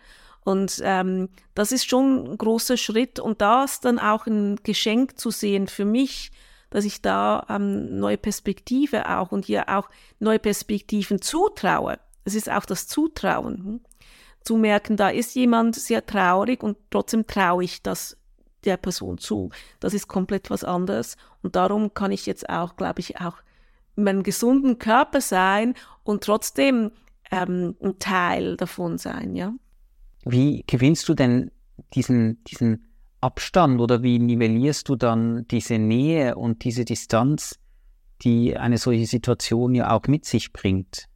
Und 0.44 0.82
ähm, 0.84 1.30
das 1.54 1.72
ist 1.72 1.88
schon 1.88 2.32
ein 2.32 2.38
großer 2.38 2.76
Schritt 2.76 3.18
und 3.18 3.40
das 3.40 3.80
dann 3.80 3.98
auch 3.98 4.26
ein 4.26 4.56
Geschenk 4.62 5.18
zu 5.18 5.30
sehen 5.30 5.68
für 5.68 5.86
mich, 5.86 6.30
dass 6.68 6.84
ich 6.84 7.00
da 7.00 7.46
ähm, 7.48 7.98
neue 7.98 8.18
Perspektive 8.18 9.08
auch 9.08 9.32
und 9.32 9.46
hier 9.46 9.70
auch 9.70 9.88
neue 10.18 10.38
Perspektiven 10.38 11.22
zutraue. 11.22 11.98
Es 12.24 12.34
ist 12.34 12.50
auch 12.50 12.66
das 12.66 12.88
Zutrauen. 12.88 13.56
Hm? 13.64 13.80
Zu 14.42 14.56
merken, 14.56 14.96
da 14.96 15.08
ist 15.08 15.34
jemand 15.34 15.76
sehr 15.76 16.04
traurig 16.04 16.62
und 16.62 16.76
trotzdem 16.90 17.26
traue 17.26 17.64
ich 17.64 17.82
das 17.82 18.16
der 18.64 18.76
Person 18.76 19.18
zu. 19.18 19.50
Das 19.80 19.94
ist 19.94 20.08
komplett 20.08 20.50
was 20.50 20.64
anderes. 20.64 21.16
Und 21.42 21.56
darum 21.56 21.94
kann 21.94 22.12
ich 22.12 22.26
jetzt 22.26 22.48
auch, 22.48 22.76
glaube 22.76 23.00
ich, 23.00 23.20
auch 23.20 23.36
in 23.96 24.04
meinem 24.04 24.22
gesunden 24.22 24.78
Körper 24.78 25.20
sein 25.20 25.74
und 26.02 26.24
trotzdem 26.24 26.90
ähm, 27.30 27.76
ein 27.82 27.98
Teil 27.98 28.56
davon 28.56 28.98
sein, 28.98 29.34
ja. 29.34 29.52
Wie 30.24 30.64
gewinnst 30.66 31.08
du 31.08 31.14
denn 31.14 31.50
diesen, 31.94 32.42
diesen 32.44 32.86
Abstand 33.20 33.80
oder 33.80 34.02
wie 34.02 34.18
nivellierst 34.18 34.88
du 34.88 34.96
dann 34.96 35.46
diese 35.48 35.78
Nähe 35.78 36.36
und 36.36 36.64
diese 36.64 36.84
Distanz, 36.84 37.58
die 38.22 38.56
eine 38.56 38.78
solche 38.78 39.06
Situation 39.06 39.74
ja 39.74 39.90
auch 39.90 40.06
mit 40.06 40.24
sich 40.24 40.52
bringt? 40.52 41.08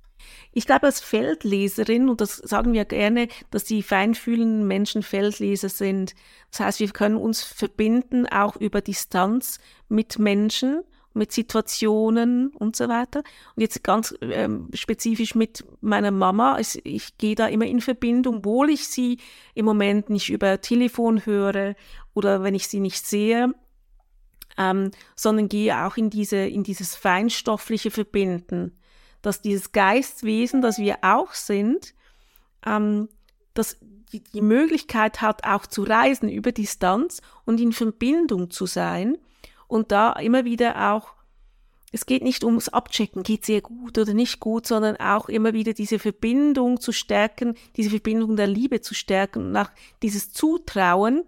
Ich 0.57 0.65
glaube, 0.65 0.87
als 0.87 1.03
Feldleserin, 1.03 2.09
und 2.09 2.23
das 2.23 2.39
sagen 2.39 2.73
wir 2.73 2.87
gerne, 2.87 3.29
dass 3.51 3.65
die 3.65 3.83
feinfühlenden 3.83 4.67
Menschen 4.67 5.03
Feldleser 5.03 5.69
sind. 5.69 6.15
Das 6.51 6.61
heißt, 6.61 6.81
wir 6.81 6.89
können 6.93 7.19
uns 7.19 7.43
verbinden, 7.43 8.27
auch 8.27 8.57
über 8.57 8.81
Distanz 8.81 9.59
mit 9.91 10.19
Menschen, 10.19 10.83
mit 11.13 11.31
Situationen 11.31 12.49
und 12.57 12.75
so 12.75 12.89
weiter. 12.89 13.19
Und 13.55 13.61
jetzt 13.61 13.85
ganz 13.85 14.15
ähm, 14.23 14.71
spezifisch 14.73 15.35
mit 15.35 15.63
meiner 15.83 16.11
Mama. 16.11 16.59
Ich, 16.59 16.81
ich 16.87 17.19
gehe 17.19 17.35
da 17.35 17.49
immer 17.49 17.67
in 17.67 17.83
Verbindung, 17.83 18.37
obwohl 18.37 18.71
ich 18.71 18.89
sie 18.89 19.19
im 19.55 19.67
Moment 19.67 20.09
nicht 20.09 20.31
über 20.31 20.63
Telefon 20.63 21.27
höre 21.27 21.75
oder 22.15 22.43
wenn 22.43 22.55
ich 22.55 22.67
sie 22.69 22.81
nicht 22.81 23.07
sehe. 23.07 23.53
Ähm, 24.57 24.91
sondern 25.17 25.51
gehe 25.51 25.85
auch 25.85 25.99
in 25.99 26.09
diese 26.09 26.39
in 26.39 26.63
dieses 26.63 26.95
feinstoffliche 26.95 27.91
Verbinden 27.91 28.73
dass 29.23 29.41
dieses 29.41 29.73
Geistwesen, 29.73 30.63
das 30.63 30.79
wir 30.79 30.99
auch 31.03 31.33
sind, 31.33 31.95
ähm, 32.65 33.09
dass 33.55 33.79
die, 34.13 34.23
die 34.23 34.43
Möglichkeit 34.43 35.21
hat, 35.21 35.45
auch 35.45 35.67
zu 35.67 35.83
reisen 35.83 36.29
über 36.29 36.53
Distanz 36.53 37.21
und 37.45 37.61
in 37.61 37.73
Verbindung 37.73 38.51
zu 38.51 38.67
sein 38.67 39.19
und 39.67 39.93
da 39.93 40.13
immer 40.13 40.45
wieder 40.45 40.93
auch 40.93 41.17
es 41.93 42.05
geht 42.05 42.23
nicht 42.23 42.45
ums 42.45 42.69
Abchecken, 42.69 43.23
geht 43.23 43.47
sehr 43.47 43.63
gut 43.63 43.97
oder 43.97 44.13
nicht 44.13 44.39
gut, 44.39 44.67
sondern 44.67 44.97
auch 44.97 45.29
immer 45.31 45.55
wieder 45.55 45.73
diese 45.73 45.99
Verbindung 45.99 46.81
zu 46.81 46.93
stärken, 46.93 47.55
diese 47.77 47.91
Verbindung 47.91 48.37
der 48.37 48.49
Liebe 48.49 48.83
zu 48.83 48.93
stärken, 48.93 49.51
nach 49.51 49.71
dieses 50.03 50.33
Zutrauen, 50.33 51.25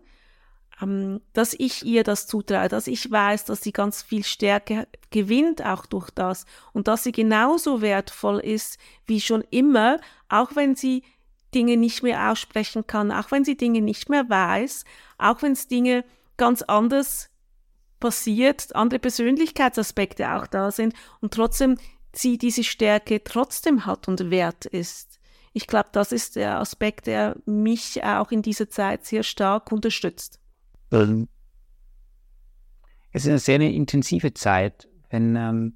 ähm, 0.80 1.20
dass 1.32 1.54
ich 1.54 1.84
ihr 1.84 2.04
das 2.04 2.26
zutraue, 2.26 2.68
dass 2.68 2.86
ich 2.86 3.10
weiß, 3.10 3.44
dass 3.46 3.62
sie 3.62 3.72
ganz 3.72 4.02
viel 4.02 4.24
Stärke 4.24 4.86
gewinnt 5.10 5.64
auch 5.64 5.86
durch 5.86 6.10
das 6.10 6.46
und 6.72 6.88
dass 6.88 7.04
sie 7.04 7.12
genauso 7.12 7.80
wertvoll 7.80 8.38
ist 8.40 8.78
wie 9.06 9.20
schon 9.20 9.42
immer, 9.50 9.98
auch 10.28 10.54
wenn 10.54 10.76
sie 10.76 11.02
Dinge 11.54 11.76
nicht 11.76 12.02
mehr 12.02 12.30
aussprechen 12.30 12.86
kann, 12.86 13.10
auch 13.10 13.30
wenn 13.30 13.44
sie 13.44 13.56
Dinge 13.56 13.80
nicht 13.80 14.08
mehr 14.10 14.28
weiß, 14.28 14.84
auch 15.16 15.42
wenn 15.42 15.52
es 15.52 15.66
Dinge 15.66 16.04
ganz 16.36 16.62
anders 16.62 17.30
passiert, 18.00 18.74
andere 18.76 19.00
Persönlichkeitsaspekte 19.00 20.30
auch 20.32 20.46
da 20.46 20.70
sind 20.70 20.94
und 21.20 21.34
trotzdem 21.34 21.78
sie 22.14 22.38
diese 22.38 22.64
Stärke 22.64 23.22
trotzdem 23.24 23.86
hat 23.86 24.08
und 24.08 24.30
wert 24.30 24.66
ist. 24.66 25.18
Ich 25.52 25.66
glaube, 25.66 25.88
das 25.92 26.12
ist 26.12 26.36
der 26.36 26.60
Aspekt, 26.60 27.06
der 27.06 27.36
mich 27.44 28.04
auch 28.04 28.30
in 28.30 28.42
dieser 28.42 28.68
Zeit 28.68 29.04
sehr 29.04 29.22
stark 29.22 29.72
unterstützt. 29.72 30.38
Es 30.90 31.26
ist 33.24 33.28
eine 33.28 33.38
sehr 33.38 33.60
intensive 33.60 34.34
Zeit, 34.34 34.88
wenn, 35.10 35.36
ähm, 35.36 35.74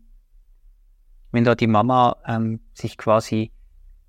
wenn 1.31 1.45
da 1.45 1.55
die 1.55 1.67
Mama 1.67 2.17
ähm, 2.27 2.61
sich 2.75 2.99
quasi 2.99 3.51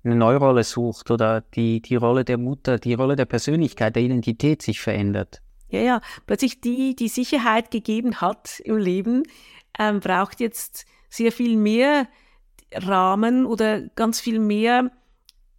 eine 0.04 0.16
neue 0.16 0.36
Rolle 0.36 0.64
sucht 0.64 1.10
oder 1.10 1.40
die, 1.40 1.80
die 1.80 1.96
Rolle 1.96 2.24
der 2.24 2.38
Mutter, 2.38 2.78
die 2.78 2.94
Rolle 2.94 3.16
der 3.16 3.24
Persönlichkeit, 3.24 3.96
der 3.96 4.02
Identität 4.02 4.62
sich 4.62 4.80
verändert. 4.80 5.40
Ja, 5.68 5.80
ja, 5.80 6.00
plötzlich 6.26 6.60
die, 6.60 6.94
die 6.94 7.08
Sicherheit 7.08 7.70
gegeben 7.70 8.20
hat 8.20 8.60
im 8.60 8.76
Leben, 8.76 9.24
ähm, 9.78 10.00
braucht 10.00 10.40
jetzt 10.40 10.84
sehr 11.08 11.32
viel 11.32 11.56
mehr 11.56 12.06
Rahmen 12.72 13.46
oder 13.46 13.82
ganz 13.96 14.20
viel 14.20 14.38
mehr 14.38 14.90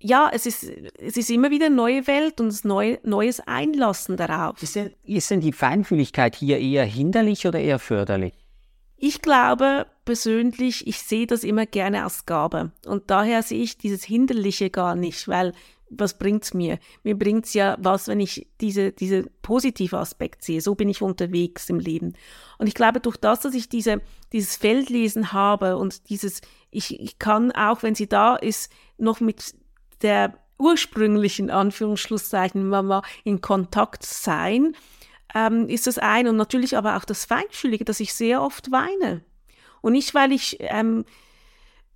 ja, 0.05 0.29
es 0.31 0.45
ist, 0.45 0.63
es 0.99 1.17
ist 1.17 1.31
immer 1.31 1.49
wieder 1.49 1.65
eine 1.65 1.75
neue 1.75 2.05
Welt 2.05 2.39
und 2.39 2.53
ein 2.53 2.67
neu, 2.67 2.97
neues 3.03 3.39
Einlassen 3.39 4.17
darauf. 4.17 4.61
Ist 4.61 4.75
denn, 4.75 4.93
ist 5.03 5.31
denn 5.31 5.41
die 5.41 5.51
Feinfühligkeit 5.51 6.35
hier 6.35 6.59
eher 6.59 6.85
hinderlich 6.85 7.47
oder 7.47 7.59
eher 7.59 7.79
förderlich? 7.79 8.33
Ich 8.97 9.21
glaube 9.23 9.87
persönlich, 10.05 10.85
ich 10.85 10.99
sehe 10.99 11.25
das 11.25 11.43
immer 11.43 11.65
gerne 11.65 12.03
als 12.03 12.27
Gabe. 12.27 12.71
Und 12.85 13.09
daher 13.09 13.41
sehe 13.41 13.63
ich 13.63 13.79
dieses 13.79 14.03
Hinderliche 14.03 14.69
gar 14.69 14.95
nicht, 14.95 15.27
weil 15.27 15.53
was 15.89 16.17
bringt's 16.17 16.53
mir? 16.53 16.79
Mir 17.03 17.17
bringt's 17.17 17.53
ja 17.53 17.75
was, 17.79 18.07
wenn 18.07 18.19
ich 18.19 18.47
diese, 18.61 18.91
diese 18.91 19.23
positive 19.41 19.97
Aspekt 19.97 20.43
sehe. 20.43 20.61
So 20.61 20.75
bin 20.75 20.89
ich 20.89 21.01
unterwegs 21.01 21.69
im 21.69 21.79
Leben. 21.79 22.13
Und 22.59 22.67
ich 22.67 22.73
glaube, 22.75 22.99
durch 22.99 23.17
das, 23.17 23.39
dass 23.39 23.55
ich 23.55 23.69
diese, 23.69 24.01
dieses 24.33 24.55
Feldlesen 24.55 25.33
habe 25.33 25.77
und 25.77 26.09
dieses, 26.09 26.41
ich, 26.69 26.99
ich 26.99 27.17
kann 27.17 27.51
auch, 27.51 27.81
wenn 27.83 27.95
sie 27.95 28.07
da 28.07 28.35
ist, 28.35 28.71
noch 28.97 29.19
mit 29.19 29.55
der 30.01 30.33
ursprünglichen 30.57 31.49
Anführungsschlusszeichen 31.49 32.67
Mama 32.67 33.01
in 33.23 33.41
Kontakt 33.41 34.03
sein, 34.03 34.75
ähm, 35.33 35.67
ist 35.67 35.87
das 35.87 35.97
ein 35.97 36.27
und 36.27 36.37
natürlich 36.37 36.77
aber 36.77 36.95
auch 36.95 37.05
das 37.05 37.25
Feinfühlige, 37.25 37.85
dass 37.85 37.99
ich 37.99 38.13
sehr 38.13 38.41
oft 38.41 38.71
weine. 38.71 39.21
Und 39.81 39.93
nicht, 39.93 40.15
weil 40.15 40.31
ich, 40.31 40.57
ähm, 40.61 41.05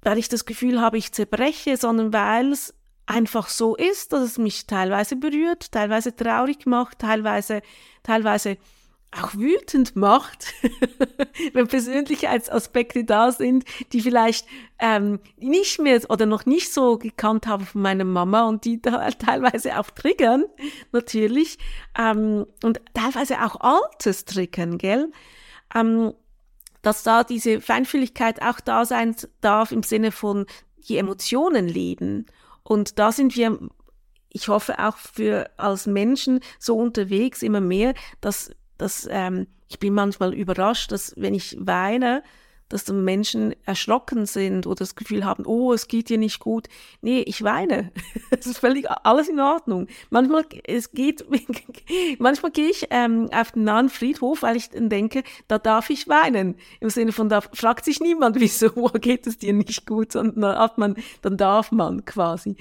weil 0.02 0.18
ich 0.18 0.30
das 0.30 0.45
Gefühl 0.45 0.82
habe, 0.82 0.97
ich 0.97 1.12
zerbreche, 1.14 1.78
sondern 1.78 2.14
weil 2.14 2.52
es 2.52 2.74
einfach 3.06 3.47
so 3.47 3.76
ist, 3.76 4.14
dass 4.14 4.22
es 4.22 4.38
mich 4.38 4.68
teilweise 4.68 5.16
berührt, 5.16 5.72
teilweise 5.72 6.16
traurig 6.16 6.66
macht, 6.66 7.00
teilweise, 7.00 7.62
teilweise 8.04 8.58
auch 9.12 9.34
wütend 9.34 9.95
macht, 9.95 10.53
wenn 11.53 11.68
Persönlichkeitsaspekte 11.68 13.03
da 13.03 13.32
sind, 13.32 13.66
die 13.91 14.01
vielleicht 14.01 14.47
ähm, 14.80 15.20
nicht 15.38 15.80
mehr 15.80 15.99
oder 16.10 16.26
noch 16.26 16.45
nicht 16.45 16.72
so 16.74 16.97
gekannt 16.97 17.47
habe 17.47 17.66
von 17.66 17.82
meiner 17.82 18.03
Mama 18.03 18.43
und 18.47 18.66
die 18.66 18.82
da 18.82 19.10
teilweise 19.20 19.80
auch 19.80 19.89
triggern, 19.89 20.45
natürlich, 20.91 21.57
ähm, 21.97 22.45
und 22.64 22.82
teilweise 22.93 23.43
auch 23.43 23.60
Altes 23.60 24.26
triggern, 24.26 24.78
gell? 24.78 25.12
Ähm, 25.74 26.14
dass 26.82 27.03
da 27.03 27.24
diese 27.24 27.60
Feinfühligkeit 27.60 28.41
auch 28.41 28.60
da 28.62 28.86
sein 28.86 29.16
darf 29.41 29.72
im 29.72 29.84
Sinne 29.84 30.12
von 30.12 30.45
die 30.88 30.97
Emotionen 30.97 31.68
leben. 31.68 32.26
Und 32.64 32.99
da 32.99 33.12
sind 33.12 33.36
wir 33.36 33.60
ich 34.32 34.47
hoffe 34.47 34.80
auch 34.80 34.97
für 34.97 35.49
als 35.57 35.88
Menschen 35.88 36.39
so 36.60 36.78
unterwegs 36.78 37.41
immer 37.41 37.62
mehr, 37.62 37.93
dass 38.22 38.51
dass 38.80 39.07
ähm, 39.11 39.45
ich 39.67 39.77
bin 39.77 39.93
manchmal 39.93 40.34
überrascht, 40.34 40.91
dass 40.91 41.13
wenn 41.15 41.36
ich 41.36 41.55
weine, 41.59 42.23
dass 42.69 42.86
die 42.86 42.93
Menschen 42.93 43.55
erschrocken 43.65 44.25
sind 44.25 44.67
oder 44.67 44.75
das 44.75 44.95
Gefühl 44.95 45.25
haben, 45.25 45.45
oh, 45.45 45.73
es 45.73 45.88
geht 45.88 46.09
dir 46.09 46.19
nicht 46.19 46.39
gut. 46.39 46.67
Nee, 47.01 47.21
ich 47.21 47.43
weine. 47.43 47.91
Es 48.32 48.45
ist 48.45 48.59
völlig 48.59 48.89
alles 48.89 49.27
in 49.27 49.39
Ordnung. 49.39 49.88
Manchmal, 50.11 50.45
es 50.63 50.91
geht, 50.91 51.25
manchmal 52.19 52.51
gehe 52.51 52.69
ich 52.69 52.88
ähm, 52.91 53.27
auf 53.34 53.51
den 53.51 53.63
nahen 53.63 53.89
Friedhof, 53.89 54.43
weil 54.43 54.55
ich 54.55 54.69
dann 54.69 54.88
denke, 54.88 55.23
da 55.47 55.57
darf 55.57 55.89
ich 55.89 56.07
weinen. 56.07 56.55
Im 56.80 56.91
Sinne 56.91 57.11
von, 57.11 57.27
da 57.27 57.41
fragt 57.41 57.86
sich 57.86 57.99
niemand, 57.99 58.36
wieso 58.39 58.69
geht 58.69 59.25
es 59.25 59.39
dir 59.39 59.53
nicht 59.53 59.88
gut, 59.88 60.11
sondern 60.11 60.41
dann 60.41 60.53
darf 60.53 60.77
man, 60.77 60.95
dann 61.23 61.38
darf 61.38 61.71
man 61.71 62.05
quasi. 62.05 62.55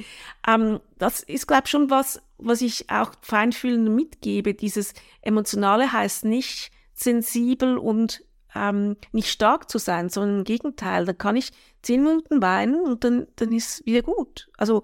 Ähm, 0.46 0.80
das 0.98 1.22
ist, 1.22 1.46
glaube 1.46 1.64
ich, 1.66 1.70
schon 1.70 1.90
was, 1.90 2.20
was 2.39 2.61
ich 2.61 2.89
auch 2.91 3.12
Feinfühlenden 3.20 3.95
mitgebe. 3.95 4.55
Dieses 4.55 4.95
Emotionale 5.22 5.93
heißt 5.93 6.24
nicht 6.24 6.70
sensibel 6.95 7.78
und 7.78 8.24
ähm, 8.55 8.97
nicht 9.12 9.30
stark 9.30 9.68
zu 9.70 9.78
sein, 9.78 10.09
sondern 10.09 10.39
im 10.39 10.45
Gegenteil. 10.45 11.05
Da 11.05 11.12
kann 11.12 11.36
ich 11.36 11.53
zehn 11.82 12.03
Minuten 12.03 12.41
weinen 12.43 12.80
und 12.80 13.05
dann, 13.05 13.26
dann 13.36 13.53
ist 13.53 13.84
wieder 13.86 14.03
gut. 14.03 14.49
Also 14.57 14.82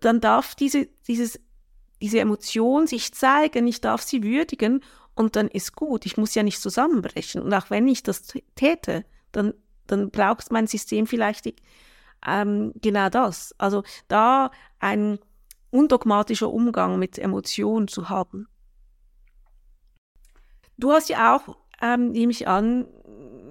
dann 0.00 0.20
darf 0.20 0.54
diese, 0.54 0.88
dieses, 1.06 1.38
diese 2.00 2.20
Emotion 2.20 2.86
sich 2.86 3.12
zeigen, 3.12 3.66
ich 3.66 3.80
darf 3.80 4.02
sie 4.02 4.22
würdigen 4.22 4.82
und 5.14 5.36
dann 5.36 5.48
ist 5.48 5.76
gut. 5.76 6.06
Ich 6.06 6.16
muss 6.16 6.34
ja 6.34 6.42
nicht 6.42 6.60
zusammenbrechen. 6.60 7.42
Und 7.42 7.52
auch 7.52 7.68
wenn 7.68 7.86
ich 7.88 8.02
das 8.02 8.22
täte, 8.54 9.04
dann, 9.32 9.54
dann 9.86 10.10
braucht 10.10 10.50
mein 10.50 10.66
System 10.66 11.06
vielleicht 11.06 11.52
ähm, 12.26 12.72
genau 12.80 13.10
das. 13.10 13.54
Also 13.58 13.82
da 14.08 14.50
ein 14.78 15.18
undogmatischer 15.70 16.50
Umgang 16.50 16.98
mit 16.98 17.18
Emotionen 17.18 17.88
zu 17.88 18.08
haben. 18.08 18.48
Du 20.76 20.92
hast 20.92 21.08
ja 21.08 21.36
auch 21.36 21.56
ähm, 21.80 22.12
nehme 22.12 22.32
ich 22.32 22.46
an, 22.46 22.86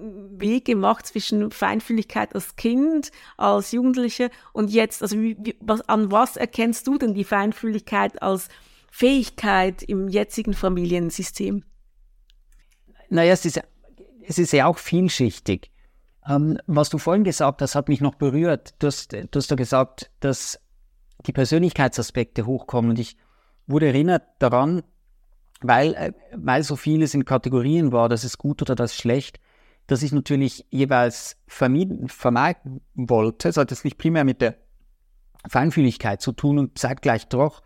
Weg 0.02 0.64
gemacht 0.64 1.06
zwischen 1.06 1.50
Feinfühligkeit 1.50 2.34
als 2.34 2.56
Kind, 2.56 3.10
als 3.36 3.72
Jugendliche 3.72 4.30
und 4.52 4.70
jetzt. 4.70 5.02
Also 5.02 5.20
wie, 5.20 5.56
was, 5.60 5.82
an 5.88 6.10
was 6.10 6.36
erkennst 6.36 6.86
du 6.86 6.96
denn 6.96 7.14
die 7.14 7.24
Feinfühligkeit 7.24 8.22
als 8.22 8.48
Fähigkeit 8.90 9.82
im 9.82 10.08
jetzigen 10.08 10.54
Familiensystem? 10.54 11.64
Naja, 13.10 13.32
es 13.32 13.44
ist, 13.44 13.60
es 14.22 14.38
ist 14.38 14.52
ja 14.52 14.66
auch 14.66 14.78
vielschichtig. 14.78 15.70
Ähm, 16.26 16.58
was 16.66 16.88
du 16.88 16.98
vorhin 16.98 17.24
gesagt 17.24 17.60
hast, 17.60 17.74
hat 17.74 17.88
mich 17.88 18.00
noch 18.00 18.14
berührt. 18.14 18.74
Du 18.78 18.86
hast, 18.86 19.12
du 19.12 19.28
hast 19.34 19.50
da 19.50 19.54
gesagt, 19.56 20.10
dass 20.20 20.60
die 21.26 21.32
Persönlichkeitsaspekte 21.32 22.46
hochkommen 22.46 22.90
und 22.90 22.98
ich 22.98 23.16
wurde 23.66 23.86
erinnert 23.86 24.22
daran, 24.38 24.82
weil, 25.60 25.94
äh, 25.94 26.12
weil 26.34 26.62
so 26.62 26.76
vieles 26.76 27.14
in 27.14 27.24
Kategorien 27.24 27.92
war, 27.92 28.08
das 28.08 28.24
ist 28.24 28.38
gut 28.38 28.62
oder 28.62 28.74
das 28.74 28.92
ist 28.92 29.00
schlecht, 29.00 29.40
dass 29.86 30.02
ich 30.02 30.12
natürlich 30.12 30.66
jeweils 30.70 31.36
vermieden, 31.46 32.08
vermeiden 32.08 32.80
wollte. 32.94 33.48
Es 33.48 33.56
hat 33.56 33.70
jetzt 33.70 33.84
nicht 33.84 33.98
primär 33.98 34.24
mit 34.24 34.40
der 34.40 34.56
Feinfühligkeit 35.48 36.20
zu 36.20 36.32
tun 36.32 36.58
und 36.58 36.78
zeitgleich 36.78 37.28
doch, 37.28 37.62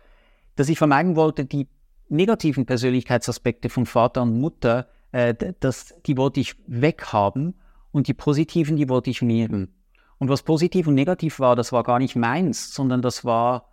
dass 0.55 0.69
ich 0.69 0.77
vermeiden 0.77 1.15
wollte, 1.15 1.45
die 1.45 1.67
negativen 2.09 2.65
Persönlichkeitsaspekte 2.65 3.69
von 3.69 3.85
Vater 3.85 4.21
und 4.21 4.39
Mutter, 4.39 4.87
äh, 5.11 5.33
das, 5.59 5.93
die 6.05 6.17
wollte 6.17 6.39
ich 6.39 6.55
weghaben 6.67 7.55
und 7.91 8.07
die 8.07 8.13
positiven, 8.13 8.75
die 8.75 8.89
wollte 8.89 9.09
ich 9.09 9.21
nehmen. 9.21 9.73
Und 10.17 10.29
was 10.29 10.43
positiv 10.43 10.87
und 10.87 10.95
negativ 10.95 11.39
war, 11.39 11.55
das 11.55 11.71
war 11.71 11.83
gar 11.83 11.99
nicht 11.99 12.15
meins, 12.15 12.73
sondern 12.73 13.01
das 13.01 13.25
war 13.25 13.69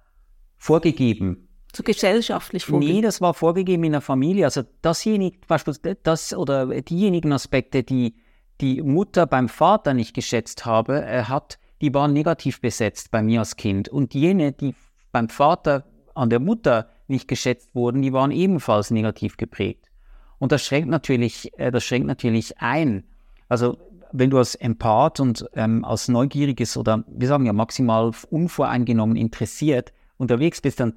vorgegeben 0.56 1.48
so 1.74 1.82
gesellschaftlich 1.82 2.64
vorgegeben? 2.64 2.96
Nee, 2.96 3.02
das 3.02 3.20
war 3.20 3.34
vorgegeben 3.34 3.84
in 3.84 3.92
der 3.92 4.00
Familie. 4.00 4.44
Also 4.44 4.62
dasjenige, 4.82 5.38
beispielsweise 5.46 5.98
das 6.02 6.34
oder 6.34 6.66
diejenigen 6.82 7.32
Aspekte, 7.32 7.82
die 7.82 8.14
die 8.60 8.82
Mutter 8.82 9.26
beim 9.26 9.48
Vater 9.48 9.94
nicht 9.94 10.14
geschätzt 10.14 10.66
habe, 10.66 11.04
äh, 11.04 11.24
hat, 11.24 11.58
die 11.80 11.92
waren 11.94 12.12
negativ 12.12 12.60
besetzt 12.60 13.10
bei 13.10 13.22
mir 13.22 13.40
als 13.40 13.56
Kind. 13.56 13.88
Und 13.88 14.14
jene, 14.14 14.52
die 14.52 14.74
beim 15.10 15.28
Vater 15.28 15.84
an 16.14 16.30
der 16.30 16.38
Mutter 16.38 16.90
nicht 17.08 17.26
geschätzt 17.26 17.74
wurden, 17.74 18.02
die 18.02 18.12
waren 18.12 18.30
ebenfalls 18.30 18.90
negativ 18.90 19.36
geprägt. 19.36 19.90
Und 20.38 20.52
das 20.52 20.64
schränkt 20.64 20.90
natürlich, 20.90 21.50
äh, 21.58 21.70
das 21.70 21.84
schränkt 21.84 22.06
natürlich 22.06 22.58
ein. 22.58 23.04
Also 23.48 23.78
wenn 24.12 24.30
du 24.30 24.38
als 24.38 24.54
Empath 24.54 25.20
und 25.20 25.46
ähm, 25.54 25.84
als 25.84 26.08
Neugieriges 26.08 26.76
oder 26.76 27.04
wir 27.06 27.28
sagen 27.28 27.46
ja 27.46 27.52
maximal 27.52 28.12
unvoreingenommen 28.30 29.16
interessiert 29.16 29.92
unterwegs 30.16 30.60
bist, 30.60 30.80
dann 30.80 30.94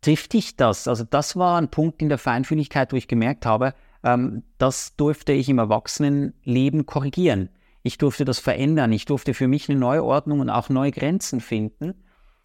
trifft 0.00 0.32
dich 0.32 0.56
das? 0.56 0.88
Also 0.88 1.04
das 1.04 1.36
war 1.36 1.58
ein 1.58 1.70
Punkt 1.70 2.00
in 2.02 2.08
der 2.08 2.18
Feinfühligkeit, 2.18 2.92
wo 2.92 2.96
ich 2.96 3.08
gemerkt 3.08 3.46
habe, 3.46 3.74
ähm, 4.02 4.44
das 4.58 4.96
durfte 4.96 5.32
ich 5.32 5.48
im 5.48 5.58
Erwachsenenleben 5.58 6.86
korrigieren. 6.86 7.48
Ich 7.82 7.98
durfte 7.98 8.24
das 8.24 8.38
verändern. 8.38 8.92
Ich 8.92 9.04
durfte 9.04 9.34
für 9.34 9.48
mich 9.48 9.68
eine 9.68 9.78
neue 9.78 10.04
Ordnung 10.04 10.40
und 10.40 10.50
auch 10.50 10.68
neue 10.68 10.90
Grenzen 10.90 11.40
finden. 11.40 11.94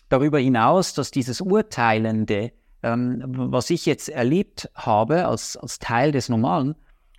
Darüber 0.10 0.39
hinaus, 0.39 0.93
dass 0.93 1.12
dieses 1.12 1.39
Urteilende, 1.39 2.51
ähm, 2.84 3.24
was 3.26 3.70
ich 3.70 3.86
jetzt 3.86 4.10
erlebt 4.10 4.70
habe 4.76 5.28
als, 5.28 5.55
als 5.55 5.80
Teil 5.80 6.12
des 6.12 6.30
Normalen, 6.30 6.76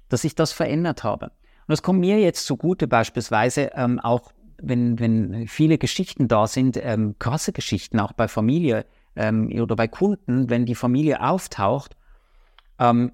dass 0.08 0.24
ich 0.24 0.34
das 0.34 0.52
verändert 0.52 1.04
habe. 1.04 1.30
Und 1.70 1.74
das 1.74 1.82
kommt 1.84 2.00
mir 2.00 2.18
jetzt 2.18 2.46
zugute 2.46 2.88
beispielsweise 2.88 3.70
ähm, 3.76 4.00
auch, 4.00 4.32
wenn, 4.60 4.98
wenn 4.98 5.46
viele 5.46 5.78
Geschichten 5.78 6.26
da 6.26 6.48
sind, 6.48 6.76
ähm, 6.76 7.14
krasse 7.20 7.52
Geschichten, 7.52 8.00
auch 8.00 8.12
bei 8.12 8.26
Familie, 8.26 8.86
ähm, 9.14 9.52
oder 9.52 9.76
bei 9.76 9.86
Kunden, 9.86 10.50
wenn 10.50 10.66
die 10.66 10.74
Familie 10.74 11.22
auftaucht, 11.22 11.96
ähm, 12.80 13.12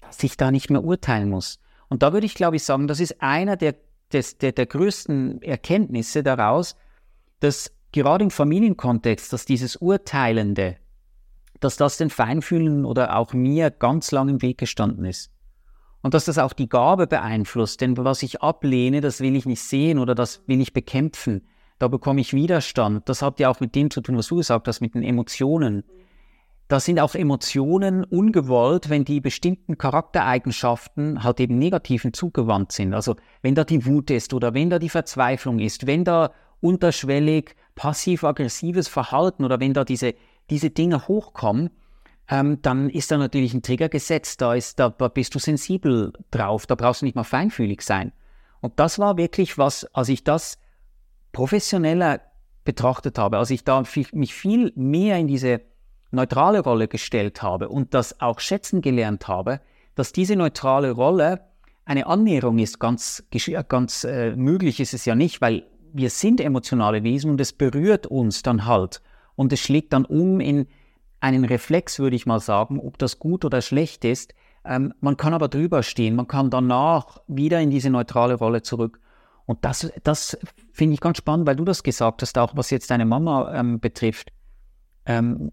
dass 0.00 0.22
ich 0.22 0.38
da 0.38 0.50
nicht 0.50 0.70
mehr 0.70 0.82
urteilen 0.82 1.28
muss. 1.28 1.60
Und 1.90 2.02
da 2.02 2.14
würde 2.14 2.24
ich, 2.24 2.34
glaube 2.34 2.56
ich, 2.56 2.64
sagen, 2.64 2.88
das 2.88 3.00
ist 3.00 3.20
einer 3.20 3.58
der, 3.58 3.74
des, 4.14 4.38
der, 4.38 4.52
der 4.52 4.64
größten 4.64 5.42
Erkenntnisse 5.42 6.22
daraus, 6.22 6.74
dass 7.40 7.70
gerade 7.92 8.24
im 8.24 8.30
Familienkontext, 8.30 9.30
dass 9.30 9.44
dieses 9.44 9.76
Urteilende, 9.76 10.76
dass 11.60 11.76
das 11.76 11.98
den 11.98 12.08
Feinfühlen 12.08 12.86
oder 12.86 13.14
auch 13.14 13.34
mir 13.34 13.70
ganz 13.70 14.10
lang 14.10 14.30
im 14.30 14.40
Weg 14.40 14.56
gestanden 14.56 15.04
ist. 15.04 15.30
Und 16.02 16.14
dass 16.14 16.26
das 16.26 16.38
auch 16.38 16.52
die 16.52 16.68
Gabe 16.68 17.06
beeinflusst, 17.06 17.80
denn 17.80 17.96
was 17.96 18.22
ich 18.22 18.40
ablehne, 18.40 19.00
das 19.00 19.20
will 19.20 19.34
ich 19.34 19.46
nicht 19.46 19.62
sehen 19.62 19.98
oder 19.98 20.14
das 20.14 20.42
will 20.46 20.60
ich 20.60 20.72
bekämpfen 20.72 21.42
da 21.78 21.88
bekomme 21.88 22.20
ich 22.20 22.34
Widerstand. 22.34 23.08
Das 23.08 23.22
hat 23.22 23.38
ja 23.40 23.48
auch 23.48 23.60
mit 23.60 23.74
dem 23.74 23.90
zu 23.90 24.00
tun, 24.00 24.16
was 24.16 24.28
du 24.28 24.36
gesagt 24.36 24.66
hast, 24.66 24.80
mit 24.80 24.94
den 24.94 25.02
Emotionen. 25.02 25.84
Da 26.66 26.80
sind 26.80 27.00
auch 27.00 27.14
Emotionen 27.14 28.04
ungewollt, 28.04 28.90
wenn 28.90 29.04
die 29.04 29.20
bestimmten 29.20 29.78
Charaktereigenschaften 29.78 31.22
halt 31.22 31.40
eben 31.40 31.58
negativen 31.58 32.12
zugewandt 32.12 32.72
sind. 32.72 32.92
Also 32.92 33.16
wenn 33.40 33.54
da 33.54 33.64
die 33.64 33.86
Wut 33.86 34.10
ist 34.10 34.34
oder 34.34 34.52
wenn 34.52 34.68
da 34.68 34.78
die 34.78 34.90
Verzweiflung 34.90 35.60
ist, 35.60 35.86
wenn 35.86 36.04
da 36.04 36.32
unterschwellig 36.60 37.54
passiv-aggressives 37.74 38.88
Verhalten 38.88 39.44
oder 39.44 39.60
wenn 39.60 39.72
da 39.72 39.84
diese, 39.84 40.14
diese 40.50 40.70
Dinge 40.70 41.08
hochkommen, 41.08 41.70
ähm, 42.30 42.60
dann 42.62 42.90
ist 42.90 43.10
da 43.10 43.16
natürlich 43.16 43.54
ein 43.54 43.62
Trigger 43.62 43.88
gesetzt. 43.88 44.40
Da, 44.40 44.54
ist, 44.54 44.78
da 44.78 44.88
bist 44.88 45.34
du 45.34 45.38
sensibel 45.38 46.12
drauf, 46.30 46.66
da 46.66 46.74
brauchst 46.74 47.02
du 47.02 47.06
nicht 47.06 47.16
mal 47.16 47.24
feinfühlig 47.24 47.82
sein. 47.82 48.12
Und 48.60 48.78
das 48.78 48.98
war 48.98 49.16
wirklich 49.16 49.56
was, 49.56 49.84
als 49.94 50.08
ich 50.08 50.24
das 50.24 50.58
professioneller 51.32 52.20
betrachtet 52.64 53.18
habe, 53.18 53.38
als 53.38 53.50
ich 53.50 53.64
da 53.64 53.82
mich 54.12 54.34
viel 54.34 54.72
mehr 54.74 55.16
in 55.16 55.26
diese 55.26 55.62
neutrale 56.10 56.60
Rolle 56.60 56.88
gestellt 56.88 57.42
habe 57.42 57.68
und 57.68 57.94
das 57.94 58.20
auch 58.20 58.40
schätzen 58.40 58.80
gelernt 58.80 59.28
habe, 59.28 59.60
dass 59.94 60.12
diese 60.12 60.36
neutrale 60.36 60.92
Rolle 60.92 61.40
eine 61.84 62.06
Annäherung 62.06 62.58
ist, 62.58 62.78
ganz, 62.78 63.24
ganz 63.68 64.04
äh, 64.04 64.36
möglich 64.36 64.80
ist 64.80 64.92
es 64.92 65.04
ja 65.04 65.14
nicht, 65.14 65.40
weil 65.40 65.66
wir 65.92 66.10
sind 66.10 66.40
emotionale 66.40 67.02
Wesen 67.02 67.30
und 67.30 67.40
es 67.40 67.52
berührt 67.52 68.06
uns 68.06 68.42
dann 68.42 68.66
halt 68.66 69.00
und 69.36 69.52
es 69.52 69.60
schlägt 69.60 69.92
dann 69.94 70.04
um 70.04 70.40
in 70.40 70.66
einen 71.20 71.44
Reflex, 71.44 71.98
würde 71.98 72.16
ich 72.16 72.26
mal 72.26 72.40
sagen, 72.40 72.80
ob 72.80 72.98
das 72.98 73.18
gut 73.18 73.44
oder 73.44 73.62
schlecht 73.62 74.04
ist. 74.04 74.34
Ähm, 74.64 74.94
man 75.00 75.16
kann 75.16 75.34
aber 75.34 75.48
drüber 75.48 75.82
stehen, 75.82 76.14
man 76.14 76.28
kann 76.28 76.50
danach 76.50 77.20
wieder 77.26 77.60
in 77.60 77.70
diese 77.70 77.90
neutrale 77.90 78.34
Rolle 78.34 78.62
zurück. 78.62 79.00
Und 79.46 79.64
das, 79.64 79.90
das 80.02 80.38
finde 80.72 80.94
ich 80.94 81.00
ganz 81.00 81.18
spannend, 81.18 81.46
weil 81.46 81.56
du 81.56 81.64
das 81.64 81.82
gesagt 81.82 82.22
hast, 82.22 82.36
auch 82.36 82.54
was 82.54 82.70
jetzt 82.70 82.90
deine 82.90 83.06
Mama 83.06 83.54
ähm, 83.54 83.80
betrifft. 83.80 84.30
Ähm, 85.06 85.52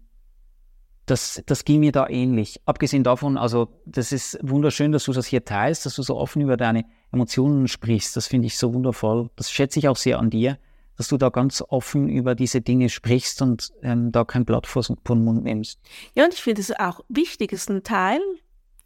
das, 1.06 1.42
das 1.46 1.64
ging 1.64 1.80
mir 1.80 1.92
da 1.92 2.08
ähnlich. 2.08 2.60
Abgesehen 2.66 3.04
davon, 3.04 3.38
also 3.38 3.80
das 3.86 4.12
ist 4.12 4.38
wunderschön, 4.42 4.92
dass 4.92 5.04
du 5.04 5.12
das 5.12 5.26
hier 5.26 5.44
teilst, 5.44 5.86
dass 5.86 5.94
du 5.94 6.02
so 6.02 6.16
offen 6.16 6.42
über 6.42 6.56
deine 6.56 6.84
Emotionen 7.12 7.68
sprichst. 7.68 8.16
Das 8.16 8.26
finde 8.26 8.48
ich 8.48 8.58
so 8.58 8.74
wundervoll. 8.74 9.30
Das 9.36 9.50
schätze 9.50 9.78
ich 9.78 9.88
auch 9.88 9.96
sehr 9.96 10.18
an 10.18 10.30
dir, 10.30 10.58
dass 10.96 11.08
du 11.08 11.16
da 11.16 11.28
ganz 11.28 11.62
offen 11.66 12.08
über 12.08 12.34
diese 12.34 12.60
Dinge 12.60 12.88
sprichst 12.88 13.42
und 13.42 13.72
ähm, 13.82 14.12
da 14.12 14.24
kein 14.24 14.44
Blatt 14.44 14.66
vor 14.66 14.82
den 14.82 15.24
Mund 15.24 15.44
nimmst. 15.44 15.78
Ja, 16.14 16.24
und 16.24 16.34
ich 16.34 16.42
finde 16.42 16.60
es 16.60 16.72
auch 16.72 17.00
wichtig, 17.08 17.52
es 17.52 17.62
ist 17.62 17.70
ein 17.70 17.82
Teil 17.82 18.20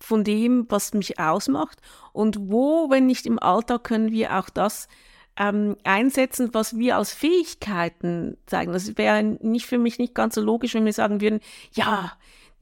von 0.00 0.24
dem, 0.24 0.66
was 0.68 0.94
mich 0.94 1.18
ausmacht. 1.18 1.78
Und 2.12 2.50
wo, 2.50 2.90
wenn 2.90 3.06
nicht 3.06 3.26
im 3.26 3.38
Alltag, 3.38 3.84
können 3.84 4.10
wir 4.10 4.38
auch 4.38 4.48
das 4.48 4.88
ähm, 5.36 5.76
einsetzen, 5.84 6.50
was 6.52 6.76
wir 6.76 6.96
als 6.96 7.12
Fähigkeiten 7.12 8.36
zeigen. 8.46 8.72
Das 8.72 8.96
wäre 8.96 9.22
nicht 9.22 9.66
für 9.66 9.78
mich 9.78 9.98
nicht 9.98 10.14
ganz 10.14 10.34
so 10.34 10.40
logisch, 10.40 10.74
wenn 10.74 10.84
wir 10.84 10.92
sagen 10.92 11.20
würden, 11.20 11.40
ja, 11.72 12.12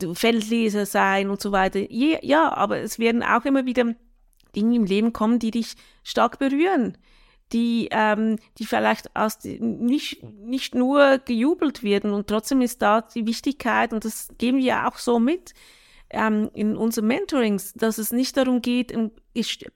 du 0.01 0.15
Feldleser 0.15 0.87
sein 0.87 1.31
und 1.31 1.41
so 1.41 1.53
weiter. 1.53 1.81
Ja, 1.91 2.53
aber 2.53 2.79
es 2.79 2.99
werden 2.99 3.23
auch 3.23 3.45
immer 3.45 3.67
wieder 3.67 3.95
Dinge 4.55 4.77
im 4.77 4.85
Leben 4.85 5.13
kommen, 5.13 5.39
die 5.39 5.51
dich 5.51 5.75
stark 6.03 6.39
berühren, 6.39 6.97
die, 7.53 7.89
ähm, 7.91 8.39
die 8.59 8.67
vielleicht 8.67 9.15
aus, 9.17 9.39
nicht, 9.43 10.23
nicht 10.23 10.75
nur 10.75 11.19
gejubelt 11.19 11.83
werden. 11.83 12.13
Und 12.13 12.27
trotzdem 12.27 12.61
ist 12.61 12.83
da 12.83 13.01
die 13.03 13.27
Wichtigkeit, 13.27 13.93
und 13.93 14.05
das 14.05 14.29
geben 14.39 14.59
wir 14.59 14.87
auch 14.87 14.99
so 14.99 15.19
mit 15.19 15.55
ähm, 16.11 16.51
in 16.55 16.77
unseren 16.77 17.07
Mentorings, 17.07 17.75
dass 17.75 17.99
es 17.99 18.13
nicht 18.13 18.37
darum 18.37 18.63
geht, 18.63 18.95
ein 18.95 19.13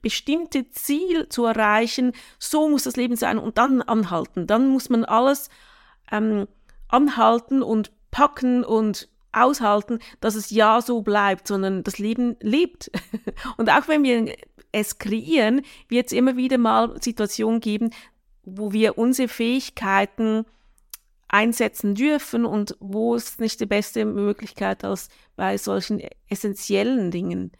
bestimmtes 0.01 0.71
Ziel 0.71 1.29
zu 1.29 1.45
erreichen, 1.45 2.13
so 2.39 2.69
muss 2.69 2.83
das 2.83 2.95
Leben 2.95 3.15
sein 3.15 3.37
und 3.37 3.57
dann 3.57 3.81
anhalten. 3.81 4.47
Dann 4.47 4.67
muss 4.67 4.89
man 4.89 5.05
alles 5.05 5.49
ähm, 6.11 6.47
anhalten 6.87 7.61
und 7.61 7.91
packen 8.11 8.63
und 8.63 9.09
aushalten, 9.31 9.99
dass 10.21 10.35
es 10.35 10.51
ja 10.51 10.81
so 10.81 11.01
bleibt, 11.01 11.47
sondern 11.47 11.83
das 11.83 11.97
Leben 11.97 12.35
lebt. 12.39 12.91
und 13.57 13.69
auch 13.69 13.87
wenn 13.87 14.03
wir 14.03 14.35
es 14.73 14.97
kreieren, 14.97 15.61
wird 15.87 16.07
es 16.07 16.11
immer 16.11 16.35
wieder 16.35 16.57
mal 16.57 17.01
Situationen 17.01 17.61
geben, 17.61 17.91
wo 18.43 18.73
wir 18.73 18.97
unsere 18.97 19.29
Fähigkeiten 19.29 20.45
einsetzen 21.29 21.95
dürfen 21.95 22.45
und 22.45 22.75
wo 22.79 23.15
es 23.15 23.39
nicht 23.39 23.59
die 23.59 23.65
beste 23.65 24.03
Möglichkeit 24.03 24.83
als 24.83 25.09
bei 25.35 25.57
solchen 25.57 26.01
essentiellen 26.27 27.09
Dingen. 27.09 27.51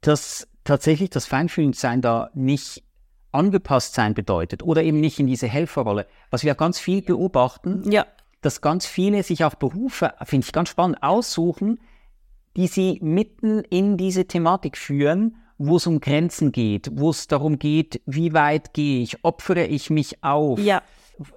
Dass 0.00 0.46
tatsächlich 0.62 1.10
das 1.10 1.26
Feinfühlendsein 1.26 2.00
da 2.00 2.30
nicht 2.34 2.84
angepasst 3.32 3.94
sein 3.94 4.14
bedeutet 4.14 4.62
oder 4.62 4.82
eben 4.82 5.00
nicht 5.00 5.18
in 5.18 5.26
diese 5.26 5.48
Helferrolle. 5.48 6.06
Was 6.30 6.44
wir 6.44 6.54
ganz 6.54 6.78
viel 6.78 7.02
beobachten, 7.02 7.90
ja. 7.90 8.06
dass 8.40 8.60
ganz 8.60 8.86
viele 8.86 9.22
sich 9.22 9.44
auch 9.44 9.56
Berufe, 9.56 10.14
finde 10.22 10.46
ich 10.46 10.52
ganz 10.52 10.68
spannend, 10.68 11.02
aussuchen, 11.02 11.80
die 12.56 12.68
sie 12.68 13.00
mitten 13.02 13.60
in 13.64 13.96
diese 13.96 14.26
Thematik 14.26 14.78
führen 14.78 15.36
wo 15.58 15.76
es 15.76 15.86
um 15.86 16.00
Grenzen 16.00 16.52
geht, 16.52 16.90
wo 16.92 17.10
es 17.10 17.28
darum 17.28 17.58
geht, 17.58 18.00
wie 18.06 18.32
weit 18.32 18.74
gehe 18.74 19.02
ich, 19.02 19.24
opfere 19.24 19.66
ich 19.66 19.90
mich 19.90 20.22
auf, 20.22 20.58
ja. 20.58 20.82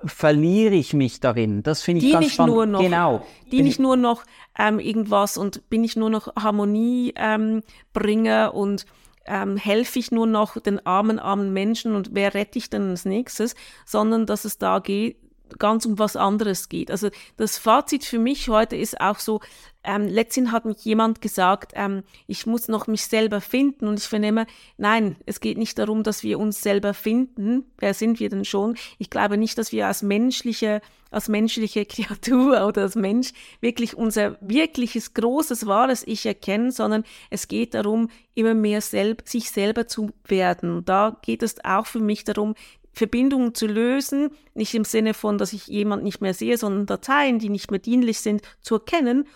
verliere 0.05 0.75
ich 0.75 0.93
mich 0.93 1.19
darin. 1.19 1.63
Das 1.63 1.81
finde 1.81 1.99
ich 1.99 2.05
die 2.07 2.11
ganz 2.11 2.25
nicht 2.25 2.33
spannend. 2.33 2.55
Nur 2.55 2.65
noch, 2.65 2.81
genau. 2.81 3.25
Die 3.51 3.61
nicht 3.61 3.79
nur 3.79 3.97
noch 3.97 4.23
ähm, 4.57 4.79
irgendwas 4.79 5.37
und 5.37 5.69
bin 5.69 5.83
ich 5.83 5.95
nur 5.95 6.09
noch 6.09 6.35
Harmonie 6.35 7.13
ähm, 7.15 7.61
bringe 7.93 8.51
und 8.51 8.85
ähm, 9.27 9.57
helfe 9.57 9.99
ich 9.99 10.11
nur 10.11 10.25
noch 10.25 10.59
den 10.59 10.83
armen, 10.85 11.19
armen 11.19 11.53
Menschen 11.53 11.95
und 11.95 12.09
wer 12.13 12.33
rette 12.33 12.57
ich 12.57 12.69
denn 12.69 12.89
als 12.89 13.05
nächstes, 13.05 13.55
sondern 13.85 14.25
dass 14.25 14.45
es 14.45 14.57
da 14.57 14.79
geht, 14.79 15.17
ganz 15.59 15.85
um 15.85 15.99
was 15.99 16.15
anderes 16.15 16.69
geht. 16.69 16.91
Also 16.91 17.09
das 17.37 17.57
Fazit 17.57 18.03
für 18.03 18.19
mich 18.19 18.49
heute 18.49 18.75
ist 18.75 18.99
auch 18.99 19.19
so, 19.19 19.39
ähm, 19.87 20.05
letztens 20.05 20.51
hat 20.51 20.65
mich 20.65 20.83
jemand 20.83 21.21
gesagt, 21.21 21.71
ähm, 21.75 22.03
ich 22.27 22.45
muss 22.45 22.67
noch 22.67 22.87
mich 22.87 23.03
selber 23.03 23.39
finden 23.39 23.87
und 23.87 23.99
ich 23.99 24.05
vernehme, 24.05 24.45
nein, 24.77 25.15
es 25.25 25.39
geht 25.39 25.57
nicht 25.57 25.79
darum, 25.79 26.03
dass 26.03 26.23
wir 26.23 26.39
uns 26.39 26.61
selber 26.61 26.93
finden. 26.93 27.63
Wer 27.77 27.93
sind 27.93 28.19
wir 28.19 28.29
denn 28.29 28.43
schon? 28.43 28.75
Ich 28.97 29.09
glaube 29.09 29.37
nicht, 29.37 29.57
dass 29.57 29.71
wir 29.71 29.87
als 29.87 30.03
menschliche, 30.03 30.81
als 31.09 31.29
menschliche 31.29 31.85
Kreatur 31.85 32.67
oder 32.67 32.81
als 32.81 32.95
Mensch 32.95 33.31
wirklich 33.61 33.95
unser 33.95 34.37
wirkliches, 34.41 35.13
großes, 35.13 35.67
wahres 35.67 36.05
Ich 36.05 36.25
erkennen, 36.25 36.71
sondern 36.71 37.05
es 37.29 37.47
geht 37.47 37.73
darum, 37.73 38.09
immer 38.35 38.55
mehr 38.55 38.81
selb 38.81 39.23
sich 39.25 39.51
selber 39.51 39.87
zu 39.87 40.11
werden. 40.25 40.83
Da 40.83 41.17
geht 41.21 41.41
es 41.41 41.63
auch 41.63 41.87
für 41.87 42.01
mich 42.01 42.25
darum, 42.25 42.55
Verbindungen 42.97 43.53
zu 43.53 43.67
lösen, 43.67 44.31
nicht 44.53 44.73
im 44.73 44.83
Sinne 44.83 45.13
von, 45.13 45.37
dass 45.37 45.53
ich 45.53 45.67
jemand 45.67 46.03
nicht 46.03 46.21
mehr 46.21 46.33
sehe, 46.33 46.57
sondern 46.57 46.85
Dateien, 46.85 47.39
die 47.39 47.49
nicht 47.49 47.71
mehr 47.71 47.79
dienlich 47.79 48.19
sind, 48.19 48.41
zu 48.61 48.75
erkennen 48.75 49.27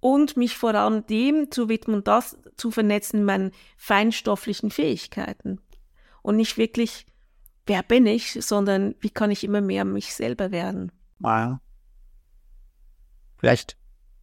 und 0.00 0.36
mich 0.36 0.56
vor 0.56 0.74
allem 0.74 1.06
dem 1.06 1.50
zu 1.50 1.68
widmen, 1.68 2.04
das 2.04 2.38
zu 2.56 2.70
vernetzen, 2.70 3.24
meinen 3.24 3.52
feinstofflichen 3.76 4.70
Fähigkeiten. 4.70 5.60
Und 6.22 6.36
nicht 6.36 6.58
wirklich, 6.58 7.06
wer 7.66 7.82
bin 7.82 8.06
ich, 8.06 8.38
sondern 8.44 8.94
wie 9.00 9.10
kann 9.10 9.30
ich 9.30 9.44
immer 9.44 9.60
mehr 9.60 9.84
mich 9.84 10.14
selber 10.14 10.50
werden. 10.50 10.92
Ja. 11.20 11.60
Vielleicht 13.38 13.76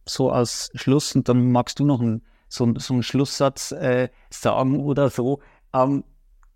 so 0.06 0.30
als 0.30 0.70
Schluss, 0.74 1.14
und 1.14 1.28
dann 1.28 1.50
magst 1.50 1.78
du 1.78 1.84
noch 1.84 2.00
einen, 2.00 2.24
so, 2.48 2.72
so 2.76 2.94
einen 2.94 3.02
Schlusssatz 3.02 3.72
äh, 3.72 4.08
sagen 4.30 4.80
oder 4.80 5.10
so. 5.10 5.40
Ähm, 5.72 6.04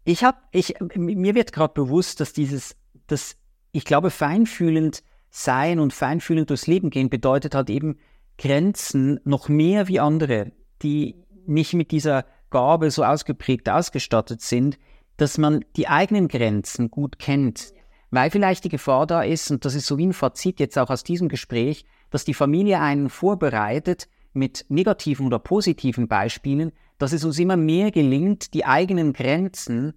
ich 0.08 0.24
habe, 0.24 0.38
ich, 0.52 0.74
mir 0.94 1.34
wird 1.34 1.52
gerade 1.52 1.74
bewusst, 1.74 2.20
dass 2.20 2.32
dieses, 2.32 2.76
das, 3.08 3.36
ich 3.72 3.84
glaube, 3.84 4.10
feinfühlend 4.10 5.02
sein 5.28 5.78
und 5.78 5.92
feinfühlend 5.92 6.48
durchs 6.48 6.66
Leben 6.66 6.88
gehen 6.88 7.10
bedeutet 7.10 7.54
halt 7.54 7.68
eben 7.68 7.98
Grenzen 8.38 9.20
noch 9.24 9.50
mehr 9.50 9.86
wie 9.86 10.00
andere, 10.00 10.52
die 10.80 11.16
nicht 11.46 11.74
mit 11.74 11.90
dieser 11.90 12.24
Gabe 12.48 12.90
so 12.90 13.04
ausgeprägt 13.04 13.68
ausgestattet 13.68 14.40
sind, 14.40 14.78
dass 15.18 15.36
man 15.36 15.62
die 15.76 15.88
eigenen 15.88 16.28
Grenzen 16.28 16.90
gut 16.90 17.18
kennt. 17.18 17.74
Weil 18.10 18.30
vielleicht 18.30 18.64
die 18.64 18.70
Gefahr 18.70 19.06
da 19.06 19.20
ist, 19.20 19.50
und 19.50 19.66
das 19.66 19.74
ist 19.74 19.84
so 19.84 19.98
wie 19.98 20.06
ein 20.06 20.14
Fazit 20.14 20.58
jetzt 20.58 20.78
auch 20.78 20.88
aus 20.88 21.04
diesem 21.04 21.28
Gespräch, 21.28 21.84
dass 22.08 22.24
die 22.24 22.32
Familie 22.32 22.80
einen 22.80 23.10
vorbereitet 23.10 24.08
mit 24.32 24.64
negativen 24.70 25.26
oder 25.26 25.38
positiven 25.38 26.08
Beispielen, 26.08 26.72
dass 26.98 27.12
es 27.12 27.24
uns 27.24 27.38
immer 27.38 27.56
mehr 27.56 27.90
gelingt, 27.90 28.54
die 28.54 28.64
eigenen 28.64 29.12
Grenzen 29.12 29.94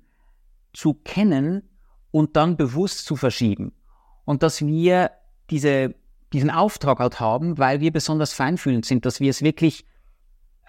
zu 0.74 0.94
kennen 0.94 1.70
und 2.12 2.36
dann 2.36 2.58
bewusst 2.58 3.06
zu 3.06 3.16
verschieben. 3.16 3.74
Und 4.26 4.44
dass 4.44 4.62
wir 4.66 5.12
diese, 5.50 5.96
diesen 6.32 6.50
Auftrag 6.50 7.00
halt 7.00 7.20
haben, 7.20 7.58
weil 7.58 7.82
wir 7.82 7.92
besonders 7.92 8.34
feinfühlend 8.34 8.86
sind, 8.86 9.06
dass 9.06 9.20
wir 9.20 9.30
es 9.30 9.42
wirklich 9.42 9.86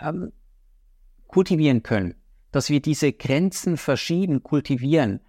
ähm, 0.01 0.33
kultivieren 1.29 1.83
können, 1.83 2.15
dass 2.51 2.71
wir 2.71 2.81
diese 2.81 3.13
Grenzen 3.13 3.77
verschieben, 3.77 4.43
kultivieren. 4.43 5.21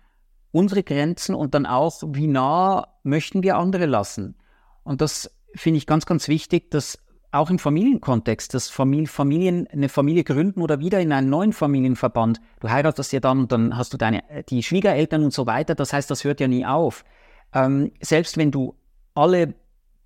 Unsere 0.52 0.84
Grenzen 0.84 1.36
und 1.36 1.54
dann 1.54 1.66
auch, 1.66 2.02
wie 2.08 2.28
nah 2.28 2.88
möchten 3.04 3.44
wir 3.44 3.58
andere 3.58 3.88
lassen. 3.88 4.36
Und 4.84 5.02
das 5.02 5.32
finde 5.56 5.78
ich 5.78 5.88
ganz, 5.88 6.06
ganz 6.06 6.28
wichtig, 6.28 6.70
dass 6.72 7.00
auch 7.34 7.50
im 7.50 7.58
Familienkontext, 7.58 8.54
dass 8.54 8.70
Familie, 8.70 9.08
Familien 9.08 9.68
eine 9.68 9.90
Familie 9.90 10.24
gründen 10.24 10.62
oder 10.62 10.80
wieder 10.80 11.00
in 11.00 11.12
einen 11.12 11.30
neuen 11.30 11.52
Familienverband. 11.52 12.40
Du 12.60 12.70
heiratest 12.70 13.12
ja 13.12 13.20
dann 13.20 13.40
und 13.40 13.52
dann 13.52 13.76
hast 13.76 13.94
du 13.94 13.98
deine, 13.98 14.30
äh, 14.30 14.44
die 14.44 14.62
Schwiegereltern 14.62 15.24
und 15.24 15.34
so 15.34 15.46
weiter. 15.48 15.74
Das 15.76 15.94
heißt, 15.94 16.10
das 16.12 16.24
hört 16.24 16.40
ja 16.40 16.48
nie 16.48 16.66
auf. 16.66 17.04
Ähm, 17.54 17.92
selbst 18.02 18.38
wenn 18.38 18.52
du 18.52 18.76
alle 19.16 19.56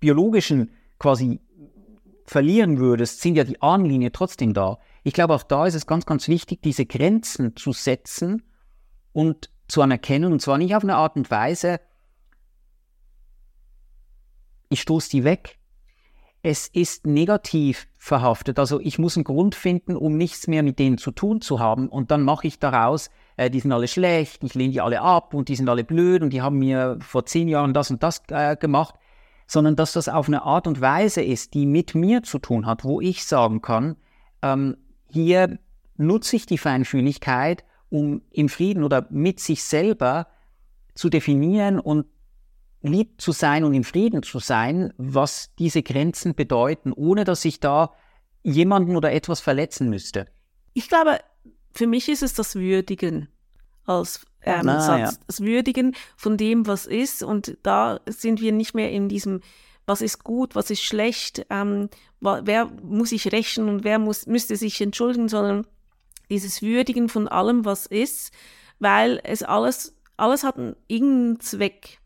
biologischen 0.00 0.70
quasi 0.98 1.40
verlieren 2.24 2.78
würdest, 2.78 3.20
sind 3.20 3.36
ja 3.36 3.44
die 3.44 3.60
Ahnenlinie 3.60 4.10
trotzdem 4.12 4.54
da. 4.54 4.78
Ich 5.02 5.12
glaube, 5.12 5.34
auch 5.34 5.42
da 5.42 5.66
ist 5.66 5.74
es 5.74 5.86
ganz, 5.86 6.06
ganz 6.06 6.28
wichtig, 6.28 6.62
diese 6.62 6.86
Grenzen 6.86 7.56
zu 7.56 7.72
setzen 7.72 8.42
und 9.12 9.50
zu 9.68 9.82
anerkennen. 9.82 10.32
Und 10.32 10.40
zwar 10.40 10.58
nicht 10.58 10.74
auf 10.74 10.82
eine 10.82 10.96
Art 10.96 11.16
und 11.16 11.30
Weise, 11.30 11.80
ich 14.70 14.80
stoße 14.80 15.10
die 15.10 15.24
weg, 15.24 15.57
es 16.42 16.68
ist 16.68 17.06
negativ 17.06 17.86
verhaftet. 17.98 18.58
Also 18.58 18.80
ich 18.80 18.98
muss 18.98 19.16
einen 19.16 19.24
Grund 19.24 19.54
finden, 19.54 19.96
um 19.96 20.16
nichts 20.16 20.46
mehr 20.46 20.62
mit 20.62 20.78
denen 20.78 20.98
zu 20.98 21.10
tun 21.10 21.40
zu 21.40 21.58
haben. 21.58 21.88
Und 21.88 22.10
dann 22.10 22.22
mache 22.22 22.46
ich 22.46 22.58
daraus, 22.58 23.10
äh, 23.36 23.50
die 23.50 23.60
sind 23.60 23.72
alle 23.72 23.88
schlecht, 23.88 24.44
ich 24.44 24.54
lehne 24.54 24.72
die 24.72 24.80
alle 24.80 25.00
ab 25.00 25.34
und 25.34 25.48
die 25.48 25.56
sind 25.56 25.68
alle 25.68 25.84
blöd 25.84 26.22
und 26.22 26.32
die 26.32 26.42
haben 26.42 26.58
mir 26.58 26.98
vor 27.00 27.26
zehn 27.26 27.48
Jahren 27.48 27.74
das 27.74 27.90
und 27.90 28.02
das 28.02 28.22
äh, 28.28 28.56
gemacht. 28.56 28.94
Sondern 29.46 29.76
dass 29.76 29.94
das 29.94 30.08
auf 30.08 30.28
eine 30.28 30.42
Art 30.42 30.66
und 30.66 30.80
Weise 30.80 31.22
ist, 31.22 31.54
die 31.54 31.66
mit 31.66 31.94
mir 31.94 32.22
zu 32.22 32.38
tun 32.38 32.66
hat, 32.66 32.84
wo 32.84 33.00
ich 33.00 33.24
sagen 33.24 33.62
kann, 33.62 33.96
ähm, 34.42 34.76
hier 35.10 35.58
nutze 35.96 36.36
ich 36.36 36.46
die 36.46 36.58
Feinfühligkeit, 36.58 37.64
um 37.90 38.22
im 38.30 38.48
Frieden 38.48 38.84
oder 38.84 39.06
mit 39.10 39.40
sich 39.40 39.64
selber 39.64 40.28
zu 40.94 41.08
definieren 41.08 41.80
und 41.80 42.06
lieb 42.82 43.20
zu 43.20 43.32
sein 43.32 43.64
und 43.64 43.74
im 43.74 43.84
Frieden 43.84 44.22
zu 44.22 44.38
sein, 44.38 44.92
was 44.96 45.54
diese 45.58 45.82
Grenzen 45.82 46.34
bedeuten, 46.34 46.92
ohne 46.92 47.24
dass 47.24 47.44
ich 47.44 47.60
da 47.60 47.92
jemanden 48.42 48.96
oder 48.96 49.12
etwas 49.12 49.40
verletzen 49.40 49.90
müsste. 49.90 50.26
Ich 50.74 50.88
glaube, 50.88 51.18
für 51.72 51.86
mich 51.86 52.08
ist 52.08 52.22
es 52.22 52.34
das 52.34 52.54
Würdigen 52.54 53.28
als 53.84 54.26
ähm, 54.42 54.68
ah, 54.68 54.80
Satz. 54.80 55.12
Ja. 55.12 55.18
Das 55.26 55.40
Würdigen 55.40 55.94
von 56.16 56.36
dem, 56.36 56.66
was 56.66 56.86
ist. 56.86 57.22
Und 57.22 57.58
da 57.62 58.00
sind 58.06 58.40
wir 58.40 58.52
nicht 58.52 58.74
mehr 58.74 58.90
in 58.90 59.08
diesem, 59.08 59.40
was 59.86 60.00
ist 60.00 60.24
gut, 60.24 60.54
was 60.54 60.70
ist 60.70 60.82
schlecht, 60.82 61.46
ähm, 61.50 61.88
wer 62.20 62.66
muss 62.82 63.12
ich 63.12 63.32
rächen 63.32 63.68
und 63.68 63.84
wer 63.84 63.98
muss, 63.98 64.26
müsste 64.26 64.56
sich 64.56 64.80
entschuldigen, 64.80 65.28
sondern 65.28 65.66
dieses 66.30 66.62
Würdigen 66.62 67.08
von 67.08 67.26
allem, 67.26 67.64
was 67.64 67.86
ist, 67.86 68.32
weil 68.78 69.20
es 69.24 69.42
alles, 69.42 69.96
alles 70.16 70.44
hat 70.44 70.58
einen 70.58 70.76
irgendeinen 70.86 71.40
Zweck. 71.40 71.97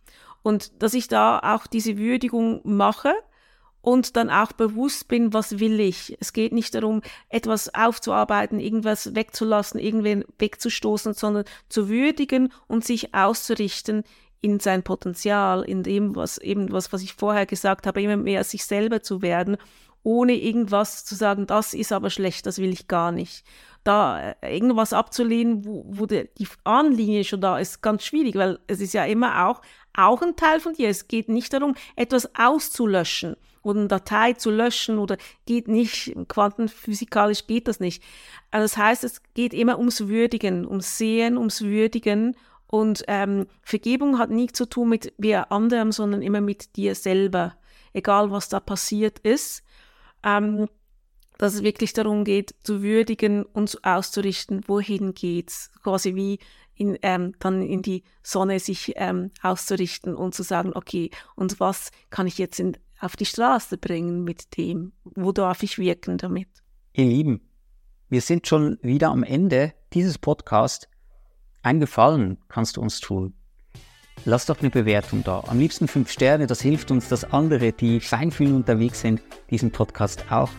Und 0.43 0.82
dass 0.82 0.95
ich 0.95 1.09
da 1.09 1.38
auch 1.38 1.66
diese 1.66 1.99
Würdigung 1.99 2.61
mache 2.64 3.12
und 3.80 4.16
dann 4.16 4.30
auch 4.30 4.53
bewusst 4.53 5.09
bin, 5.09 5.32
was 5.32 5.59
will 5.59 5.80
ich. 5.80 6.16
Es 6.20 6.32
geht 6.32 6.53
nicht 6.53 6.74
darum, 6.74 7.03
etwas 7.28 7.74
aufzuarbeiten, 7.74 8.61
irgendwas 8.61 9.14
wegzulassen, 9.14 9.80
irgendwen 9.80 10.24
wegzustoßen, 10.38 11.14
sondern 11.14 11.45
zu 11.68 11.88
würdigen 11.88 12.53
und 12.68 12.84
sich 12.84 13.14
auszurichten 13.14 14.05
in 14.40 14.61
sein 14.61 14.82
Potenzial, 14.82 15.62
in 15.62 15.82
dem, 15.82 16.16
was 16.16 16.38
eben 16.38 16.72
was, 16.72 16.93
was 16.93 17.03
ich 17.03 17.14
vorher 17.14 17.47
gesagt 17.47 17.86
habe, 17.86 18.03
immer 18.03 18.16
mehr 18.16 18.43
sich 18.45 18.64
selber 18.64 19.03
zu 19.03 19.22
werden, 19.22 19.57
ohne 20.05 20.34
irgendwas 20.34 21.05
zu 21.05 21.14
sagen, 21.14 21.47
das 21.47 21.74
ist 21.74 21.93
aber 21.93 22.11
schlecht, 22.11 22.47
das 22.47 22.59
will 22.59 22.72
ich 22.72 22.88
gar 22.88 23.12
nicht. 23.12 23.45
da 23.84 24.34
äh, 24.40 24.55
irgendwas 24.55 24.93
abzulehnen, 24.93 25.64
wo, 25.64 25.84
wo 25.88 26.07
die, 26.07 26.28
Ahnenlinie 26.64 27.24
schon 27.24 27.40
da 27.40 27.59
ist, 27.59 27.82
ganz 27.82 28.05
schwierig, 28.05 28.36
weil 28.36 28.59
es 28.66 28.80
ist 28.80 28.95
ja 28.95 29.05
immer 29.05 29.49
auch, 29.49 29.61
auch 29.95 30.22
ein 30.22 30.36
Teil 30.36 30.61
von 30.61 30.74
dir. 30.74 30.88
Es 30.88 31.09
geht 31.09 31.28
nicht 31.28 31.53
darum, 31.53 31.74
etwas 31.97 32.34
auszulöschen 32.36 33.36
oder 33.62 33.80
eine 33.80 33.88
Datei 33.88 34.32
zu 34.32 34.51
löschen 34.51 34.99
oder 34.99 35.16
geht 35.47 35.68
nicht, 35.68 36.14
quantenphysikalisch 36.28 37.47
geht 37.47 37.68
das 37.68 37.80
nicht. 37.80 38.03
Also 38.51 38.64
das 38.64 38.76
heißt, 38.76 39.05
es 39.05 39.22
geht 39.34 39.55
immer 39.55 39.78
ums 39.78 40.09
Würdigen, 40.09 40.66
ums 40.66 40.99
Sehen, 40.99 41.36
ums 41.36 41.62
Würdigen 41.62 42.36
und 42.66 43.05
ähm, 43.07 43.47
Vergebung 43.62 44.18
hat 44.18 44.30
nie 44.30 44.49
zu 44.49 44.66
tun 44.66 44.88
mit 44.88 45.12
wer 45.18 45.53
anderem, 45.53 45.93
sondern 45.93 46.22
immer 46.22 46.40
mit 46.40 46.76
dir 46.76 46.95
selber, 46.95 47.55
egal 47.93 48.30
was 48.30 48.49
da 48.49 48.61
passiert 48.61 49.18
ist. 49.20 49.62
Ähm, 50.24 50.68
dass 51.38 51.55
es 51.55 51.62
wirklich 51.64 51.93
darum 51.93 52.22
geht, 52.22 52.55
zu 52.62 52.82
würdigen 52.82 53.43
und 53.43 53.84
auszurichten, 53.84 54.62
wohin 54.68 55.12
geht's, 55.12 55.72
quasi 55.82 56.14
wie 56.14 56.38
in, 56.75 56.99
ähm, 57.03 57.35
dann 57.39 57.62
in 57.62 57.83
die 57.83 58.05
Sonne 58.23 58.59
sich 58.61 58.93
ähm, 58.97 59.31
auszurichten 59.43 60.14
und 60.14 60.35
zu 60.35 60.43
sagen, 60.43 60.73
okay, 60.75 61.11
und 61.37 61.61
was 61.61 61.91
kann 62.11 62.27
ich 62.27 62.39
jetzt 62.39 62.61
in, 62.61 62.77
auf 63.01 63.16
die 63.16 63.27
Straße 63.27 63.79
bringen 63.79 64.25
mit 64.25 64.57
dem? 64.57 64.93
Wo 65.05 65.33
darf 65.33 65.62
ich 65.62 65.79
wirken 65.79 66.18
damit? 66.18 66.49
Ihr 66.95 67.07
Lieben, 67.07 67.41
wir 68.09 68.20
sind 68.20 68.47
schon 68.47 68.79
wieder 68.83 69.11
am 69.11 69.23
Ende 69.23 69.73
dieses 69.93 70.18
Podcasts. 70.18 70.89
Ein 71.62 71.81
Gefallen 71.81 72.39
kannst 72.49 72.77
du 72.77 72.81
uns 72.81 73.01
tun. 73.01 73.35
Lass 74.25 74.47
doch 74.47 74.61
eine 74.61 74.70
Bewertung 74.70 75.25
da. 75.25 75.43
Am 75.49 75.59
liebsten 75.59 75.89
fünf 75.89 76.11
Sterne, 76.11 76.47
das 76.47 76.61
hilft 76.61 76.91
uns, 76.91 77.09
dass 77.09 77.25
andere, 77.25 77.73
die 77.73 78.01
feinfühlen 78.01 78.55
unterwegs 78.55 79.01
sind, 79.01 79.20
diesen 79.51 79.73
Podcast 79.73 80.31
auch 80.31 80.51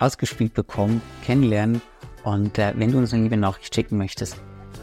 ausgespielt 0.00 0.54
bekommen, 0.54 1.00
kennenlernen. 1.24 1.82
Und 2.24 2.58
äh, 2.58 2.72
wenn 2.76 2.90
du 2.90 2.98
uns 2.98 3.12
eine 3.12 3.24
liebe 3.24 3.36
Nachricht 3.36 3.74
schicken 3.74 3.96
möchtest, 3.96 4.40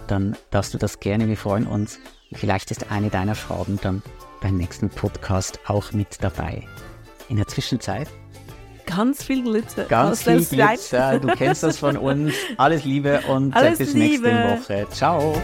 dann 0.10 0.36
darfst 0.52 0.74
du 0.74 0.78
das 0.78 1.00
gerne. 1.00 1.28
Wir 1.28 1.38
freuen 1.38 1.68
uns. 1.68 2.00
Vielleicht 2.34 2.72
ist 2.72 2.92
eine 2.92 3.10
deiner 3.10 3.36
Fragen 3.36 3.80
dann 3.82 4.02
beim 4.42 4.58
nächsten 4.58 4.90
Podcast 4.90 5.60
auch 5.68 5.92
mit 5.92 6.18
dabei. 6.22 6.64
In 7.28 7.38
der 7.38 7.48
Zwischenzeit 7.48 8.08
Ganz 8.86 9.24
viel 9.24 9.44
Glitzer. 9.44 9.84
Ganz 9.84 10.24
viel 10.24 10.44
Glitzer. 10.44 11.20
Du 11.20 11.28
kennst 11.28 11.62
das 11.62 11.78
von 11.78 11.96
uns. 11.96 12.34
Alles 12.58 12.86
Liebe 12.86 13.22
und 13.28 13.56
Alles 13.56 13.78
bis 13.78 13.94
Liebe. 13.94 14.30
nächste 14.30 14.62
Woche. 14.74 14.88
Ciao. 14.90 15.40